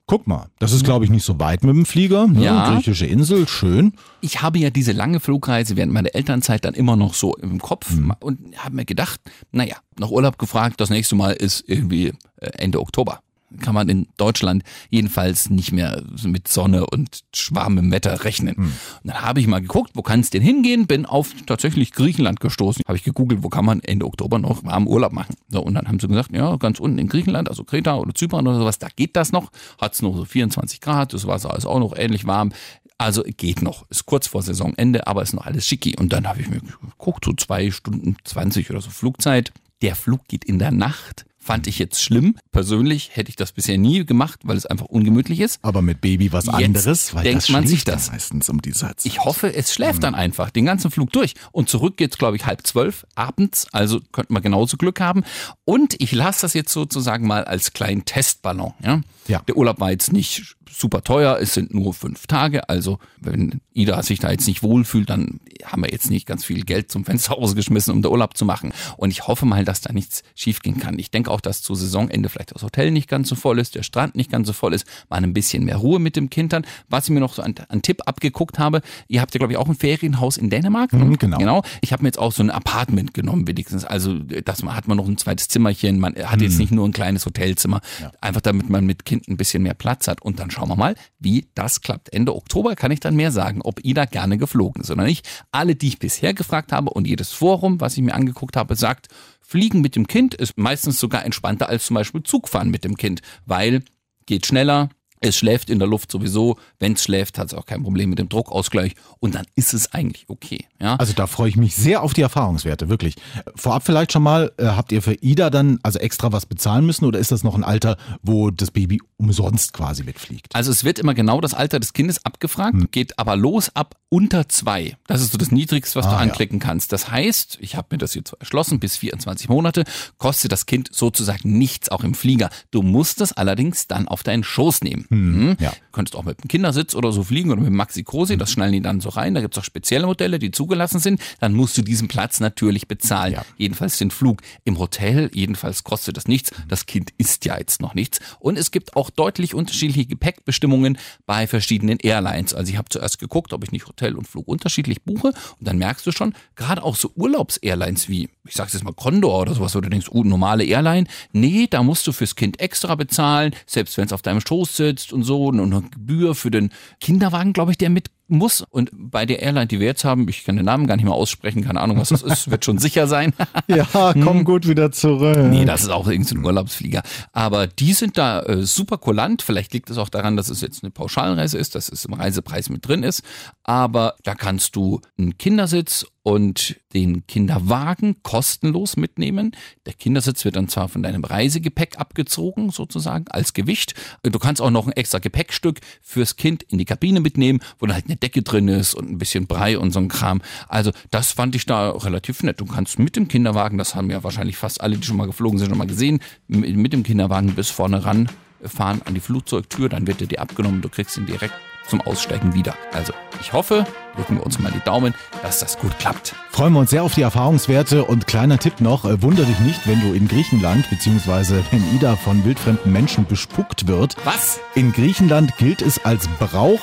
Guck 0.07 0.27
mal, 0.27 0.49
das 0.59 0.73
ist, 0.73 0.85
glaube 0.85 1.07
ich, 1.07 1.11
nicht 1.11 1.25
so 1.25 1.41
weit 1.41 1.65
mit 1.65 1.75
dem 1.75 1.87
Flieger. 1.87 2.27
Ne? 2.27 2.45
Ja. 2.45 2.75
Griechische 2.75 3.07
Insel, 3.07 3.49
schön. 3.49 3.95
Ich 4.21 4.43
habe 4.43 4.59
ja 4.59 4.69
diese 4.69 4.93
lange 4.93 5.19
Flugreise 5.19 5.77
während 5.77 5.95
meiner 5.95 6.15
Elternzeit 6.15 6.65
dann 6.67 6.75
immer 6.75 6.95
noch 6.95 7.15
so 7.15 7.35
im 7.37 7.59
Kopf 7.59 7.91
und 8.21 8.59
habe 8.59 8.77
mir 8.77 8.85
gedacht, 8.85 9.21
naja, 9.51 9.77
nach 9.99 10.11
Urlaub 10.11 10.39
gefragt, 10.39 10.79
das 10.81 10.91
nächste 10.91 11.15
Mal 11.15 11.33
ist 11.33 11.65
irgendwie 11.67 12.09
äh, 12.37 12.51
Ende 12.59 12.81
Oktober. 12.81 13.21
Kann 13.61 13.75
man 13.75 13.89
in 13.89 14.09
Deutschland 14.17 14.63
jedenfalls 14.91 15.51
nicht 15.51 15.73
mehr 15.73 16.03
mit 16.25 16.49
Sonne 16.49 16.87
und 16.87 17.21
schwarmem 17.35 17.91
Wetter 17.91 18.25
rechnen. 18.25 18.57
Hm. 18.57 18.65
Und 18.65 18.73
dann 19.05 19.23
habe 19.23 19.41
ich 19.41 19.47
mal 19.47 19.61
geguckt, 19.61 19.93
wo 19.95 20.03
kann 20.03 20.21
es 20.21 20.31
denn 20.31 20.43
hingehen? 20.43 20.87
Bin 20.87 21.07
auf 21.07 21.33
tatsächlich 21.47 21.93
Griechenland 21.93 22.41
gestoßen. 22.41 22.83
Habe 22.87 22.97
ich 22.97 23.05
gegoogelt, 23.05 23.43
wo 23.43 23.49
kann 23.49 23.65
man 23.65 23.81
Ende 23.81 24.07
Oktober 24.07 24.39
noch 24.39 24.65
warm 24.65 24.87
Urlaub 24.87 25.13
machen? 25.13 25.35
So, 25.49 25.63
und 25.63 25.75
dann 25.75 25.89
haben 25.89 26.01
sie 26.01 26.09
gesagt, 26.09 26.35
ja, 26.35 26.57
ganz 26.57 26.81
unten 26.81 26.99
in 26.99 27.09
Griechenland, 27.09 27.49
also 27.49 27.65
Kreta 27.65 27.97
oder 27.97 28.15
Zypern 28.15 28.47
oder 28.47 28.59
sowas, 28.59 28.79
da 28.79 28.89
geht 28.95 29.17
das 29.17 29.33
noch. 29.33 29.51
Hat 29.81 29.95
es 29.95 30.03
noch 30.03 30.17
so 30.17 30.25
24 30.25 30.81
Grad, 30.81 31.13
das 31.13 31.27
Wasser 31.27 31.57
ist 31.57 31.67
auch 31.67 31.79
noch 31.79 31.97
ähnlich 31.97 32.27
warm. 32.27 32.53
Also 32.97 33.23
geht 33.25 33.61
noch, 33.61 33.89
ist 33.91 34.07
kurz 34.07 34.29
vor 34.29 34.43
Saisonende, 34.43 35.07
aber 35.07 35.23
ist 35.23 35.35
noch 35.35 35.47
alles 35.47 35.67
schicki. 35.67 35.97
Und 35.97 36.13
dann 36.13 36.29
habe 36.29 36.41
ich 36.41 36.49
mir 36.49 36.61
geguckt, 36.61 37.25
so 37.25 37.33
zwei 37.33 37.71
Stunden 37.71 38.17
20 38.25 38.71
oder 38.71 38.81
so 38.81 38.91
Flugzeit. 38.91 39.53
Der 39.83 39.97
Flug 39.97 40.27
geht 40.29 40.45
in 40.45 40.59
der 40.59 40.71
Nacht 40.71 41.27
fand 41.45 41.67
ich 41.67 41.79
jetzt 41.79 42.03
schlimm. 42.03 42.37
Persönlich 42.53 43.11
hätte 43.13 43.29
ich 43.29 43.37
das 43.37 43.53
bisher 43.53 43.79
nie 43.79 44.05
gemacht, 44.05 44.41
weil 44.45 44.57
es 44.57 44.67
einfach 44.67 44.87
ungemütlich 44.87 45.41
ist. 45.41 45.59
Aber 45.63 45.83
mit 45.83 46.01
Baby 46.01 46.33
was 46.33 46.47
jetzt 46.47 46.55
anderes, 46.55 47.15
weil 47.15 47.25
denkt 47.25 47.45
das 47.45 47.49
man 47.51 47.67
sich 47.67 47.85
das 47.85 48.11
meistens 48.11 48.49
um 48.49 48.63
die 48.63 48.73
Zeit. 48.73 49.01
Ich 49.05 49.25
hoffe, 49.25 49.55
es 49.55 49.73
schläft 49.73 49.99
mhm. 49.99 50.03
dann 50.03 50.15
einfach 50.15 50.51
den 50.51 50.65
ganzen 50.65 50.91
Flug 50.91 51.13
durch 51.13 51.35
und 51.53 51.69
zurück 51.69 51.97
geht's 51.97 52.19
glaube 52.19 52.37
ich 52.37 52.47
halb 52.47 52.67
zwölf 52.67 53.07
abends, 53.15 53.67
also 53.73 54.01
könnte 54.13 54.33
man 54.33 54.43
genauso 54.43 54.77
Glück 54.77 55.01
haben. 55.01 55.23
Und 55.65 55.95
ich 55.99 56.13
lasse 56.13 56.43
das 56.43 56.55
jetzt 56.55 56.73
sozusagen 56.73 57.27
mal 57.27 57.45
als 57.45 57.73
kleinen 57.73 58.05
Testballon. 58.05 58.73
Ja? 58.83 59.01
ja. 59.29 59.43
Der 59.47 59.57
Urlaub 59.57 59.81
war 59.81 59.91
jetzt 59.91 60.13
nicht 60.13 60.57
super 60.71 61.03
teuer, 61.03 61.39
es 61.41 61.55
sind 61.55 61.73
nur 61.73 61.95
fünf 61.95 62.27
Tage, 62.27 62.69
also 62.69 62.99
wenn 63.21 63.61
Ida 63.73 64.03
sich 64.03 64.19
da 64.19 64.31
jetzt 64.31 64.47
nicht 64.47 64.63
wohlfühlt, 64.63 65.09
dann 65.09 65.41
haben 65.65 65.83
wir 65.83 65.91
jetzt 65.91 66.11
nicht 66.11 66.27
ganz 66.27 66.45
viel 66.45 66.65
Geld 66.65 66.91
zum 66.91 67.05
Fenster 67.05 67.37
ausgeschmissen, 67.39 67.93
um 67.93 68.03
den 68.03 68.11
Urlaub 68.11 68.37
zu 68.37 68.45
machen. 68.45 68.73
Und 68.97 69.11
ich 69.11 69.27
hoffe 69.27 69.47
mal, 69.47 69.65
dass 69.65 69.81
da 69.81 69.93
nichts 69.93 70.23
schiefgehen 70.35 70.79
kann. 70.79 70.99
Ich 70.99 71.11
denke 71.11 71.31
auch, 71.31 71.41
dass 71.41 71.63
zu 71.63 71.75
Saisonende 71.75 72.29
vielleicht 72.29 72.55
das 72.55 72.63
Hotel 72.63 72.91
nicht 72.91 73.09
ganz 73.09 73.29
so 73.29 73.35
voll 73.35 73.59
ist, 73.59 73.75
der 73.75 73.83
Strand 73.83 74.15
nicht 74.15 74.31
ganz 74.31 74.47
so 74.47 74.53
voll 74.53 74.75
ist, 74.75 74.87
mal 75.09 75.23
ein 75.23 75.33
bisschen 75.33 75.65
mehr 75.65 75.77
Ruhe 75.77 75.99
mit 75.99 76.17
dem 76.17 76.31
Kind 76.31 76.53
dann. 76.53 76.67
Was 76.89 77.05
ich 77.05 77.11
mir 77.11 77.21
noch 77.21 77.35
so 77.35 77.43
an, 77.43 77.55
an 77.69 77.83
Tipp 77.83 78.03
abgeguckt 78.07 78.59
habe, 78.59 78.81
ihr 79.09 79.21
habt 79.21 79.35
ja, 79.35 79.39
glaube 79.39 79.53
ich, 79.53 79.59
auch 79.59 79.69
ein 79.69 79.75
Ferienhaus 79.75 80.37
in 80.37 80.51
Dänemark. 80.51 80.93
Mhm, 80.93 81.19
genau. 81.19 81.39
genau. 81.39 81.63
Ich 81.81 81.93
habe 81.93 82.03
mir 82.03 82.09
jetzt 82.09 82.19
auch 82.19 82.33
so 82.33 82.43
ein 82.43 82.51
Apartment 82.51 83.15
genommen, 83.15 83.47
wenigstens. 83.47 83.85
Also 83.85 84.19
das 84.19 84.63
hat 84.63 84.89
man 84.89 84.97
noch 84.97 85.09
ein 85.09 85.19
zweites 85.19 85.49
Zimmerchen, 85.49 85.99
man 85.99 86.15
hat 86.15 86.41
jetzt 86.41 86.55
mhm. 86.55 86.59
nicht 86.59 86.73
nur 86.73 86.87
ein 86.87 86.93
kleines 86.93 87.27
Hotelzimmer. 87.27 87.81
Ja. 88.01 88.13
Einfach 88.21 88.41
damit 88.41 88.69
man 88.71 88.85
mit 88.85 89.05
Kind 89.05 89.29
ein 89.29 89.37
bisschen 89.37 89.63
mehr 89.63 89.75
Platz 89.75 90.09
hat. 90.09 90.23
Und 90.23 90.39
dann 90.39 90.51
schauen 90.51 90.69
wir 90.69 90.77
mal, 90.77 90.95
wie 91.19 91.47
das 91.55 91.81
klappt. 91.81 92.13
Ende 92.13 92.35
Oktober 92.35 92.77
kann 92.77 92.91
ich 92.91 93.01
dann 93.01 93.17
mehr 93.17 93.33
sagen, 93.33 93.61
ob 93.63 93.85
Ida 93.85 94.05
gerne 94.05 94.39
geflogen 94.39 94.83
ist 94.83 94.91
oder 94.91 95.05
nicht. 95.05 95.29
Alle, 95.55 95.77
die 95.77 95.87
ich 95.87 96.01
bisher 96.01 96.35
gefragt 96.35 96.73
habe 96.73 96.91
und 96.91 97.07
jedes 97.07 97.31
Forum, 97.31 97.81
was 97.81 97.97
ich 97.97 98.03
mir 98.03 98.15
angeguckt 98.15 98.57
habe, 98.57 98.75
sagt, 98.75 99.07
Fliegen 99.41 99.83
mit 99.83 99.95
dem 99.95 100.09
Kind 100.09 100.35
ist 100.35 100.59
meistens 100.59 100.99
sogar 100.99 101.25
entspannter 101.25 101.69
als 101.69 101.87
zum 101.87 101.95
Beispiel 101.95 102.25
Zugfahren 102.25 102.71
mit 102.71 102.83
dem 102.83 102.97
Kind, 102.97 103.23
weil 103.47 103.85
geht 104.27 104.47
schneller, 104.47 104.89
es 105.25 105.37
schläft 105.37 105.71
in 105.71 105.79
der 105.79 105.89
Luft 105.89 106.11
sowieso. 106.11 106.57
Wenn 106.79 106.93
es 106.93 107.03
schläft, 107.03 107.39
hat 107.39 107.49
es 107.49 107.55
auch 107.55 107.67
kein 107.67 107.83
Problem 107.83 108.11
mit 108.11 108.19
dem 108.19 108.29
Druckausgleich. 108.29 108.95
Und 109.21 109.35
dann 109.35 109.47
ist 109.57 109.73
es 109.73 109.93
eigentlich 109.93 110.27
okay. 110.29 110.67
Ja? 110.81 110.97
Also 110.97 111.15
da 111.15 111.27
freue 111.27 111.49
ich 111.49 111.57
mich 111.57 111.75
sehr 111.75 112.03
auf 112.03 112.13
die 112.13 112.21
Erfahrungswerte, 112.21 112.89
wirklich. 112.89 113.17
Vorab 113.57 113.85
vielleicht 113.85 114.13
schon 114.13 114.23
mal, 114.23 114.53
äh, 114.59 114.67
habt 114.67 114.93
ihr 114.93 115.03
für 115.03 115.15
Ida 115.15 115.51
dann 115.51 115.79
also 115.83 115.99
extra 115.99 116.33
was 116.33 116.47
bezahlen 116.47 116.85
müssen 116.85 117.07
oder 117.07 117.19
ist 117.19 117.33
das 117.33 117.43
noch 117.43 117.55
ein 117.55 117.65
Alter, 117.65 117.97
wo 118.23 118.51
das 118.51 118.71
Baby 118.71 119.01
umsonst 119.17 119.73
quasi 119.73 120.05
mitfliegt? 120.05 120.55
Also 120.55 120.71
es 120.71 120.85
wird 120.85 120.99
immer 120.99 121.15
genau 121.15 121.41
das 121.41 121.55
Alter 121.55 121.81
des 121.81 121.95
Kindes 121.95 122.25
abgefragt, 122.25 122.75
hm. 122.75 122.89
geht 122.91 123.19
aber 123.19 123.37
los 123.37 123.75
ab 123.75 123.97
unter 124.11 124.49
zwei. 124.49 124.97
Das 125.07 125.21
ist 125.23 125.33
so 125.33 125.39
das 125.39 125.51
Niedrigste, 125.51 125.99
was 125.99 126.07
ah, 126.07 126.11
du 126.11 126.17
anklicken 126.19 126.61
ja. 126.61 126.67
kannst. 126.67 126.93
Das 126.93 127.11
heißt, 127.11 127.59
ich 127.61 127.75
habe 127.75 127.89
mir 127.91 127.99
das 127.99 128.15
jetzt 128.15 128.33
erschlossen, 128.39 128.79
bis 128.79 128.97
24 128.97 129.49
Monate 129.49 129.85
kostet 130.19 130.53
das 130.53 130.67
Kind 130.67 130.91
sozusagen 130.93 131.59
nichts, 131.59 131.89
auch 131.89 132.05
im 132.05 132.15
Flieger. 132.15 132.51
Du 132.71 132.83
musst 132.83 133.21
es 133.21 133.33
allerdings 133.33 133.89
dann 133.89 134.07
auf 134.07 134.23
deinen 134.23 134.45
Schoß 134.45 134.83
nehmen. 134.83 135.07
Hm, 135.15 135.47
mhm. 135.47 135.57
ja. 135.61 135.73
Könntest 135.93 136.17
auch 136.17 136.25
mit 136.25 136.43
dem 136.43 136.49
Kindersitz 136.49 136.95
oder 136.95 137.13
so 137.13 137.23
fliegen 137.23 137.51
oder 137.51 137.61
mit 137.61 137.69
dem 137.69 137.77
Maxi 137.77 138.03
Cosi, 138.03 138.37
das 138.37 138.51
schnallen 138.51 138.73
die 138.73 138.81
dann 138.81 139.01
so 139.01 139.11
rein. 139.11 139.35
Da 139.35 139.41
gibt 139.41 139.55
es 139.55 139.61
auch 139.61 139.65
spezielle 139.65 140.07
Modelle, 140.07 140.41
die 140.41 140.51
zugelassen 140.51 140.99
sind. 140.99 141.21
Dann 141.39 141.55
musst 141.55 141.79
du 141.79 141.83
diesen 141.83 142.09
Platz 142.09 142.41
natürlich 142.41 142.89
bezahlen. 142.89 143.35
Ja. 143.35 143.45
Jedenfalls 143.57 143.99
den 143.99 144.11
Flug 144.11 144.43
im 144.65 144.79
Hotel, 144.79 145.31
jedenfalls 145.33 145.85
kostet 145.85 146.17
das 146.17 146.27
nichts. 146.27 146.51
Das 146.69 146.87
Kind 146.87 147.11
isst 147.17 147.45
ja 147.45 147.57
jetzt 147.59 147.81
noch 147.81 147.95
nichts. 147.95 148.19
Und 148.41 148.59
es 148.59 148.73
gibt 148.73 148.97
auch 148.97 149.11
deutlich 149.11 149.55
unterschiedliche 149.55 150.07
Gepäckbestimmungen 150.07 150.99
bei 151.27 151.47
verschiedenen 151.47 151.99
Airlines. 151.99 152.55
Also 152.55 152.73
ich 152.73 152.79
habe 152.79 152.89
zuerst 152.89 153.21
geguckt, 153.21 153.53
ob 153.53 153.63
ich 153.63 153.71
nicht 153.71 153.87
Hotel 153.87 154.17
und 154.17 154.27
Flug 154.27 154.49
unterschiedlich 154.49 155.03
buche. 155.03 155.29
Und 155.29 155.37
dann 155.61 155.79
merkst 155.79 156.05
du 156.07 156.11
schon, 156.11 156.35
gerade 156.57 156.83
auch 156.83 156.97
so 156.97 157.13
Urlaubs-Airlines 157.15 158.09
wie, 158.09 158.31
ich 158.45 158.55
sag's 158.55 158.73
jetzt 158.73 158.83
mal 158.83 158.93
Condor 158.93 159.43
oder 159.43 159.55
sowas, 159.55 159.77
wo 159.77 159.81
du 159.81 159.89
denkst, 159.89 160.09
uh, 160.11 160.25
normale 160.25 160.65
Airline. 160.65 161.07
Nee, 161.33 161.69
da 161.71 161.85
musst 161.85 162.07
du 162.09 162.13
fürs 162.13 162.35
Kind 162.35 162.59
extra 162.59 162.97
bezahlen, 162.97 163.55
selbst 163.67 163.97
wenn 163.97 164.07
es 164.07 164.13
auf 164.13 164.23
deinem 164.23 164.41
Schoß 164.41 164.77
sitzt 164.77 164.94
sitzt 164.95 165.13
und 165.13 165.23
so 165.25 165.47
und 165.47 165.61
eine 165.61 165.83
Gebühr 165.83 166.35
für 166.35 166.51
den 166.51 166.71
Kinderwagen, 167.01 167.53
glaube 167.53 167.73
ich, 167.73 167.79
der 167.79 167.91
mit 167.91 168.11
muss. 168.29 168.65
Und 168.71 168.91
bei 168.93 169.27
der 169.27 169.41
Airline, 169.41 169.67
die 169.67 169.81
wir 169.81 169.87
jetzt 169.87 170.05
haben, 170.05 170.29
ich 170.29 170.45
kann 170.45 170.57
den 170.57 170.65
Namen 170.65 170.87
gar 170.87 170.97
nicht 170.97 171.05
mehr 171.05 171.15
aussprechen, 171.15 171.65
keine 171.65 171.81
Ahnung, 171.81 171.99
was 171.99 172.09
das 172.09 172.23
ist, 172.23 172.51
wird 172.51 172.65
schon 172.65 172.79
sicher 172.79 173.07
sein. 173.07 173.33
ja, 173.67 173.87
komm 173.93 174.39
hm. 174.39 174.45
gut 174.45 174.69
wieder 174.69 174.93
zurück. 174.93 175.39
Nee, 175.39 175.65
das 175.65 175.83
ist 175.83 175.91
auch 175.91 176.09
irgendein 176.09 176.45
Urlaubsflieger. 176.45 177.03
Aber 177.33 177.67
die 177.67 177.93
sind 177.93 178.19
da 178.19 178.41
äh, 178.43 178.63
super 178.63 178.99
kulant. 178.99 179.43
Vielleicht 179.43 179.73
liegt 179.73 179.91
es 179.91 179.99
auch 179.99 180.09
daran, 180.09 180.37
dass 180.37 180.49
es 180.49 180.61
jetzt 180.61 180.83
eine 180.83 180.91
Pauschalreise 180.91 181.59
ist, 181.59 181.75
dass 181.75 181.89
es 181.89 182.05
im 182.05 182.15
Reisepreis 182.15 182.71
mit 182.71 182.87
drin 182.87 183.03
ist. 183.03 183.23
Aber 183.63 184.15
da 184.23 184.35
kannst 184.35 184.77
du 184.77 185.01
einen 185.19 185.39
Kindersitz 185.39 186.07
und 186.25 186.81
den 186.95 187.27
Kinderwagen 187.27 188.23
kostenlos 188.23 188.97
mitnehmen. 188.97 189.53
Der 189.85 189.93
Kindersitz 189.93 190.45
wird 190.47 190.57
dann 190.57 190.69
zwar 190.69 190.89
von 190.89 191.03
deinem 191.03 191.23
Reisegepäck 191.23 191.99
abgezogen, 191.99 192.71
sozusagen, 192.71 193.27
als 193.29 193.53
Gewicht. 193.53 193.95
Du 194.23 194.39
kannst 194.39 194.63
auch 194.63 194.71
noch 194.71 194.87
ein 194.87 194.93
extra 194.93 195.19
Gepäckstück 195.19 195.81
fürs 196.01 196.37
Kind 196.37 196.63
in 196.63 196.79
die 196.79 196.87
Kabine 196.87 197.21
mitnehmen, 197.21 197.61
wo 197.79 197.87
dann 197.87 197.95
halt 197.95 198.07
eine 198.07 198.14
Decke 198.17 198.43
drin 198.43 198.69
ist 198.69 198.95
und 198.95 199.11
ein 199.11 199.19
bisschen 199.19 199.47
Brei 199.47 199.79
und 199.79 199.93
so 199.93 200.01
ein 200.01 200.09
Kram. 200.09 200.43
Also 200.69 200.93
das 201.11 201.33
fand 201.33 201.55
ich 201.55 201.67
da 201.67 201.91
relativ 201.91 202.43
nett. 202.43 202.61
Du 202.61 202.67
kannst 202.67 202.99
mit 202.99 203.17
dem 203.17 203.29
Kinderwagen, 203.29 203.79
das 203.79 203.95
haben 203.95 204.11
ja 204.11 204.23
wahrscheinlich 204.25 204.57
fast 204.57 204.81
alle, 204.81 204.97
die 204.97 205.07
schon 205.07 205.17
mal 205.17 205.27
geflogen 205.27 205.59
sind, 205.59 205.69
schon 205.69 205.79
mal 205.79 205.87
gesehen, 205.87 206.21
mit 206.49 206.93
dem 206.93 207.03
Kinderwagen 207.03 207.55
bis 207.55 207.71
vorne 207.71 208.05
ran 208.05 208.29
fahren 208.69 209.03
an 209.05 209.15
die 209.15 209.21
Flugzeugtür, 209.21 209.89
dann 209.89 210.07
wird 210.07 210.21
er 210.21 210.27
dir 210.27 210.41
abgenommen, 210.41 210.83
du 210.83 210.89
kriegst 210.89 211.17
ihn 211.17 211.27
direkt 211.27 211.55
zum 211.87 212.01
Aussteigen 212.01 212.55
wieder. 212.55 212.75
Also 212.93 213.13
ich 213.43 213.53
hoffe, 213.53 213.87
drücken 214.17 214.37
wir 214.37 214.47
uns 214.47 214.59
mal 214.59 214.73
die 214.73 214.81
Daumen, 214.81 215.15
dass 215.43 215.61
das 215.61 215.79
gut 215.79 215.99
klappt. 215.99 216.35
Freuen 216.51 216.73
wir 216.73 216.81
uns 216.81 216.91
sehr 216.91 217.03
auf 217.03 217.15
die 217.15 217.21
Erfahrungswerte 217.21 218.05
und 218.05 218.27
kleiner 218.27 218.59
Tipp 218.59 218.81
noch, 218.81 219.05
äh, 219.05 219.21
wunder 219.21 219.45
dich 219.45 219.59
nicht, 219.61 219.87
wenn 219.87 220.01
du 220.01 220.15
in 220.15 220.27
Griechenland 220.27 220.89
bzw. 220.89 221.63
wenn 221.71 221.95
Ida 221.95 222.17
von 222.17 222.45
wildfremden 222.45 222.91
Menschen 222.91 223.27
bespuckt 223.27 223.87
wird. 223.87 224.17
Was? 224.25 224.61
In 224.75 224.93
Griechenland 224.93 225.59
gilt 225.59 225.83
es 225.83 226.03
als 226.05 226.27
Brauch, 226.39 226.81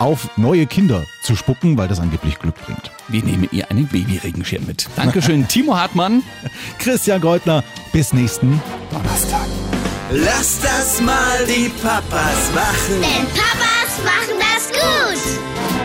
auf 0.00 0.30
neue 0.36 0.66
Kinder 0.66 1.06
zu 1.22 1.36
spucken, 1.36 1.78
weil 1.78 1.86
das 1.86 2.00
angeblich 2.00 2.38
Glück 2.38 2.56
bringt. 2.64 2.90
Wir 3.08 3.22
nehmen 3.22 3.48
ihr 3.52 3.70
einen 3.70 3.86
Babyregenschirm 3.86 4.66
mit. 4.66 4.88
Dankeschön, 4.96 5.46
Timo 5.46 5.76
Hartmann. 5.76 6.22
Christian 6.78 7.20
Goldner, 7.20 7.62
bis 7.92 8.12
nächsten 8.12 8.60
Donnerstag. 8.90 9.46
Lass 10.10 10.60
das 10.60 11.00
mal 11.02 11.46
die 11.46 11.68
Papas 11.82 12.50
machen. 12.54 13.00
Denn 13.00 13.26
Papas 13.28 14.02
machen 14.04 14.38
das 14.40 14.68
gut. 14.72 15.79